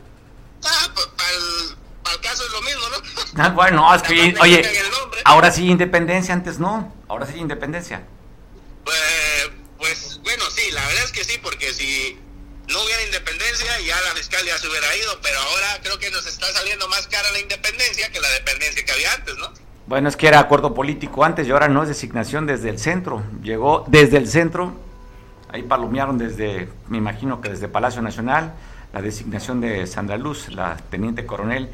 Ah, 0.64 0.88
para 2.04 2.14
el 2.14 2.20
caso 2.20 2.44
es 2.44 2.52
lo 2.52 2.62
mismo, 2.62 2.82
¿no? 2.88 3.42
Ah, 3.42 3.48
bueno, 3.50 3.94
es 3.94 4.02
que, 4.02 4.34
oye, 4.40 4.82
ahora 5.24 5.50
sí 5.50 5.66
independencia, 5.66 6.32
antes 6.32 6.58
no. 6.58 6.94
Ahora 7.08 7.26
sí 7.26 7.36
independencia. 7.36 8.02
Pues, 8.84 9.50
pues, 9.78 10.20
bueno, 10.22 10.44
sí, 10.54 10.70
la 10.70 10.86
verdad 10.86 11.04
es 11.04 11.12
que 11.12 11.24
sí, 11.24 11.38
porque 11.42 11.74
si 11.74 12.18
no 12.68 12.82
hubiera 12.82 13.02
independencia 13.02 13.80
ya 13.80 14.00
la 14.02 14.12
fiscalía 14.12 14.56
se 14.58 14.68
hubiera 14.68 14.96
ido, 14.96 15.20
pero 15.20 15.38
ahora 15.38 15.80
creo 15.82 15.98
que 15.98 16.10
nos 16.10 16.26
está 16.26 16.52
saliendo 16.52 16.88
más 16.88 17.06
cara 17.08 17.30
la 17.32 17.40
independencia 17.40 18.10
que 18.10 18.20
la 18.20 18.30
dependencia 18.30 18.84
que 18.84 18.92
había 18.92 19.12
antes, 19.12 19.36
¿no? 19.36 19.52
Bueno, 19.86 20.08
es 20.08 20.16
que 20.16 20.26
era 20.26 20.40
acuerdo 20.40 20.74
político 20.74 21.24
antes 21.24 21.46
y 21.46 21.52
ahora 21.52 21.68
no 21.68 21.82
es 21.82 21.88
designación 21.88 22.44
desde 22.44 22.70
el 22.70 22.80
centro. 22.80 23.22
Llegó 23.40 23.84
desde 23.86 24.16
el 24.16 24.26
centro, 24.26 24.72
ahí 25.48 25.62
palomearon 25.62 26.18
desde, 26.18 26.68
me 26.88 26.98
imagino 26.98 27.40
que 27.40 27.50
desde 27.50 27.68
Palacio 27.68 28.02
Nacional, 28.02 28.54
la 28.92 29.00
designación 29.00 29.60
de 29.60 29.86
Sandra 29.86 30.16
Luz, 30.16 30.52
la 30.52 30.76
teniente 30.90 31.24
coronel, 31.24 31.68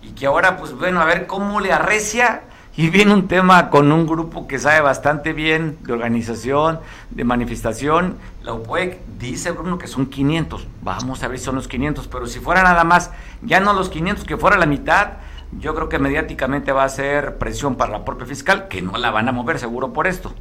y 0.00 0.10
que 0.10 0.26
ahora, 0.26 0.56
pues 0.58 0.74
bueno, 0.74 1.00
a 1.00 1.06
ver 1.06 1.26
cómo 1.26 1.58
le 1.58 1.72
arrecia 1.72 2.42
y 2.76 2.88
viene 2.88 3.12
un 3.12 3.26
tema 3.26 3.68
con 3.68 3.90
un 3.90 4.06
grupo 4.06 4.46
que 4.46 4.60
sabe 4.60 4.80
bastante 4.80 5.32
bien 5.32 5.76
de 5.80 5.92
organización, 5.92 6.78
de 7.10 7.24
manifestación. 7.24 8.16
La 8.44 8.52
UPUEC 8.52 9.00
dice, 9.18 9.50
Bruno, 9.50 9.76
que 9.76 9.88
son 9.88 10.06
500. 10.06 10.68
Vamos 10.82 11.20
a 11.24 11.26
ver 11.26 11.40
si 11.40 11.46
son 11.46 11.56
los 11.56 11.66
500, 11.66 12.06
pero 12.06 12.26
si 12.26 12.38
fuera 12.38 12.62
nada 12.62 12.84
más, 12.84 13.10
ya 13.42 13.58
no 13.58 13.72
los 13.72 13.88
500, 13.88 14.24
que 14.24 14.36
fuera 14.36 14.56
la 14.56 14.66
mitad, 14.66 15.14
yo 15.52 15.74
creo 15.74 15.88
que 15.88 15.98
mediáticamente 15.98 16.72
va 16.72 16.84
a 16.84 16.88
ser 16.88 17.38
presión 17.38 17.76
para 17.76 17.92
la 17.92 18.04
propia 18.04 18.26
fiscal, 18.26 18.68
que 18.68 18.82
no 18.82 18.96
la 18.98 19.10
van 19.10 19.28
a 19.28 19.32
mover 19.32 19.58
seguro 19.58 19.92
por 19.92 20.06
esto. 20.06 20.34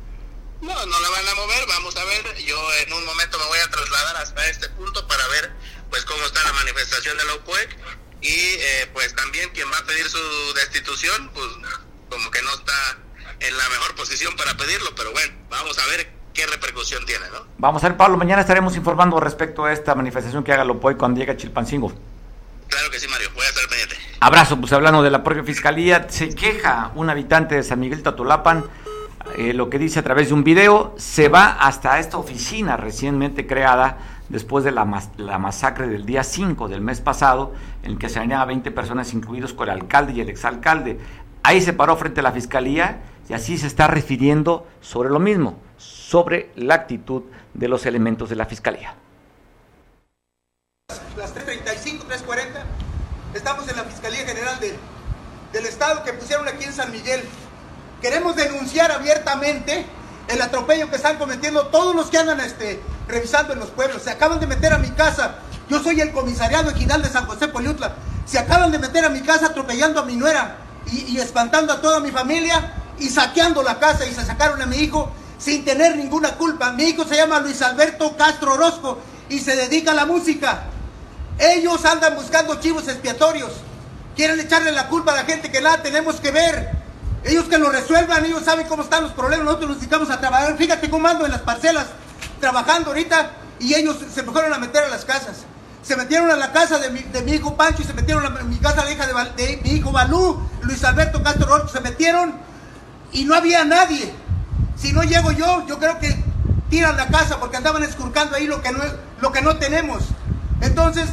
No, 0.61 0.73
no 0.73 0.99
la 0.99 1.09
van 1.09 1.27
a 1.27 1.35
mover, 1.35 1.65
vamos 1.67 1.95
a 1.95 2.03
ver. 2.05 2.35
Yo 2.43 2.57
en 2.85 2.93
un 2.93 3.05
momento 3.05 3.37
me 3.37 3.45
voy 3.45 3.59
a 3.59 3.69
trasladar 3.69 4.17
hasta 4.17 4.47
este 4.47 4.69
punto 4.69 5.07
para 5.07 5.27
ver 5.27 5.51
pues 5.89 6.03
cómo 6.05 6.23
está 6.25 6.43
la 6.43 6.53
manifestación 6.53 7.17
de 7.17 7.25
la 7.25 7.35
UPUEC 7.35 7.77
y 8.21 8.29
eh, 8.29 8.89
pues 8.93 9.15
también 9.15 9.49
quien 9.53 9.71
va 9.71 9.77
a 9.77 9.85
pedir 9.85 10.07
su 10.09 10.17
destitución, 10.55 11.29
pues 11.33 11.47
como 12.09 12.31
que 12.31 12.41
no 12.41 12.49
está 12.49 12.97
en 13.39 13.57
la 13.57 13.69
mejor 13.69 13.95
posición 13.95 14.35
para 14.35 14.55
pedirlo, 14.57 14.89
pero 14.95 15.11
bueno, 15.11 15.33
vamos 15.49 15.77
a 15.77 15.85
ver 15.87 16.11
qué 16.33 16.45
repercusión 16.47 17.05
tiene, 17.05 17.25
¿no? 17.29 17.45
Vamos 17.57 17.83
a 17.83 17.89
ver, 17.89 17.97
Pablo, 17.97 18.17
mañana 18.17 18.41
estaremos 18.41 18.75
informando 18.75 19.19
respecto 19.19 19.65
a 19.65 19.73
esta 19.73 19.93
manifestación 19.95 20.43
que 20.43 20.51
haga 20.51 20.65
Lopoy 20.65 20.95
cuando 20.95 21.19
llegue 21.19 21.33
a 21.33 21.37
Chilpancingo. 21.37 21.93
Claro 22.75 22.91
que 22.91 22.99
sí, 22.99 23.07
Mario, 23.07 23.29
voy 23.33 23.45
a 23.45 23.47
estar 23.47 23.69
pendiente. 23.69 23.95
Abrazo, 24.19 24.59
pues 24.59 24.73
hablando 24.73 25.01
de 25.01 25.09
la 25.09 25.23
propia 25.23 25.45
fiscalía, 25.45 26.07
se 26.09 26.35
queja 26.35 26.91
un 26.95 27.09
habitante 27.09 27.55
de 27.55 27.63
San 27.63 27.79
Miguel 27.79 28.03
Tatulapan, 28.03 28.65
eh, 29.37 29.53
lo 29.53 29.69
que 29.69 29.79
dice 29.79 29.99
a 29.99 30.03
través 30.03 30.27
de 30.27 30.33
un 30.33 30.43
video, 30.43 30.93
se 30.97 31.29
va 31.29 31.53
hasta 31.53 31.99
esta 31.99 32.17
oficina 32.17 32.75
recientemente 32.75 33.47
creada 33.47 33.97
después 34.27 34.65
de 34.65 34.71
la, 34.71 34.85
la 35.15 35.39
masacre 35.39 35.87
del 35.87 36.05
día 36.05 36.25
5 36.25 36.67
del 36.67 36.81
mes 36.81 36.99
pasado, 36.99 37.53
en 37.83 37.97
que 37.97 38.09
se 38.09 38.19
a 38.19 38.43
20 38.43 38.69
personas, 38.71 39.13
incluidos 39.13 39.53
con 39.53 39.69
el 39.69 39.75
alcalde 39.75 40.11
y 40.11 40.19
el 40.19 40.27
exalcalde. 40.27 40.99
Ahí 41.43 41.61
se 41.61 41.71
paró 41.71 41.95
frente 41.95 42.19
a 42.19 42.23
la 42.23 42.33
fiscalía 42.33 43.03
y 43.29 43.33
así 43.33 43.57
se 43.57 43.67
está 43.67 43.87
refiriendo 43.87 44.67
sobre 44.81 45.09
lo 45.09 45.21
mismo, 45.21 45.59
sobre 45.77 46.51
la 46.57 46.73
actitud 46.73 47.23
de 47.53 47.69
los 47.69 47.85
elementos 47.85 48.27
de 48.29 48.35
la 48.35 48.45
fiscalía. 48.45 48.95
Las 51.17 51.33
335, 51.33 51.54
340, 51.54 51.54
estamos 53.35 53.67
en 53.67 53.75
la 53.75 53.83
Fiscalía 53.83 54.25
General 54.25 54.57
del 54.59 55.65
Estado 55.65 56.03
que 56.03 56.13
pusieron 56.13 56.47
aquí 56.47 56.63
en 56.63 56.73
San 56.73 56.91
Miguel. 56.91 57.21
Queremos 58.01 58.35
denunciar 58.35 58.91
abiertamente 58.91 59.85
el 60.27 60.41
atropello 60.41 60.89
que 60.89 60.95
están 60.95 61.17
cometiendo 61.17 61.67
todos 61.67 61.95
los 61.95 62.07
que 62.07 62.17
andan 62.17 62.39
este, 62.39 62.81
revisando 63.07 63.53
en 63.53 63.59
los 63.59 63.69
pueblos. 63.69 64.01
Se 64.01 64.09
acaban 64.09 64.39
de 64.39 64.47
meter 64.47 64.73
a 64.73 64.77
mi 64.77 64.89
casa. 64.91 65.35
Yo 65.69 65.83
soy 65.83 65.99
el 65.99 66.11
comisariado 66.13 66.69
ejidal 66.69 67.01
de 67.01 67.09
San 67.09 67.25
José 67.25 67.49
Poliutla. 67.49 67.95
Se 68.25 68.39
acaban 68.39 68.71
de 68.71 68.79
meter 68.79 69.03
a 69.05 69.09
mi 69.09 69.21
casa 69.21 69.47
atropellando 69.47 69.99
a 69.99 70.05
mi 70.05 70.15
nuera 70.15 70.57
y, 70.91 71.17
espantando 71.17 71.73
a 71.73 71.81
toda 71.81 71.99
mi 71.99 72.11
familia 72.11 72.73
y 72.99 73.09
saqueando 73.09 73.63
la 73.63 73.79
casa 73.79 74.05
y 74.05 74.13
se 74.13 74.23
sacaron 74.23 74.61
a 74.61 74.65
mi 74.65 74.77
hijo 74.77 75.11
sin 75.37 75.65
tener 75.65 75.97
ninguna 75.97 76.35
culpa. 76.35 76.71
Mi 76.71 76.83
hijo 76.83 77.03
se 77.03 77.17
llama 77.17 77.41
Luis 77.41 77.61
Alberto 77.61 78.15
Castro 78.15 78.53
Orozco 78.53 78.99
y 79.27 79.39
se 79.39 79.55
dedica 79.55 79.91
a 79.91 79.95
la 79.95 80.05
música. 80.05 80.69
Ellos 81.37 81.83
andan 81.85 82.15
buscando 82.15 82.59
chivos 82.59 82.87
expiatorios. 82.87 83.51
Quieren 84.15 84.39
echarle 84.39 84.71
la 84.71 84.87
culpa 84.87 85.11
a 85.11 85.15
la 85.15 85.23
gente 85.25 85.51
que 85.51 85.61
nada 85.61 85.81
tenemos 85.81 86.19
que 86.19 86.31
ver. 86.31 86.71
Ellos 87.23 87.45
que 87.45 87.57
lo 87.57 87.69
resuelvan, 87.69 88.23
ellos 88.23 88.43
saben 88.43 88.67
cómo 88.67 88.83
están 88.83 89.03
los 89.03 89.11
problemas. 89.11 89.45
Nosotros 89.45 89.71
nos 89.71 89.79
dedicamos 89.79 90.09
a 90.09 90.19
trabajar. 90.19 90.57
Fíjate 90.57 90.89
cómo 90.89 91.07
ando 91.07 91.25
en 91.25 91.31
las 91.31 91.41
parcelas 91.41 91.87
trabajando 92.39 92.89
ahorita 92.89 93.31
y 93.59 93.73
ellos 93.73 93.97
se 94.13 94.23
fueron 94.23 94.53
a 94.53 94.57
meter 94.59 94.83
a 94.83 94.89
las 94.89 95.05
casas. 95.05 95.43
Se 95.83 95.95
metieron 95.95 96.31
a 96.31 96.35
la 96.35 96.51
casa 96.51 96.79
de 96.79 96.89
mi, 96.89 97.31
hijo 97.31 97.55
Pancho 97.55 97.83
y 97.83 97.85
se 97.85 97.93
metieron 97.93 98.25
a 98.25 98.29
mi 98.43 98.57
casa, 98.57 98.83
la 98.83 98.91
hija 98.91 99.05
de, 99.05 99.61
mi 99.63 99.71
hijo 99.71 99.91
Balú, 99.91 100.47
Luis 100.61 100.83
Alberto 100.83 101.21
Castro 101.21 101.45
Rocha, 101.45 101.73
se 101.73 101.81
metieron 101.81 102.35
y 103.11 103.25
no 103.25 103.35
había 103.35 103.63
nadie. 103.65 104.11
Si 104.75 104.93
no 104.93 105.03
llego 105.03 105.31
yo, 105.31 105.65
yo 105.67 105.77
creo 105.77 105.99
que 105.99 106.23
tiran 106.69 106.97
la 106.97 107.07
casa 107.07 107.39
porque 107.39 107.57
andaban 107.57 107.83
escurcando 107.83 108.35
ahí 108.35 108.47
lo 108.47 108.61
que 108.61 108.71
no, 108.71 108.79
lo 109.21 109.31
que 109.31 109.41
no 109.41 109.57
tenemos. 109.57 110.03
Entonces, 110.65 111.09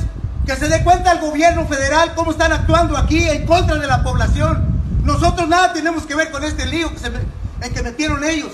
que 0.47 0.57
se 0.57 0.69
dé 0.69 0.83
cuenta 0.83 1.13
el 1.13 1.21
gobierno 1.21 1.67
federal 1.67 2.15
cómo 2.15 2.33
están 2.33 2.53
actuando 2.53 2.97
aquí 2.97 3.29
en 3.29 3.47
contra 3.47 3.77
de 3.77 3.87
la 3.87 4.03
población. 4.03 4.81
Nosotros 5.05 5.49
nada 5.49 5.73
tenemos 5.73 6.05
que 6.07 6.15
ver 6.15 6.31
con 6.31 6.43
este 6.45 6.67
lío 6.67 6.91
que 6.93 6.99
se, 6.99 7.09
en 7.09 7.75
que 7.75 7.83
metieron 7.83 8.25
ellos. 8.25 8.53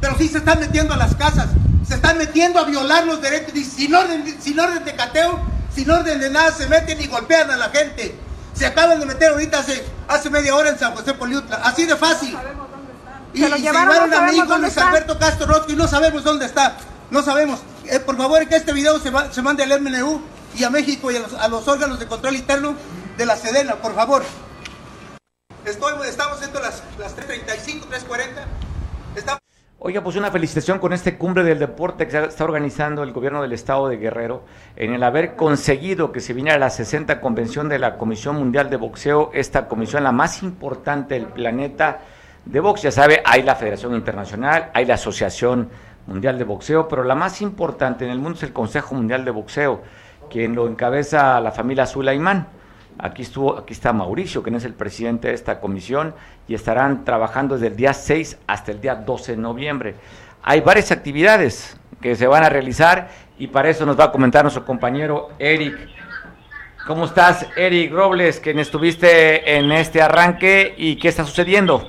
Pero 0.00 0.16
sí 0.16 0.28
se 0.28 0.38
están 0.38 0.60
metiendo 0.60 0.94
a 0.94 0.96
las 0.96 1.14
casas, 1.14 1.48
se 1.86 1.94
están 1.94 2.16
metiendo 2.16 2.58
a 2.58 2.64
violar 2.64 3.04
los 3.04 3.20
derechos, 3.20 3.54
y 3.54 3.64
sin 3.64 3.94
orden, 3.94 4.36
sin 4.40 4.58
orden 4.58 4.84
de 4.84 4.94
cateo, 4.94 5.40
sin 5.74 5.90
orden 5.90 6.20
de 6.20 6.30
nada, 6.30 6.52
se 6.52 6.66
meten 6.68 7.00
y 7.00 7.06
golpean 7.06 7.50
a 7.50 7.56
la 7.56 7.68
gente. 7.68 8.14
Se 8.54 8.66
acaban 8.66 8.98
de 8.98 9.06
meter 9.06 9.30
ahorita 9.30 9.58
hace, 9.58 9.84
hace 10.08 10.30
media 10.30 10.54
hora 10.54 10.70
en 10.70 10.78
San 10.78 10.94
José 10.94 11.12
Poliutla, 11.14 11.56
así 11.56 11.84
de 11.84 11.96
fácil. 11.96 12.36
Y, 13.34 13.42
se, 13.42 13.58
llevaron, 13.58 14.12
a 14.12 14.22
mi 14.22 14.36
hijo 14.36 14.58
Luis 14.58 14.76
Alberto 14.78 15.18
Castro 15.18 15.46
Rosco 15.46 15.70
y 15.70 15.76
no 15.76 15.86
sabemos 15.86 16.24
dónde 16.24 16.46
está. 16.46 16.76
No 17.10 17.22
sabemos. 17.22 17.60
Eh, 17.90 17.98
por 17.98 18.16
favor, 18.16 18.46
que 18.46 18.54
este 18.54 18.72
video 18.72 19.00
se, 19.00 19.10
se 19.32 19.42
mande 19.42 19.64
al 19.64 19.80
MNU 19.80 20.20
y 20.56 20.62
a 20.62 20.70
México 20.70 21.10
y 21.10 21.16
a 21.16 21.48
los, 21.48 21.66
órganos 21.66 21.98
de 21.98 22.06
control 22.06 22.36
interno 22.36 22.76
de 23.16 23.26
la 23.26 23.34
Sedena, 23.34 23.74
por 23.76 23.96
favor. 23.96 24.22
Estoy, 25.64 25.94
estamos 26.08 26.40
en 26.40 26.54
las, 26.54 26.84
las 27.00 27.16
3.35, 27.16 27.86
3.40. 27.88 28.26
Estamos... 29.16 29.40
Oiga, 29.80 30.04
pues 30.04 30.14
una 30.14 30.30
felicitación 30.30 30.78
con 30.78 30.92
este 30.92 31.18
cumbre 31.18 31.42
del 31.42 31.58
deporte 31.58 32.06
que 32.06 32.26
está 32.26 32.44
organizando 32.44 33.02
el 33.02 33.12
gobierno 33.12 33.42
del 33.42 33.54
estado 33.54 33.88
de 33.88 33.96
Guerrero 33.96 34.44
en 34.76 34.94
el 34.94 35.02
haber 35.02 35.34
conseguido 35.34 36.12
que 36.12 36.20
se 36.20 36.32
viniera 36.32 36.56
a 36.56 36.60
la 36.60 36.70
60 36.70 37.20
convención 37.20 37.68
de 37.68 37.80
la 37.80 37.98
Comisión 37.98 38.36
Mundial 38.36 38.70
de 38.70 38.76
Boxeo, 38.76 39.32
esta 39.34 39.66
comisión 39.66 40.04
la 40.04 40.12
más 40.12 40.44
importante 40.44 41.14
del 41.14 41.26
planeta 41.26 42.02
de 42.44 42.60
box. 42.60 42.82
Ya 42.82 42.92
sabe, 42.92 43.20
hay 43.24 43.42
la 43.42 43.56
Federación 43.56 43.94
Internacional, 43.94 44.70
hay 44.74 44.84
la 44.84 44.94
Asociación 44.94 45.70
Mundial 46.10 46.36
de 46.36 46.44
Boxeo, 46.44 46.88
pero 46.88 47.04
la 47.04 47.14
más 47.14 47.40
importante 47.40 48.04
en 48.04 48.10
el 48.10 48.18
mundo 48.18 48.36
es 48.36 48.42
el 48.42 48.52
Consejo 48.52 48.94
Mundial 48.94 49.24
de 49.24 49.30
Boxeo 49.30 49.82
quien 50.30 50.54
lo 50.54 50.66
encabeza 50.66 51.40
la 51.40 51.50
familia 51.50 51.84
Sulaimán. 51.84 52.48
Aquí, 52.98 53.22
estuvo, 53.22 53.58
aquí 53.58 53.72
está 53.72 53.92
Mauricio, 53.92 54.42
quien 54.42 54.54
es 54.56 54.64
el 54.64 54.74
presidente 54.74 55.28
de 55.28 55.34
esta 55.34 55.60
comisión, 55.60 56.14
y 56.48 56.54
estarán 56.54 57.04
trabajando 57.04 57.54
desde 57.54 57.68
el 57.68 57.76
día 57.76 57.92
6 57.92 58.40
hasta 58.46 58.72
el 58.72 58.80
día 58.80 58.94
12 58.94 59.32
de 59.32 59.38
noviembre. 59.38 59.94
Hay 60.42 60.60
varias 60.60 60.90
actividades 60.90 61.78
que 62.00 62.14
se 62.16 62.26
van 62.26 62.44
a 62.44 62.48
realizar 62.48 63.08
y 63.38 63.46
para 63.46 63.68
eso 63.68 63.84
nos 63.84 63.98
va 63.98 64.04
a 64.04 64.12
comentar 64.12 64.42
nuestro 64.42 64.64
compañero 64.64 65.30
Eric. 65.38 65.76
¿Cómo 66.86 67.04
estás, 67.04 67.46
Eric 67.56 67.92
Robles, 67.92 68.40
quien 68.40 68.58
estuviste 68.58 69.56
en 69.56 69.70
este 69.70 70.00
arranque 70.00 70.74
y 70.76 70.96
qué 70.96 71.08
está 71.08 71.24
sucediendo? 71.24 71.86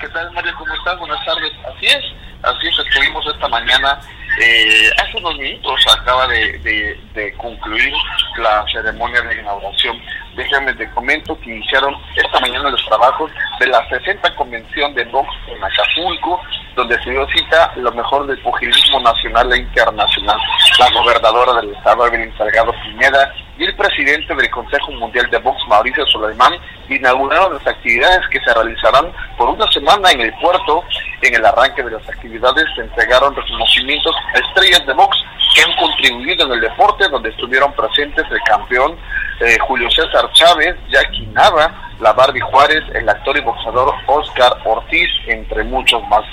¿Qué 0.00 0.08
tal, 0.08 0.32
Mario? 0.32 0.52
¿Cómo 0.58 0.74
estás? 0.74 0.98
Buenas 0.98 1.24
tardes. 1.24 1.52
Así 1.66 1.86
es, 1.86 2.04
así 2.44 2.68
es, 2.68 2.78
estuvimos 2.78 3.26
esta 3.26 3.48
mañana 3.48 3.98
eh, 4.40 4.90
hace 4.98 5.18
unos 5.18 5.38
minutos 5.38 5.86
acaba 5.98 6.26
de, 6.26 7.34
concluir 7.36 7.92
la 8.36 8.64
ceremonia 8.72 9.20
de 9.22 9.40
inauguración. 9.40 10.00
Déjame 10.36 10.74
te 10.74 10.90
comento 10.90 11.38
que 11.40 11.50
iniciaron 11.50 11.94
esta 12.16 12.40
mañana 12.40 12.70
los 12.70 12.84
trabajos 12.86 13.30
de 13.60 13.68
la 13.68 13.88
60 13.88 14.34
Convención 14.34 14.94
de 14.94 15.04
Box 15.04 15.28
en 15.48 15.62
Acapulco, 15.62 16.40
donde 16.74 17.00
se 17.02 17.10
dio 17.10 17.26
cita 17.28 17.72
lo 17.76 17.92
mejor 17.92 18.26
del 18.26 18.38
pugilismo 18.38 19.00
nacional 19.00 19.52
e 19.52 19.58
internacional. 19.58 20.38
La 20.78 20.90
gobernadora 20.90 21.60
del 21.60 21.72
estado, 21.72 22.06
Evelyn 22.06 22.36
Salgado 22.36 22.74
Pineda, 22.82 23.32
y 23.56 23.64
el 23.64 23.76
presidente 23.76 24.34
del 24.34 24.50
Consejo 24.50 24.90
Mundial 24.92 25.30
de 25.30 25.38
Box, 25.38 25.62
Mauricio 25.68 26.04
Soleimán, 26.06 26.54
inauguraron 26.88 27.54
las 27.54 27.66
actividades 27.66 28.26
que 28.28 28.40
se 28.40 28.52
realizarán 28.52 29.12
por 29.38 29.48
una 29.50 29.70
semana 29.70 30.10
en 30.10 30.22
el 30.22 30.34
puerto. 30.40 30.82
En 31.22 31.34
el 31.34 31.46
arranque 31.46 31.82
de 31.82 31.92
las 31.92 32.08
actividades 32.08 32.64
se 32.74 32.82
entregaron 32.82 33.34
reconocimientos 33.34 34.14
estrellas 34.34 34.86
de 34.86 34.92
box 34.92 35.16
que 35.54 35.62
han 35.62 35.76
contribuido 35.76 36.46
en 36.46 36.52
el 36.52 36.60
deporte, 36.60 37.08
donde 37.08 37.30
estuvieron 37.30 37.72
presentes 37.74 38.24
el 38.30 38.40
campeón 38.42 38.96
eh, 39.40 39.58
Julio 39.60 39.90
César 39.90 40.30
Chávez, 40.32 40.76
Jackie 40.88 41.26
Nava, 41.26 41.72
la 42.00 42.12
Barbie 42.12 42.40
Juárez, 42.40 42.82
el 42.94 43.08
actor 43.08 43.36
y 43.36 43.40
boxeador 43.40 43.94
Oscar 44.06 44.52
Ortiz, 44.64 45.08
entre 45.26 45.64
muchos 45.64 46.02
más. 46.08 46.24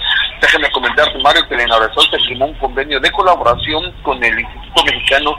Déjenme 0.41 0.71
comentarte, 0.71 1.17
Mario, 1.19 1.47
que 1.47 1.55
inauguración 1.55 2.05
se 2.09 2.19
firmó 2.27 2.45
un 2.47 2.53
convenio 2.55 2.99
de 2.99 3.11
colaboración 3.11 3.91
con 4.03 4.23
el 4.23 4.39
Instituto 4.39 4.83
Mexicano 4.85 5.35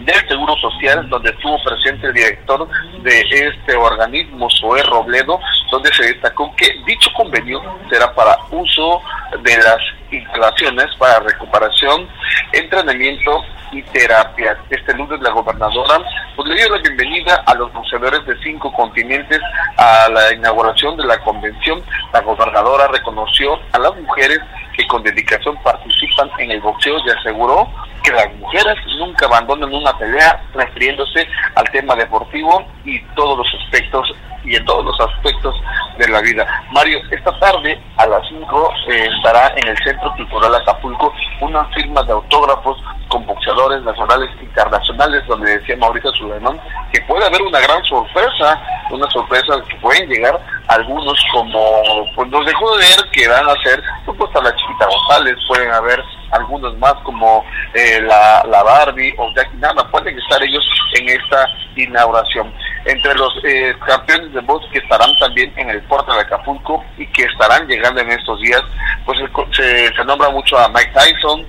del 0.00 0.28
Seguro 0.28 0.56
Social, 0.56 1.08
donde 1.08 1.30
estuvo 1.30 1.62
presente 1.62 2.06
el 2.06 2.14
director 2.14 2.68
de 3.02 3.20
este 3.20 3.76
organismo, 3.76 4.48
Zoé 4.50 4.82
Robledo, 4.82 5.38
donde 5.70 5.92
se 5.92 6.04
destacó 6.04 6.54
que 6.56 6.66
dicho 6.86 7.10
convenio 7.14 7.60
será 7.88 8.12
para 8.14 8.36
uso 8.50 9.02
de 9.42 9.56
las 9.58 9.78
instalaciones 10.10 10.86
para 10.98 11.20
recuperación, 11.20 12.08
entrenamiento 12.52 13.44
y 13.72 13.82
terapia. 13.82 14.58
Este 14.68 14.94
lunes 14.94 15.20
la 15.20 15.30
gobernadora 15.30 16.00
pues, 16.34 16.48
le 16.48 16.56
dio 16.56 16.70
la 16.70 16.82
bienvenida 16.82 17.42
a 17.46 17.54
los 17.54 17.72
boxeadores 17.72 18.24
de 18.26 18.36
cinco 18.42 18.72
continentes 18.72 19.40
a 19.76 20.08
la 20.08 20.32
inauguración 20.32 20.96
de 20.96 21.04
la 21.04 21.18
convención. 21.18 21.82
La 22.12 22.20
gobernadora 22.20 22.88
reconoció 22.88 23.60
a 23.72 23.78
las 23.78 23.94
mujeres 23.96 24.40
que 24.76 24.86
con 24.86 25.02
dedicación 25.02 25.56
participan 25.62 26.30
en 26.38 26.50
el 26.52 26.60
boxeo 26.60 26.96
y 27.04 27.10
aseguró 27.10 27.68
que 28.02 28.12
las 28.12 28.32
mujeres 28.36 28.76
nunca 28.98 29.26
abandonan 29.26 29.72
una 29.72 29.96
pelea 29.98 30.42
refiriéndose 30.54 31.26
al 31.54 31.70
tema 31.70 31.94
deportivo 31.96 32.64
y 32.84 33.00
todos 33.14 33.38
los 33.38 33.62
aspectos 33.62 34.12
y 34.44 34.56
en 34.56 34.64
todos 34.64 34.84
los 34.84 35.00
aspectos 35.00 35.54
de 35.98 36.08
la 36.08 36.20
vida. 36.20 36.46
Mario, 36.72 36.98
esta 37.10 37.38
tarde 37.38 37.80
a 37.96 38.06
las 38.06 38.26
5 38.28 38.72
eh, 38.88 39.08
estará 39.16 39.52
en 39.56 39.68
el 39.68 39.78
Centro 39.84 40.12
Cultural 40.16 40.54
Acapulco 40.54 41.12
una 41.40 41.64
firma 41.66 42.02
de 42.02 42.12
autógrafos 42.12 42.82
con 43.08 43.26
boxeadores 43.26 43.82
nacionales 43.82 44.30
e 44.40 44.44
internacionales, 44.44 45.26
donde 45.26 45.58
decía 45.58 45.76
Mauricio 45.76 46.12
Suleiman 46.12 46.60
que 46.92 47.00
puede 47.02 47.26
haber 47.26 47.42
una 47.42 47.60
gran 47.60 47.82
sorpresa, 47.84 48.60
una 48.90 49.08
sorpresa 49.10 49.54
que 49.68 49.76
pueden 49.76 50.08
llegar 50.08 50.40
algunos 50.68 51.22
como, 51.32 51.82
pues 52.14 52.28
nos 52.30 52.46
dejó 52.46 52.76
de 52.76 52.84
ver 52.84 53.10
que 53.12 53.28
van 53.28 53.48
a 53.48 53.62
ser, 53.62 53.82
supuesto 54.04 54.40
la 54.42 54.54
Chiquita 54.54 54.86
González, 54.86 55.36
pueden 55.48 55.72
haber 55.72 56.02
algunos 56.32 56.76
más 56.78 56.94
como 57.04 57.44
eh, 57.74 58.00
la, 58.02 58.44
la 58.48 58.62
Barbie 58.62 59.14
o 59.18 59.32
Jackie 59.34 59.56
Nada, 59.58 59.88
pueden 59.90 60.18
estar 60.18 60.42
ellos 60.42 60.64
en 60.94 61.08
esta 61.08 61.46
inauguración. 61.76 62.52
Entre 62.84 63.14
los 63.14 63.32
eh, 63.44 63.74
campeones 63.86 64.32
de 64.32 64.40
box 64.40 64.66
que 64.72 64.78
estarán 64.78 65.10
también 65.18 65.52
en 65.56 65.70
el 65.70 65.82
puerto 65.82 66.12
de 66.14 66.20
Acapulco 66.20 66.84
y 66.96 67.06
que 67.08 67.24
estarán 67.24 67.66
llegando 67.66 68.00
en 68.00 68.10
estos 68.10 68.40
días, 68.40 68.62
pues 69.04 69.18
se, 69.52 69.94
se 69.94 70.04
nombra 70.04 70.30
mucho 70.30 70.58
a 70.58 70.68
Mike 70.68 70.92
Tyson, 70.94 71.46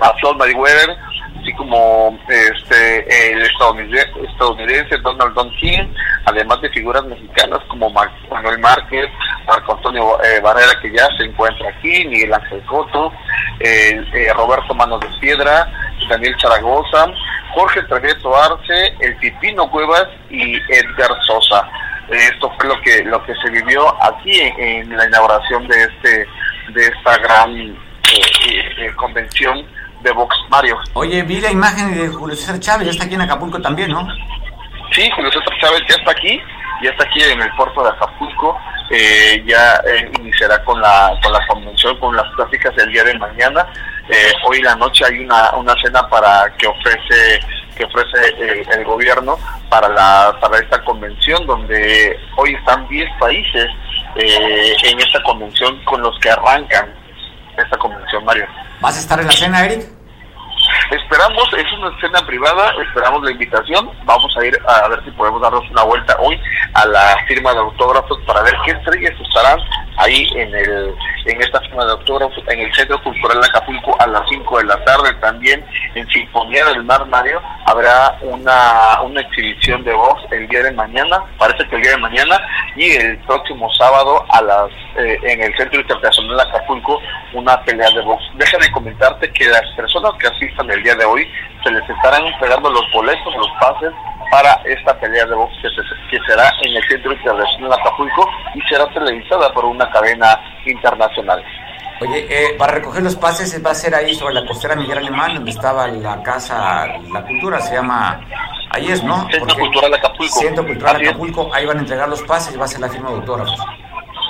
a 0.00 0.12
Floyd 0.14 0.36
Mayweather, 0.36 0.96
así 1.42 1.52
como 1.54 2.18
este 2.28 3.32
el 3.32 3.42
estadounidense, 3.42 4.96
Donald 4.98 5.34
Don 5.34 5.50
además 6.24 6.60
de 6.60 6.70
figuras 6.70 7.04
mexicanas 7.04 7.58
como 7.68 7.90
Manuel 7.90 8.58
Márquez, 8.60 9.06
Marco 9.46 9.74
Antonio 9.74 10.22
eh, 10.22 10.40
Barrera 10.40 10.80
que 10.80 10.92
ya 10.92 11.08
se 11.16 11.24
encuentra 11.24 11.68
aquí, 11.68 12.06
Miguel 12.06 12.32
Ángel 12.32 12.62
Coto, 12.64 13.12
eh, 13.60 14.32
Roberto 14.36 14.74
Manos 14.74 15.00
de 15.00 15.08
Piedra, 15.20 15.68
Daniel 16.08 16.36
Zaragoza, 16.40 17.06
Jorge 17.54 17.82
Tragueto 17.82 18.34
Arce, 18.36 18.94
el 19.00 19.16
Pipino 19.16 19.68
Cuevas 19.70 20.08
y 20.30 20.56
Edgar 20.56 21.10
Sosa. 21.26 21.68
Esto 22.08 22.52
fue 22.58 22.68
lo 22.68 22.80
que 22.82 23.04
lo 23.04 23.24
que 23.24 23.34
se 23.36 23.50
vivió 23.50 23.86
aquí 24.02 24.40
en, 24.58 24.96
la 24.96 25.06
inauguración 25.06 25.66
de 25.66 25.82
este 25.82 26.26
de 26.72 26.86
esta 26.86 27.18
gran 27.18 27.56
eh, 27.58 28.92
convención 28.96 29.66
de 30.02 30.12
Vox 30.12 30.36
Mario. 30.48 30.78
Oye, 30.94 31.22
vi 31.22 31.40
la 31.40 31.50
imagen 31.50 31.94
de 31.94 32.08
Julio 32.08 32.36
César 32.36 32.58
Chávez, 32.60 32.86
ya 32.86 32.92
está 32.92 33.04
aquí 33.04 33.14
en 33.14 33.22
Acapulco 33.22 33.60
también, 33.60 33.90
¿no? 33.90 34.06
Sí, 34.92 35.08
Julio 35.14 35.30
César 35.32 35.56
Chávez 35.60 35.82
ya 35.88 35.96
está 35.96 36.10
aquí, 36.10 36.40
ya 36.82 36.90
está 36.90 37.04
aquí 37.04 37.22
en 37.22 37.40
el 37.40 37.50
puerto 37.54 37.82
de 37.82 37.90
Acapulco, 37.90 38.58
eh, 38.90 39.42
ya 39.46 39.76
eh, 39.86 40.10
iniciará 40.18 40.62
con 40.64 40.80
la, 40.80 41.18
con 41.22 41.32
la 41.32 41.46
convención, 41.46 41.98
con 41.98 42.16
las 42.16 42.28
pláticas 42.34 42.74
del 42.76 42.92
día 42.92 43.04
de 43.04 43.18
mañana. 43.18 43.66
Eh, 44.08 44.32
hoy 44.46 44.58
en 44.58 44.64
la 44.64 44.76
noche 44.76 45.04
hay 45.04 45.20
una, 45.20 45.50
una 45.52 45.74
cena 45.80 46.06
para 46.08 46.52
que 46.58 46.66
ofrece 46.66 47.40
que 47.76 47.84
ofrece 47.84 48.66
el, 48.76 48.84
gobierno 48.84 49.38
para 49.70 49.88
la 49.88 50.36
para 50.42 50.58
esta 50.58 50.84
convención 50.84 51.46
donde 51.46 52.20
hoy 52.36 52.54
están 52.54 52.86
10 52.88 53.08
países 53.18 53.66
en 54.14 55.00
esta 55.00 55.22
convención 55.22 55.82
con 55.84 56.02
los 56.02 56.18
que 56.18 56.28
arrancan 56.28 56.92
esta 57.56 57.76
convención 57.78 58.24
Mario. 58.24 58.46
¿Vas 58.80 58.96
a 58.96 59.00
estar 59.00 59.20
en 59.20 59.26
la 59.26 59.32
cena, 59.32 59.64
Eric? 59.64 59.86
Esperamos, 60.90 61.44
es 61.56 61.72
una 61.72 61.98
cena 62.00 62.26
privada, 62.26 62.72
esperamos 62.86 63.22
la 63.22 63.30
invitación. 63.30 63.90
Vamos 64.04 64.34
a 64.36 64.44
ir 64.44 64.58
a 64.66 64.88
ver 64.88 65.02
si 65.04 65.10
podemos 65.12 65.40
darnos 65.40 65.68
una 65.70 65.84
vuelta 65.84 66.16
hoy 66.20 66.40
a 66.74 66.86
la 66.86 67.16
firma 67.26 67.52
de 67.52 67.60
autógrafos 67.60 68.18
para 68.26 68.42
ver 68.42 68.54
qué 68.64 68.72
estrellas 68.72 69.14
estarán 69.20 69.58
ahí 69.96 70.26
en 70.36 70.54
el 70.54 70.94
en 71.24 71.40
esta 71.40 71.60
firma 71.60 71.84
de 71.84 71.92
autógrafos 71.92 72.42
en 72.48 72.60
el 72.60 72.74
Centro 72.74 73.00
Cultural 73.02 73.40
de 73.40 73.46
Acapulco 73.46 73.96
a 74.00 74.06
las 74.06 74.28
5 74.28 74.58
de 74.58 74.64
la 74.64 74.84
tarde. 74.84 75.12
También 75.20 75.64
en 75.94 76.08
Sinfonía 76.08 76.64
del 76.66 76.82
Mar 76.84 77.06
Mario 77.06 77.40
habrá 77.66 78.18
una, 78.22 79.00
una 79.02 79.20
exhibición 79.20 79.84
de 79.84 79.92
voz 79.92 80.20
el 80.30 80.48
día 80.48 80.62
de 80.64 80.72
mañana, 80.72 81.22
parece 81.38 81.68
que 81.68 81.76
el 81.76 81.82
día 81.82 81.92
de 81.92 81.98
mañana, 81.98 82.40
y 82.76 82.90
el 82.90 83.18
próximo 83.18 83.72
sábado 83.74 84.24
a 84.30 84.42
las 84.42 84.70
eh, 84.96 85.18
en 85.22 85.42
el 85.42 85.56
Centro 85.56 85.80
Internacional 85.80 86.36
de 86.36 86.42
Acapulco 86.42 87.00
una 87.32 87.62
pelea 87.62 87.90
de 87.90 88.02
box. 88.02 88.22
Déjame 88.34 88.70
comentarte 88.72 89.30
que 89.32 89.46
las 89.46 89.62
personas 89.76 90.12
que 90.18 90.26
asistan 90.26 90.70
el 90.70 90.82
día 90.82 90.94
de 90.94 91.04
hoy 91.04 91.26
se 91.62 91.70
les 91.70 91.88
estarán 91.88 92.26
entregando 92.26 92.70
los 92.70 92.90
boletos, 92.92 93.34
los 93.36 93.50
pases 93.60 93.92
para 94.30 94.54
esta 94.64 94.98
pelea 94.98 95.26
de 95.26 95.34
box 95.34 95.52
que, 95.62 95.68
que 96.10 96.24
será 96.26 96.50
en 96.62 96.74
el 96.74 96.82
Centro 96.88 97.12
Internacional 97.12 97.70
de 97.70 97.76
Acapulco 97.76 98.30
y 98.54 98.60
será 98.62 98.86
televisada 98.88 99.52
por 99.52 99.64
una 99.64 99.81
cadena 99.90 100.38
internacional. 100.66 101.42
Oye, 102.00 102.26
eh, 102.28 102.54
para 102.58 102.72
recoger 102.72 103.02
los 103.02 103.14
pases 103.14 103.64
va 103.64 103.70
a 103.70 103.74
ser 103.74 103.94
ahí 103.94 104.14
sobre 104.14 104.34
la 104.34 104.44
costera 104.44 104.74
Miguel 104.74 104.98
Alemán, 104.98 105.34
donde 105.34 105.52
estaba 105.52 105.86
la 105.86 106.20
casa, 106.22 106.86
la 107.12 107.22
cultura, 107.22 107.60
se 107.60 107.74
llama, 107.74 108.20
ahí 108.70 108.90
es, 108.90 109.04
¿no? 109.04 109.28
Centro 109.30 109.56
Cultural 109.56 109.94
Acapulco. 109.94 110.40
Centro 110.40 110.66
Cultural 110.66 110.96
Acapulco, 110.96 111.54
ahí 111.54 111.64
van 111.64 111.78
a 111.78 111.80
entregar 111.80 112.08
los 112.08 112.22
pases 112.22 112.54
y 112.54 112.58
va 112.58 112.64
a 112.64 112.68
ser 112.68 112.80
la 112.80 112.88
firma 112.88 113.10
de 113.10 113.16
autógrafos. 113.16 113.58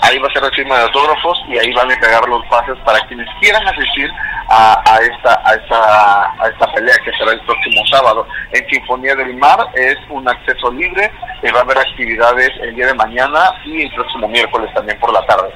Ahí 0.03 0.19
va 0.19 0.29
a 0.29 0.33
ser 0.33 0.43
la 0.43 0.51
firma 0.51 0.77
de 0.79 0.83
autógrafos 0.85 1.39
y 1.49 1.59
ahí 1.59 1.73
van 1.73 1.89
a 1.89 1.95
entregar 1.95 2.29
los 2.29 2.45
pases 2.47 2.77
para 2.85 3.01
quienes 3.07 3.29
quieran 3.41 3.67
asistir 3.67 4.11
a, 4.49 4.83
a, 4.85 4.99
esta, 4.99 5.41
a, 5.45 5.55
esta, 5.55 6.43
a 6.43 6.49
esta 6.49 6.73
pelea 6.73 6.97
que 7.05 7.13
será 7.13 7.33
el 7.33 7.41
próximo 7.43 7.87
sábado. 7.91 8.27
En 8.53 8.69
Sinfonía 8.69 9.15
del 9.15 9.37
Mar 9.37 9.59
es 9.75 9.97
un 10.11 10.29
acceso 10.29 10.73
libre, 10.73 11.11
eh, 11.43 11.53
va 11.53 11.61
a 11.61 11.63
haber 11.63 11.79
actividades 11.79 12.51
el 12.63 12.75
día 12.75 12.89
de 12.89 12.95
mañana 12.95 13.55
y 13.65 13.83
el 13.83 13.95
próximo 13.95 14.29
miércoles 14.29 14.71
también 14.75 14.99
por 14.99 15.13
la 15.13 15.25
tarde. 15.27 15.53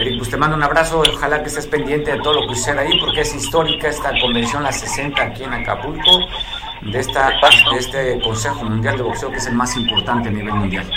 Eric, 0.00 0.18
pues 0.18 0.30
te 0.30 0.36
mando 0.36 0.56
un 0.56 0.62
abrazo, 0.62 1.00
ojalá 1.00 1.42
que 1.42 1.48
estés 1.48 1.66
pendiente 1.66 2.12
de 2.12 2.18
todo 2.20 2.40
lo 2.40 2.48
que 2.48 2.54
suceda 2.54 2.80
ahí, 2.80 2.98
porque 3.00 3.20
es 3.20 3.34
histórica 3.34 3.88
esta 3.88 4.10
convención, 4.18 4.62
la 4.62 4.72
60 4.72 5.22
aquí 5.22 5.44
en 5.44 5.52
Acapulco, 5.52 6.20
de, 6.80 6.98
esta, 6.98 7.28
de 7.28 7.78
este 7.78 8.20
Consejo 8.22 8.64
Mundial 8.64 8.96
de 8.96 9.02
Boxeo, 9.02 9.30
que 9.30 9.36
es 9.36 9.46
el 9.46 9.54
más 9.54 9.76
importante 9.76 10.28
a 10.28 10.32
nivel 10.32 10.54
mundial. 10.54 10.90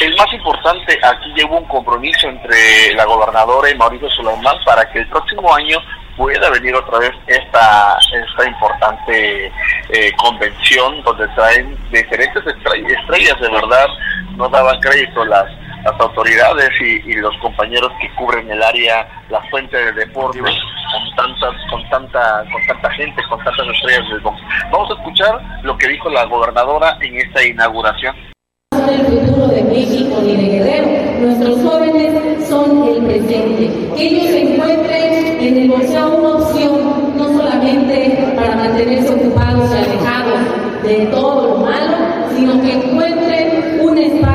El 0.00 0.16
más 0.16 0.32
importante, 0.32 0.98
aquí 1.02 1.32
llevo 1.36 1.58
un 1.58 1.64
compromiso 1.66 2.28
entre 2.28 2.94
la 2.94 3.04
gobernadora 3.04 3.70
y 3.70 3.76
Mauricio 3.76 4.10
Sulaimán 4.10 4.56
para 4.64 4.90
que 4.90 4.98
el 4.98 5.08
próximo 5.08 5.54
año 5.54 5.78
pueda 6.16 6.50
venir 6.50 6.74
otra 6.74 6.98
vez 6.98 7.12
esta, 7.26 7.98
esta 8.12 8.46
importante 8.46 9.52
eh, 9.90 10.12
convención 10.16 11.02
donde 11.02 11.26
traen 11.28 11.76
diferentes 11.90 12.42
estrellas 12.46 13.40
de 13.40 13.48
verdad, 13.48 13.86
no 14.36 14.48
daban 14.48 14.80
crédito 14.80 15.24
las 15.24 15.48
las 15.84 16.00
autoridades 16.00 16.70
y, 16.80 17.12
los 17.16 17.36
compañeros 17.38 17.92
que 18.00 18.10
cubren 18.14 18.50
el 18.50 18.62
área, 18.62 19.06
la 19.28 19.40
fuente 19.50 19.76
de 19.76 19.92
deportes, 19.92 20.40
con 20.40 21.16
tantas, 21.16 21.54
con 21.70 21.88
tanta, 21.90 22.44
con 22.50 22.66
tanta 22.66 22.90
gente, 22.92 23.22
con 23.28 23.42
tantas 23.44 23.68
estrellas 23.68 24.08
del. 24.08 24.22
Vamos 24.22 24.90
a 24.90 24.94
escuchar 24.94 25.40
lo 25.62 25.76
que 25.76 25.88
dijo 25.88 26.08
la 26.08 26.24
gobernadora 26.24 26.96
en 27.00 27.18
esta 27.18 27.44
inauguración. 27.44 28.33
Son 28.74 28.88
el 28.88 29.06
futuro 29.06 29.46
de 29.48 29.62
México 29.62 30.16
ni 30.24 30.36
de 30.36 30.42
Guerrero. 30.42 30.88
Nuestros 31.20 31.62
jóvenes 31.62 32.48
son 32.48 32.88
el 32.88 33.04
presente. 33.04 33.70
Que 33.96 34.06
ellos 34.08 34.26
encuentren 34.26 35.38
en 35.40 35.56
el 35.58 35.68
boxeo 35.68 36.18
una 36.18 36.28
opción 36.30 36.72
no 37.16 37.28
solamente 37.28 38.32
para 38.34 38.56
mantenerse 38.56 39.14
ocupados 39.14 39.70
y 39.70 39.78
alejados 39.78 40.40
de 40.82 41.06
todo 41.06 41.48
lo 41.48 41.58
malo, 41.58 41.96
sino 42.36 42.60
que 42.62 42.72
encuentren 42.72 43.80
un 43.80 43.96
espacio 43.96 44.33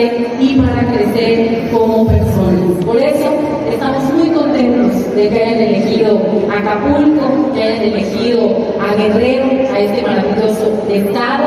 y 0.00 0.56
para 0.56 0.92
crecer 0.92 1.70
como 1.72 2.06
personas. 2.06 2.84
Por 2.84 2.96
eso 2.96 3.30
estamos 3.72 4.12
muy 4.14 4.28
contentos 4.30 5.14
de 5.14 5.28
que 5.28 5.42
hayan 5.42 5.60
elegido 5.60 6.20
Acapulco, 6.50 7.52
que 7.54 7.62
hayan 7.62 7.82
elegido 7.84 8.56
a 8.80 8.94
Guerrero, 8.96 9.46
a 9.72 9.78
este 9.78 10.02
maravilloso 10.02 10.84
estado 10.90 11.44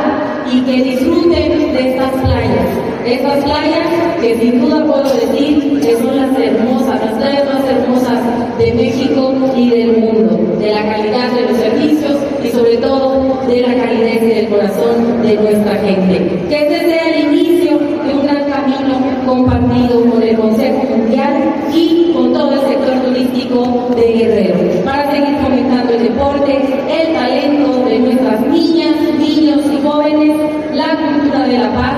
y 0.52 0.62
que 0.62 0.84
disfruten 0.84 1.74
de 1.74 1.90
estas 1.90 2.12
playas. 2.22 2.68
Estas 3.06 3.44
playas 3.44 3.88
que 4.22 4.38
sin 4.38 4.62
duda 4.62 4.86
puedo 4.86 5.04
decir 5.04 5.80
que 5.82 5.98
son 5.98 6.16
las 6.16 6.40
hermosas, 6.40 7.02
las 7.02 7.14
playas 7.16 7.46
más 7.54 7.64
hermosas 7.70 8.58
de 8.58 8.74
México 8.74 9.34
y 9.56 9.70
del 9.70 9.98
mundo, 9.98 10.58
de 10.60 10.72
la 10.72 10.84
calidad 10.84 11.32
de 11.32 11.42
los 11.44 11.58
servicios 11.58 12.18
y 12.44 12.50
sobre 12.50 12.78
todo 12.78 13.38
de 13.48 13.62
la 13.62 13.76
calidez 13.76 14.24
y 14.24 14.28
del 14.28 14.50
corazón 14.50 15.22
de 15.22 15.36
nuestra 15.36 15.76
gente. 15.76 16.46
Que 16.50 16.68
sea 16.70 17.10
el 17.16 17.34
inicio 17.34 17.78
de 17.78 18.14
un 18.14 18.24
gran 18.24 18.50
camino 18.50 19.17
compartido 19.28 20.10
con 20.10 20.24
el 20.24 20.36
Consejo 20.38 20.84
Mundial 20.90 21.54
y 21.74 22.14
con 22.14 22.34
todo 22.34 22.54
el 22.54 22.62
sector 22.62 22.96
turístico 23.02 23.90
de 23.96 24.14
Guerrero, 24.14 24.86
para 24.86 25.12
seguir 25.12 25.38
fomentando 25.40 25.94
el 25.94 26.04
deporte, 26.04 26.56
el 26.56 27.14
talento 27.14 27.86
de 27.86 28.00
nuestras 28.00 28.42
niñas, 28.48 28.96
niños 29.20 29.62
y 29.72 29.86
jóvenes, 29.86 30.38
la 30.74 30.96
cultura 30.96 31.46
de 31.46 31.58
la 31.58 31.74
paz, 31.74 31.96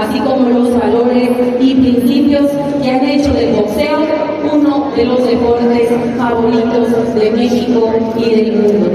así 0.00 0.18
como 0.20 0.48
los 0.48 0.78
valores 0.78 1.30
y 1.60 1.74
principios 1.74 2.46
que 2.82 2.90
han 2.90 3.08
hecho 3.08 3.32
del 3.32 3.54
boxeo 3.54 4.00
uno 4.52 4.90
de 4.96 5.04
los 5.04 5.24
deportes 5.24 5.88
favoritos 6.18 7.14
de 7.14 7.30
México 7.30 7.92
y 8.16 8.30
del 8.30 8.52
mundo. 8.60 8.90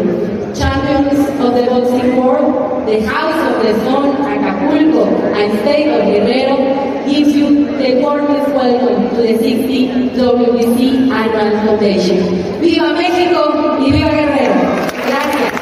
Champions 0.54 1.30
of 1.40 1.54
the 1.54 1.70
Boxing 1.70 2.18
World, 2.18 2.86
the 2.86 3.06
House 3.06 3.36
of 3.50 3.64
the 3.64 3.74
Sun, 3.86 4.26
Acapulco, 4.26 5.06
and 5.36 5.54
State 5.60 5.88
of 5.90 6.06
Guerrero 6.06 6.58
gives 7.08 7.36
you 7.36 7.67
the 7.78 8.02
warmest 8.02 8.50
welcome 8.56 9.10
to 9.16 9.22
the 9.22 9.38
60 9.38 10.10
WBC 10.18 11.12
Annual 11.12 11.52
Foundation. 11.64 12.18
¡Viva 12.60 12.92
México 12.94 13.78
viva 13.80 14.10
Guerrero! 14.10 14.56
Gracias. 15.06 15.54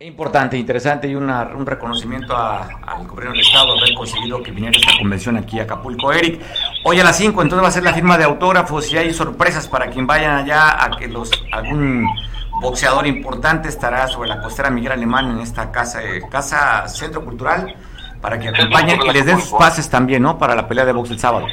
Importante, 0.00 0.56
interesante 0.56 1.08
y 1.08 1.14
un 1.14 1.66
reconocimiento 1.66 2.34
a, 2.34 2.66
al 2.86 3.06
gobierno 3.06 3.32
del 3.32 3.40
Estado 3.40 3.72
haber 3.78 3.94
conseguido 3.94 4.42
que 4.42 4.50
viniera 4.50 4.78
esta 4.78 4.96
convención 4.98 5.36
aquí 5.36 5.60
a 5.60 5.64
Acapulco. 5.64 6.12
Eric, 6.12 6.40
hoy 6.84 7.00
a 7.00 7.04
las 7.04 7.16
5 7.16 7.42
entonces 7.42 7.62
va 7.62 7.68
a 7.68 7.72
ser 7.72 7.82
la 7.82 7.92
firma 7.92 8.16
de 8.16 8.24
autógrafos 8.24 8.90
y 8.92 8.96
hay 8.96 9.12
sorpresas 9.12 9.68
para 9.68 9.90
quien 9.90 10.06
vayan 10.06 10.36
allá 10.36 10.82
a 10.82 10.96
que 10.96 11.08
los 11.08 11.30
algún 11.52 12.06
boxeador 12.60 13.06
importante 13.06 13.68
estará 13.68 14.06
sobre 14.08 14.28
la 14.28 14.40
costera 14.40 14.70
Miguel 14.70 14.92
Alemán 14.92 15.30
en 15.30 15.40
esta 15.40 15.70
casa, 15.70 16.02
eh, 16.02 16.22
casa 16.30 16.88
Centro 16.88 17.24
Cultural 17.24 17.74
para 18.20 18.38
que 18.38 18.48
acompañen 18.48 19.00
y 19.02 19.12
les 19.12 19.26
den 19.26 19.38
sus 19.38 19.58
pases 19.58 19.90
también, 19.90 20.22
¿no? 20.22 20.38
Para 20.38 20.54
la 20.54 20.66
pelea 20.66 20.86
de 20.86 20.92
box 20.92 21.10
el 21.10 21.18
sábado. 21.18 21.46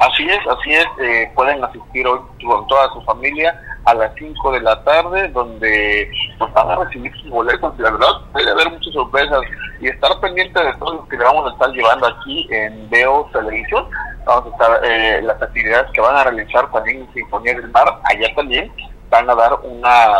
Así 0.00 0.28
es, 0.28 0.38
así 0.46 0.72
es, 0.72 0.86
eh, 1.00 1.30
pueden 1.34 1.62
asistir 1.64 2.06
hoy 2.06 2.20
con 2.44 2.66
toda 2.66 2.90
su 2.92 3.02
familia 3.02 3.58
a 3.84 3.94
las 3.94 4.12
5 4.18 4.52
de 4.52 4.60
la 4.60 4.82
tarde, 4.84 5.28
donde 5.28 6.10
pues, 6.38 6.52
van 6.52 6.70
a 6.70 6.76
recibir 6.84 7.12
sus 7.20 7.30
boletos. 7.30 7.74
Y 7.78 7.82
la 7.82 7.90
verdad, 7.90 8.08
puede 8.32 8.50
haber 8.50 8.70
muchas 8.70 8.92
sorpresas 8.92 9.40
y 9.80 9.88
estar 9.88 10.18
pendiente 10.20 10.62
de 10.62 10.72
todo 10.74 10.94
lo 10.94 11.08
que 11.08 11.16
le 11.16 11.24
vamos 11.24 11.50
a 11.50 11.52
estar 11.52 11.70
llevando 11.70 12.06
aquí 12.06 12.46
en 12.50 12.90
Veo 12.90 13.28
Televisión. 13.32 13.86
Vamos 14.26 14.46
a 14.46 14.50
estar, 14.50 14.80
eh, 14.84 15.22
las 15.22 15.40
actividades 15.40 15.90
que 15.92 16.00
van 16.00 16.16
a 16.16 16.24
realizar 16.24 16.70
también 16.72 17.00
en 17.02 17.12
Sinfonía 17.14 17.54
del 17.54 17.70
Mar, 17.70 18.00
allá 18.04 18.34
también 18.34 18.70
van 19.10 19.28
a 19.30 19.34
dar 19.34 19.54
unas, 19.62 20.18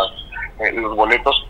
eh, 0.59 0.71
los 0.73 0.95
boletos 0.95 1.47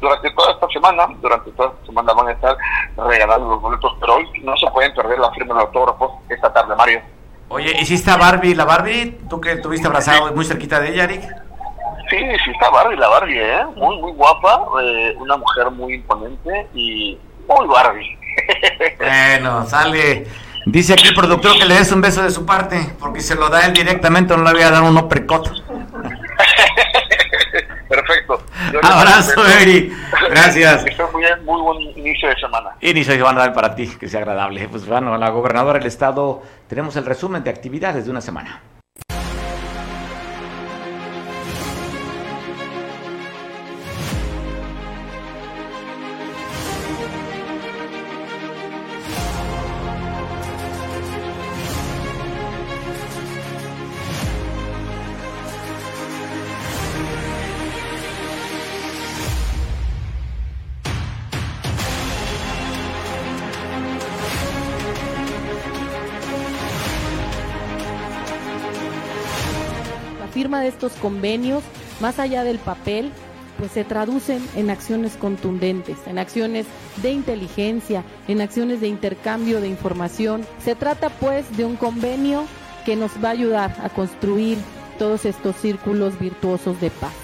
durante 0.00 0.30
toda 0.32 0.52
esta 0.52 0.68
semana, 0.68 1.06
durante 1.20 1.50
toda 1.52 1.70
esta 1.70 1.86
semana 1.86 2.12
van 2.12 2.28
a 2.28 2.32
estar 2.32 2.56
regalando 2.96 3.50
los 3.50 3.62
boletos, 3.62 3.92
pero 4.00 4.16
hoy 4.16 4.28
no 4.42 4.56
se 4.56 4.66
pueden 4.70 4.92
perder 4.94 5.18
la 5.18 5.30
firma 5.30 5.54
de 5.54 5.60
autógrafos 5.60 6.12
esta 6.28 6.52
tarde, 6.52 6.74
Mario. 6.74 7.00
Oye, 7.48 7.76
¿y 7.80 7.84
si 7.84 7.94
está 7.94 8.16
Barbie, 8.16 8.54
la 8.54 8.64
Barbie? 8.64 9.18
¿Tú 9.28 9.40
que 9.40 9.52
estuviste 9.52 9.86
abrazado 9.86 10.32
muy 10.34 10.44
cerquita 10.44 10.80
de 10.80 10.90
ella, 10.90 11.04
Eric? 11.04 11.22
Sí, 12.10 12.18
sí 12.44 12.50
está 12.50 12.70
Barbie, 12.70 12.96
la 12.96 13.08
Barbie, 13.08 13.40
¿eh? 13.40 13.64
Muy, 13.76 14.00
muy 14.00 14.12
guapa, 14.12 14.66
eh, 14.82 15.14
una 15.18 15.36
mujer 15.36 15.70
muy 15.70 15.94
imponente 15.94 16.68
y 16.74 17.18
muy 17.48 17.66
Barbie. 17.68 18.18
bueno, 18.98 19.66
sale. 19.66 20.26
Dice 20.64 20.94
aquí 20.94 21.08
el 21.08 21.14
productor 21.14 21.58
que 21.58 21.64
le 21.64 21.74
des 21.74 21.92
un 21.92 22.00
beso 22.00 22.22
de 22.22 22.30
su 22.30 22.46
parte, 22.46 22.94
porque 22.98 23.20
se 23.20 23.34
lo 23.34 23.48
da 23.48 23.66
él 23.66 23.72
directamente, 23.72 24.36
no 24.36 24.44
le 24.44 24.52
voy 24.52 24.62
a 24.62 24.70
dar 24.70 24.82
un 24.82 24.96
uppercut. 24.96 25.48
Abrazo, 28.82 29.46
Eri. 29.46 29.92
Gracias. 30.30 30.84
Que 30.84 31.02
muy 31.12 31.22
bien, 31.22 31.44
muy 31.44 31.60
buen 31.60 31.80
inicio 31.98 32.28
de 32.28 32.36
semana. 32.36 32.70
Inicio 32.80 33.12
de 33.12 33.18
semana 33.18 33.52
para 33.52 33.74
ti, 33.74 33.88
que 33.98 34.08
sea 34.08 34.20
agradable. 34.20 34.68
Pues 34.68 34.86
bueno, 34.86 35.16
la 35.16 35.30
gobernadora 35.30 35.78
del 35.78 35.88
estado, 35.88 36.42
tenemos 36.68 36.96
el 36.96 37.04
resumen 37.04 37.42
de 37.42 37.50
actividades 37.50 38.04
de 38.04 38.10
una 38.10 38.20
semana. 38.20 38.60
Estos 70.66 70.92
convenios, 70.92 71.62
más 72.00 72.18
allá 72.18 72.44
del 72.44 72.58
papel, 72.58 73.10
pues 73.58 73.72
se 73.72 73.84
traducen 73.84 74.42
en 74.56 74.70
acciones 74.70 75.16
contundentes, 75.16 75.98
en 76.06 76.18
acciones 76.18 76.66
de 77.02 77.12
inteligencia, 77.12 78.04
en 78.28 78.40
acciones 78.40 78.80
de 78.80 78.88
intercambio 78.88 79.60
de 79.60 79.68
información. 79.68 80.44
Se 80.64 80.74
trata 80.74 81.10
pues 81.10 81.56
de 81.56 81.64
un 81.64 81.76
convenio 81.76 82.44
que 82.84 82.96
nos 82.96 83.12
va 83.22 83.28
a 83.28 83.32
ayudar 83.32 83.76
a 83.82 83.88
construir 83.88 84.58
todos 84.98 85.24
estos 85.24 85.56
círculos 85.56 86.18
virtuosos 86.18 86.80
de 86.80 86.90
paz. 86.90 87.21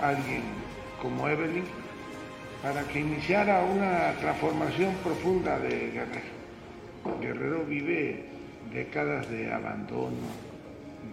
Alguien 0.00 0.42
como 1.00 1.28
Evelyn 1.28 1.64
para 2.62 2.82
que 2.84 3.00
iniciara 3.00 3.62
una 3.62 4.14
transformación 4.20 4.94
profunda 4.96 5.58
de 5.58 5.90
Guerrero. 5.90 6.38
Guerrero 7.20 7.64
vive 7.64 8.24
décadas 8.72 9.28
de 9.30 9.52
abandono, 9.52 10.16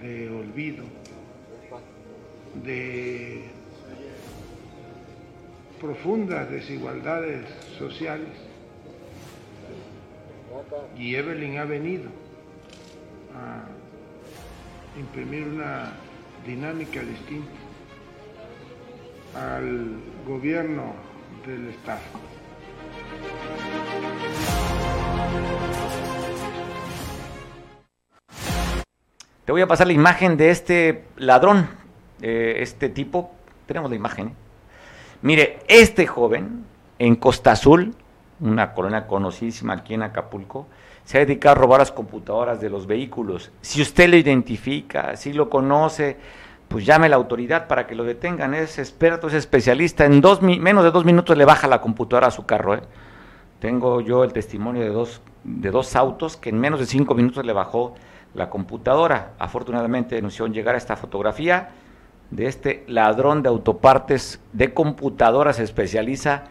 de 0.02 0.30
olvido, 0.30 0.84
de 2.64 3.44
profundas 5.80 6.50
desigualdades 6.50 7.46
sociales. 7.78 8.30
Y 10.98 11.16
Evelyn 11.16 11.58
ha 11.60 11.66
venido 11.66 12.10
a 13.36 13.66
imprimir 14.98 15.44
una 15.44 15.92
dinámica 16.46 17.02
distinta 17.02 17.65
al 19.36 19.98
gobierno 20.26 20.94
del 21.46 21.70
Estado. 21.70 22.00
Te 29.44 29.52
voy 29.52 29.62
a 29.62 29.68
pasar 29.68 29.88
la 29.88 29.94
imagen 29.94 30.38
de 30.38 30.50
este 30.50 31.06
ladrón, 31.18 31.70
este 32.22 32.90
tipo. 32.90 33.32
Tenemos 33.68 33.92
la 33.92 33.96
imagen. 33.96 34.30
¿eh? 34.30 34.34
Mire, 35.22 35.60
este 35.68 36.08
joven 36.08 36.66
en 36.98 37.16
Costa 37.16 37.52
Azul, 37.52 37.94
una 38.40 38.74
colonia 38.74 39.06
conocidísima 39.06 39.74
aquí 39.74 39.94
en 39.94 40.04
Acapulco, 40.04 40.68
se 41.04 41.18
ha 41.18 41.22
dedicado 41.22 41.56
a 41.56 41.60
robar 41.60 41.80
las 41.80 41.92
computadoras 41.92 42.60
de 42.60 42.72
los 42.72 42.88
vehículos. 42.88 43.52
Si 43.62 43.82
usted 43.82 44.10
lo 44.10 44.18
identifica, 44.18 45.16
si 45.16 45.34
lo 45.34 45.50
conoce, 45.50 46.18
pues 46.68 46.86
llame 46.86 47.10
la 47.10 47.16
autoridad 47.16 47.68
para 47.68 47.88
que 47.88 47.96
lo 47.96 48.04
detengan. 48.04 48.54
Es 48.54 48.80
experto, 48.80 49.28
es 49.28 49.34
especialista. 49.34 50.06
En 50.06 50.22
dos, 50.22 50.42
menos 50.42 50.84
de 50.84 50.92
dos 50.92 51.06
minutos 51.06 51.38
le 51.38 51.46
baja 51.46 51.68
la 51.68 51.82
computadora 51.82 52.28
a 52.28 52.32
su 52.32 52.46
carro. 52.46 52.76
¿eh? 52.76 52.82
Tengo 53.60 54.02
yo 54.02 54.24
el 54.24 54.34
testimonio 54.34 54.82
de 54.82 54.90
dos, 54.90 55.22
de 55.44 55.72
dos 55.72 55.96
autos 55.96 56.38
que 56.38 56.50
en 56.50 56.60
menos 56.60 56.80
de 56.80 56.86
cinco 56.86 57.16
minutos 57.16 57.46
le 57.46 57.54
bajó 57.54 57.96
la 58.34 58.50
computadora. 58.50 59.32
Afortunadamente 59.40 60.16
denunció 60.16 60.48
llegar 60.48 60.76
a 60.76 60.78
esta 60.78 60.96
fotografía 60.96 61.70
de 62.32 62.48
este 62.48 62.84
ladrón 62.88 63.44
de 63.44 63.50
autopartes 63.50 64.40
de 64.52 64.74
computadoras, 64.74 65.58
se 65.58 65.64
especializa 65.64 66.46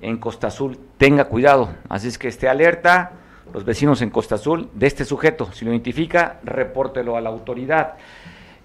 en 0.00 0.18
Costa 0.18 0.48
Azul. 0.48 0.78
Tenga 0.96 1.26
cuidado, 1.26 1.70
así 1.88 2.08
es 2.08 2.18
que 2.18 2.28
esté 2.28 2.48
alerta 2.48 3.12
los 3.52 3.64
vecinos 3.64 4.02
en 4.02 4.10
Costa 4.10 4.34
Azul 4.34 4.68
de 4.74 4.86
este 4.86 5.04
sujeto. 5.04 5.50
Si 5.52 5.64
lo 5.64 5.70
identifica, 5.70 6.38
repórtelo 6.44 7.16
a 7.16 7.20
la 7.20 7.30
autoridad. 7.30 7.94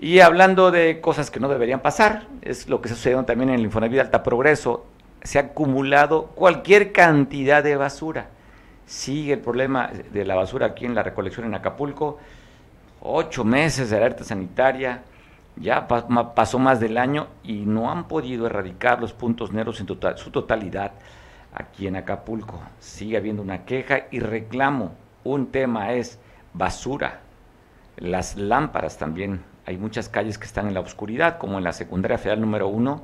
Y 0.04 0.20
hablando 0.20 0.70
de 0.70 1.00
cosas 1.00 1.32
que 1.32 1.40
no 1.40 1.48
deberían 1.48 1.80
pasar, 1.80 2.28
es 2.42 2.68
lo 2.68 2.82
que 2.82 2.90
sucedió 2.90 3.24
también 3.24 3.52
en 3.52 3.56
el 3.56 3.62
Infonavit 3.62 4.02
Alta 4.02 4.22
Progreso, 4.22 4.86
se 5.22 5.40
ha 5.40 5.44
acumulado 5.44 6.26
cualquier 6.36 6.92
cantidad 6.92 7.64
de 7.64 7.78
basura. 7.78 8.28
Sigue 8.86 9.32
el 9.32 9.40
problema 9.40 9.92
de 10.12 10.26
la 10.26 10.36
basura 10.36 10.66
aquí 10.66 10.86
en 10.86 10.94
la 10.94 11.04
recolección 11.04 11.46
en 11.46 11.56
Acapulco. 11.56 12.20
Ocho 13.00 13.46
meses 13.46 13.90
de 13.90 13.96
alerta 13.96 14.26
sanitaria, 14.26 15.04
ya 15.56 15.88
pasó 15.88 16.60
más 16.60 16.82
del 16.82 16.98
año 16.98 17.28
y 17.42 17.66
no 17.66 17.90
han 17.90 18.10
podido 18.10 18.46
erradicar 18.46 19.00
los 19.00 19.14
puntos 19.14 19.54
negros 19.54 19.80
en 19.80 19.86
total, 19.86 20.18
su 20.18 20.32
totalidad 20.32 20.92
aquí 21.54 21.88
en 21.88 21.96
Acapulco. 21.96 22.62
Sigue 22.78 23.16
habiendo 23.16 23.42
una 23.42 23.64
queja 23.64 24.08
y 24.12 24.20
reclamo. 24.20 24.96
Un 25.24 25.50
tema 25.50 25.94
es 25.94 26.20
basura. 26.54 27.22
Las 27.96 28.36
lámparas 28.36 28.98
también. 28.98 29.53
Hay 29.66 29.78
muchas 29.78 30.10
calles 30.10 30.38
que 30.38 30.46
están 30.46 30.68
en 30.68 30.74
la 30.74 30.82
oscuridad, 30.82 31.38
como 31.38 31.58
en 31.58 31.64
la 31.64 31.74
secundaria 31.74 32.18
federal 32.18 32.42
número 32.42 32.68
uno. 32.68 33.04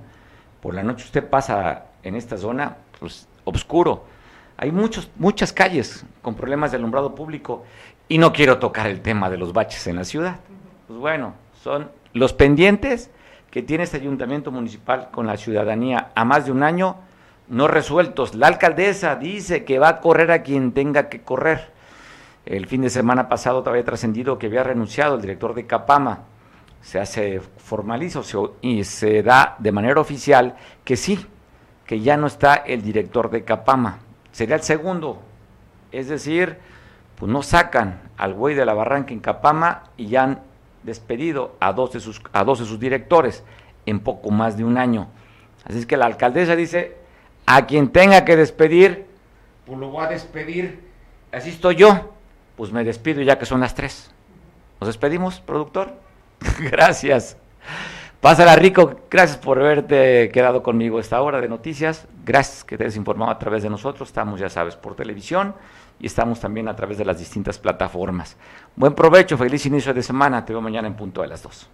Por 0.62 0.74
la 0.74 0.84
noche 0.84 1.05
usted 1.05 1.28
pasa 1.28 1.86
en 2.03 2.16
esta 2.16 2.38
zona, 2.38 2.78
pues 2.99 3.28
oscuro. 3.45 4.05
Hay 4.57 4.72
muchos, 4.72 5.10
muchas 5.16 5.53
calles 5.53 6.05
con 6.22 6.36
problemas 6.36 6.72
de 6.72 6.78
alumbrado 6.78 7.16
público 7.16 7.64
y 8.10 8.18
no 8.18 8.34
quiero 8.34 8.60
tocar 8.60 8.88
el 8.88 9.01
tema 9.01 9.30
de 9.30 9.38
los 9.38 9.53
baches 9.53 9.88
en 9.88 9.95
la 9.95 10.03
ciudad. 10.03 10.38
Pues 10.88 10.99
bueno, 10.99 11.34
son 11.64 11.89
los 12.14 12.34
pendientes 12.34 13.10
que 13.51 13.62
tiene 13.62 13.86
este 13.86 13.97
ayuntamiento 13.97 14.51
municipal 14.51 15.10
con 15.12 15.28
la 15.28 15.38
ciudadanía 15.38 16.12
a 16.14 16.26
más 16.26 16.45
de 16.45 16.51
un 16.51 16.64
año 16.64 16.97
no 17.47 17.68
resueltos. 17.68 18.36
La 18.36 18.47
alcaldesa 18.47 19.16
dice 19.16 19.66
que 19.66 19.80
va 19.80 19.89
a 19.89 19.99
correr 20.01 20.32
a 20.32 20.43
quien 20.43 20.72
tenga 20.72 21.10
que 21.10 21.22
correr. 21.22 21.72
El 22.45 22.68
fin 22.68 22.82
de 22.82 22.89
semana 22.89 23.28
pasado 23.28 23.64
había 23.66 23.84
trascendido 23.84 24.38
que 24.38 24.47
había 24.47 24.64
renunciado 24.64 25.16
el 25.16 25.22
director 25.22 25.53
de 25.53 25.66
Capama. 25.66 26.20
Se 26.82 26.99
hace 26.99 27.41
formaliza 27.57 28.21
y 28.61 28.84
se 28.84 29.21
da 29.21 29.55
de 29.59 29.71
manera 29.71 29.99
oficial 29.99 30.55
que 30.84 30.95
sí, 30.95 31.25
que 31.86 31.99
ya 31.99 32.17
no 32.17 32.27
está 32.27 32.55
el 32.55 32.82
director 32.82 33.30
de 33.30 33.43
Capama. 33.43 33.99
Sería 34.32 34.55
el 34.55 34.63
segundo. 34.63 35.21
Es 35.91 36.07
decir, 36.07 36.57
pues 37.15 37.32
no 37.32 37.43
sacan 37.43 38.01
al 38.17 38.34
güey 38.34 38.55
de 38.55 38.65
la 38.65 38.73
barranca 38.73 39.13
en 39.13 39.19
Capama 39.19 39.84
y 39.97 40.07
ya 40.07 40.23
han 40.23 40.41
despedido 40.84 41.55
a 41.59 41.73
dos 41.73 41.91
de 41.91 41.99
sus, 41.99 42.21
a 42.32 42.43
dos 42.43 42.59
de 42.59 42.65
sus 42.65 42.80
directores 42.80 43.43
en 43.86 43.99
poco 43.99 44.32
más 44.32 44.57
de 44.57 44.63
un 44.63 44.77
año. 44.77 45.07
Así 45.65 45.80
es 45.80 45.86
que 45.86 45.97
la 45.97 46.05
alcaldesa 46.05 46.55
dice, 46.55 46.95
a 47.45 47.65
quien 47.65 47.89
tenga 47.89 48.23
que 48.23 48.36
despedir, 48.36 49.05
pues 49.65 49.77
lo 49.77 49.89
voy 49.89 50.05
a 50.05 50.09
despedir. 50.09 50.88
Así 51.32 51.49
estoy 51.49 51.75
yo. 51.75 52.13
Pues 52.55 52.71
me 52.71 52.84
despido 52.84 53.21
ya 53.21 53.39
que 53.39 53.45
son 53.45 53.61
las 53.61 53.75
tres. 53.75 54.11
¿Nos 54.80 54.88
despedimos, 54.88 55.39
productor? 55.39 55.93
Gracias. 56.59 57.37
Pásala 58.21 58.53
rico, 58.57 58.99
gracias 59.09 59.37
por 59.37 59.59
haberte 59.59 60.29
quedado 60.33 60.61
conmigo 60.61 60.99
esta 60.99 61.21
hora 61.21 61.39
de 61.39 61.47
noticias. 61.47 62.05
Gracias 62.25 62.65
que 62.65 62.77
te 62.77 62.83
hayas 62.83 62.97
informado 62.97 63.31
a 63.31 63.39
través 63.39 63.63
de 63.63 63.69
nosotros. 63.69 64.09
Estamos, 64.09 64.41
ya 64.41 64.49
sabes, 64.49 64.75
por 64.75 64.93
televisión 64.93 65.55
y 66.01 66.07
estamos 66.07 66.41
también 66.41 66.67
a 66.67 66.75
través 66.75 66.97
de 66.97 67.05
las 67.05 67.17
distintas 67.17 67.57
plataformas. 67.57 68.35
Buen 68.75 68.93
provecho, 68.93 69.37
feliz 69.37 69.65
inicio 69.65 69.93
de 69.93 70.03
semana. 70.03 70.43
Te 70.43 70.51
veo 70.51 70.61
mañana 70.61 70.89
en 70.89 70.95
punto 70.95 71.21
de 71.21 71.29
las 71.29 71.43
dos. 71.43 71.69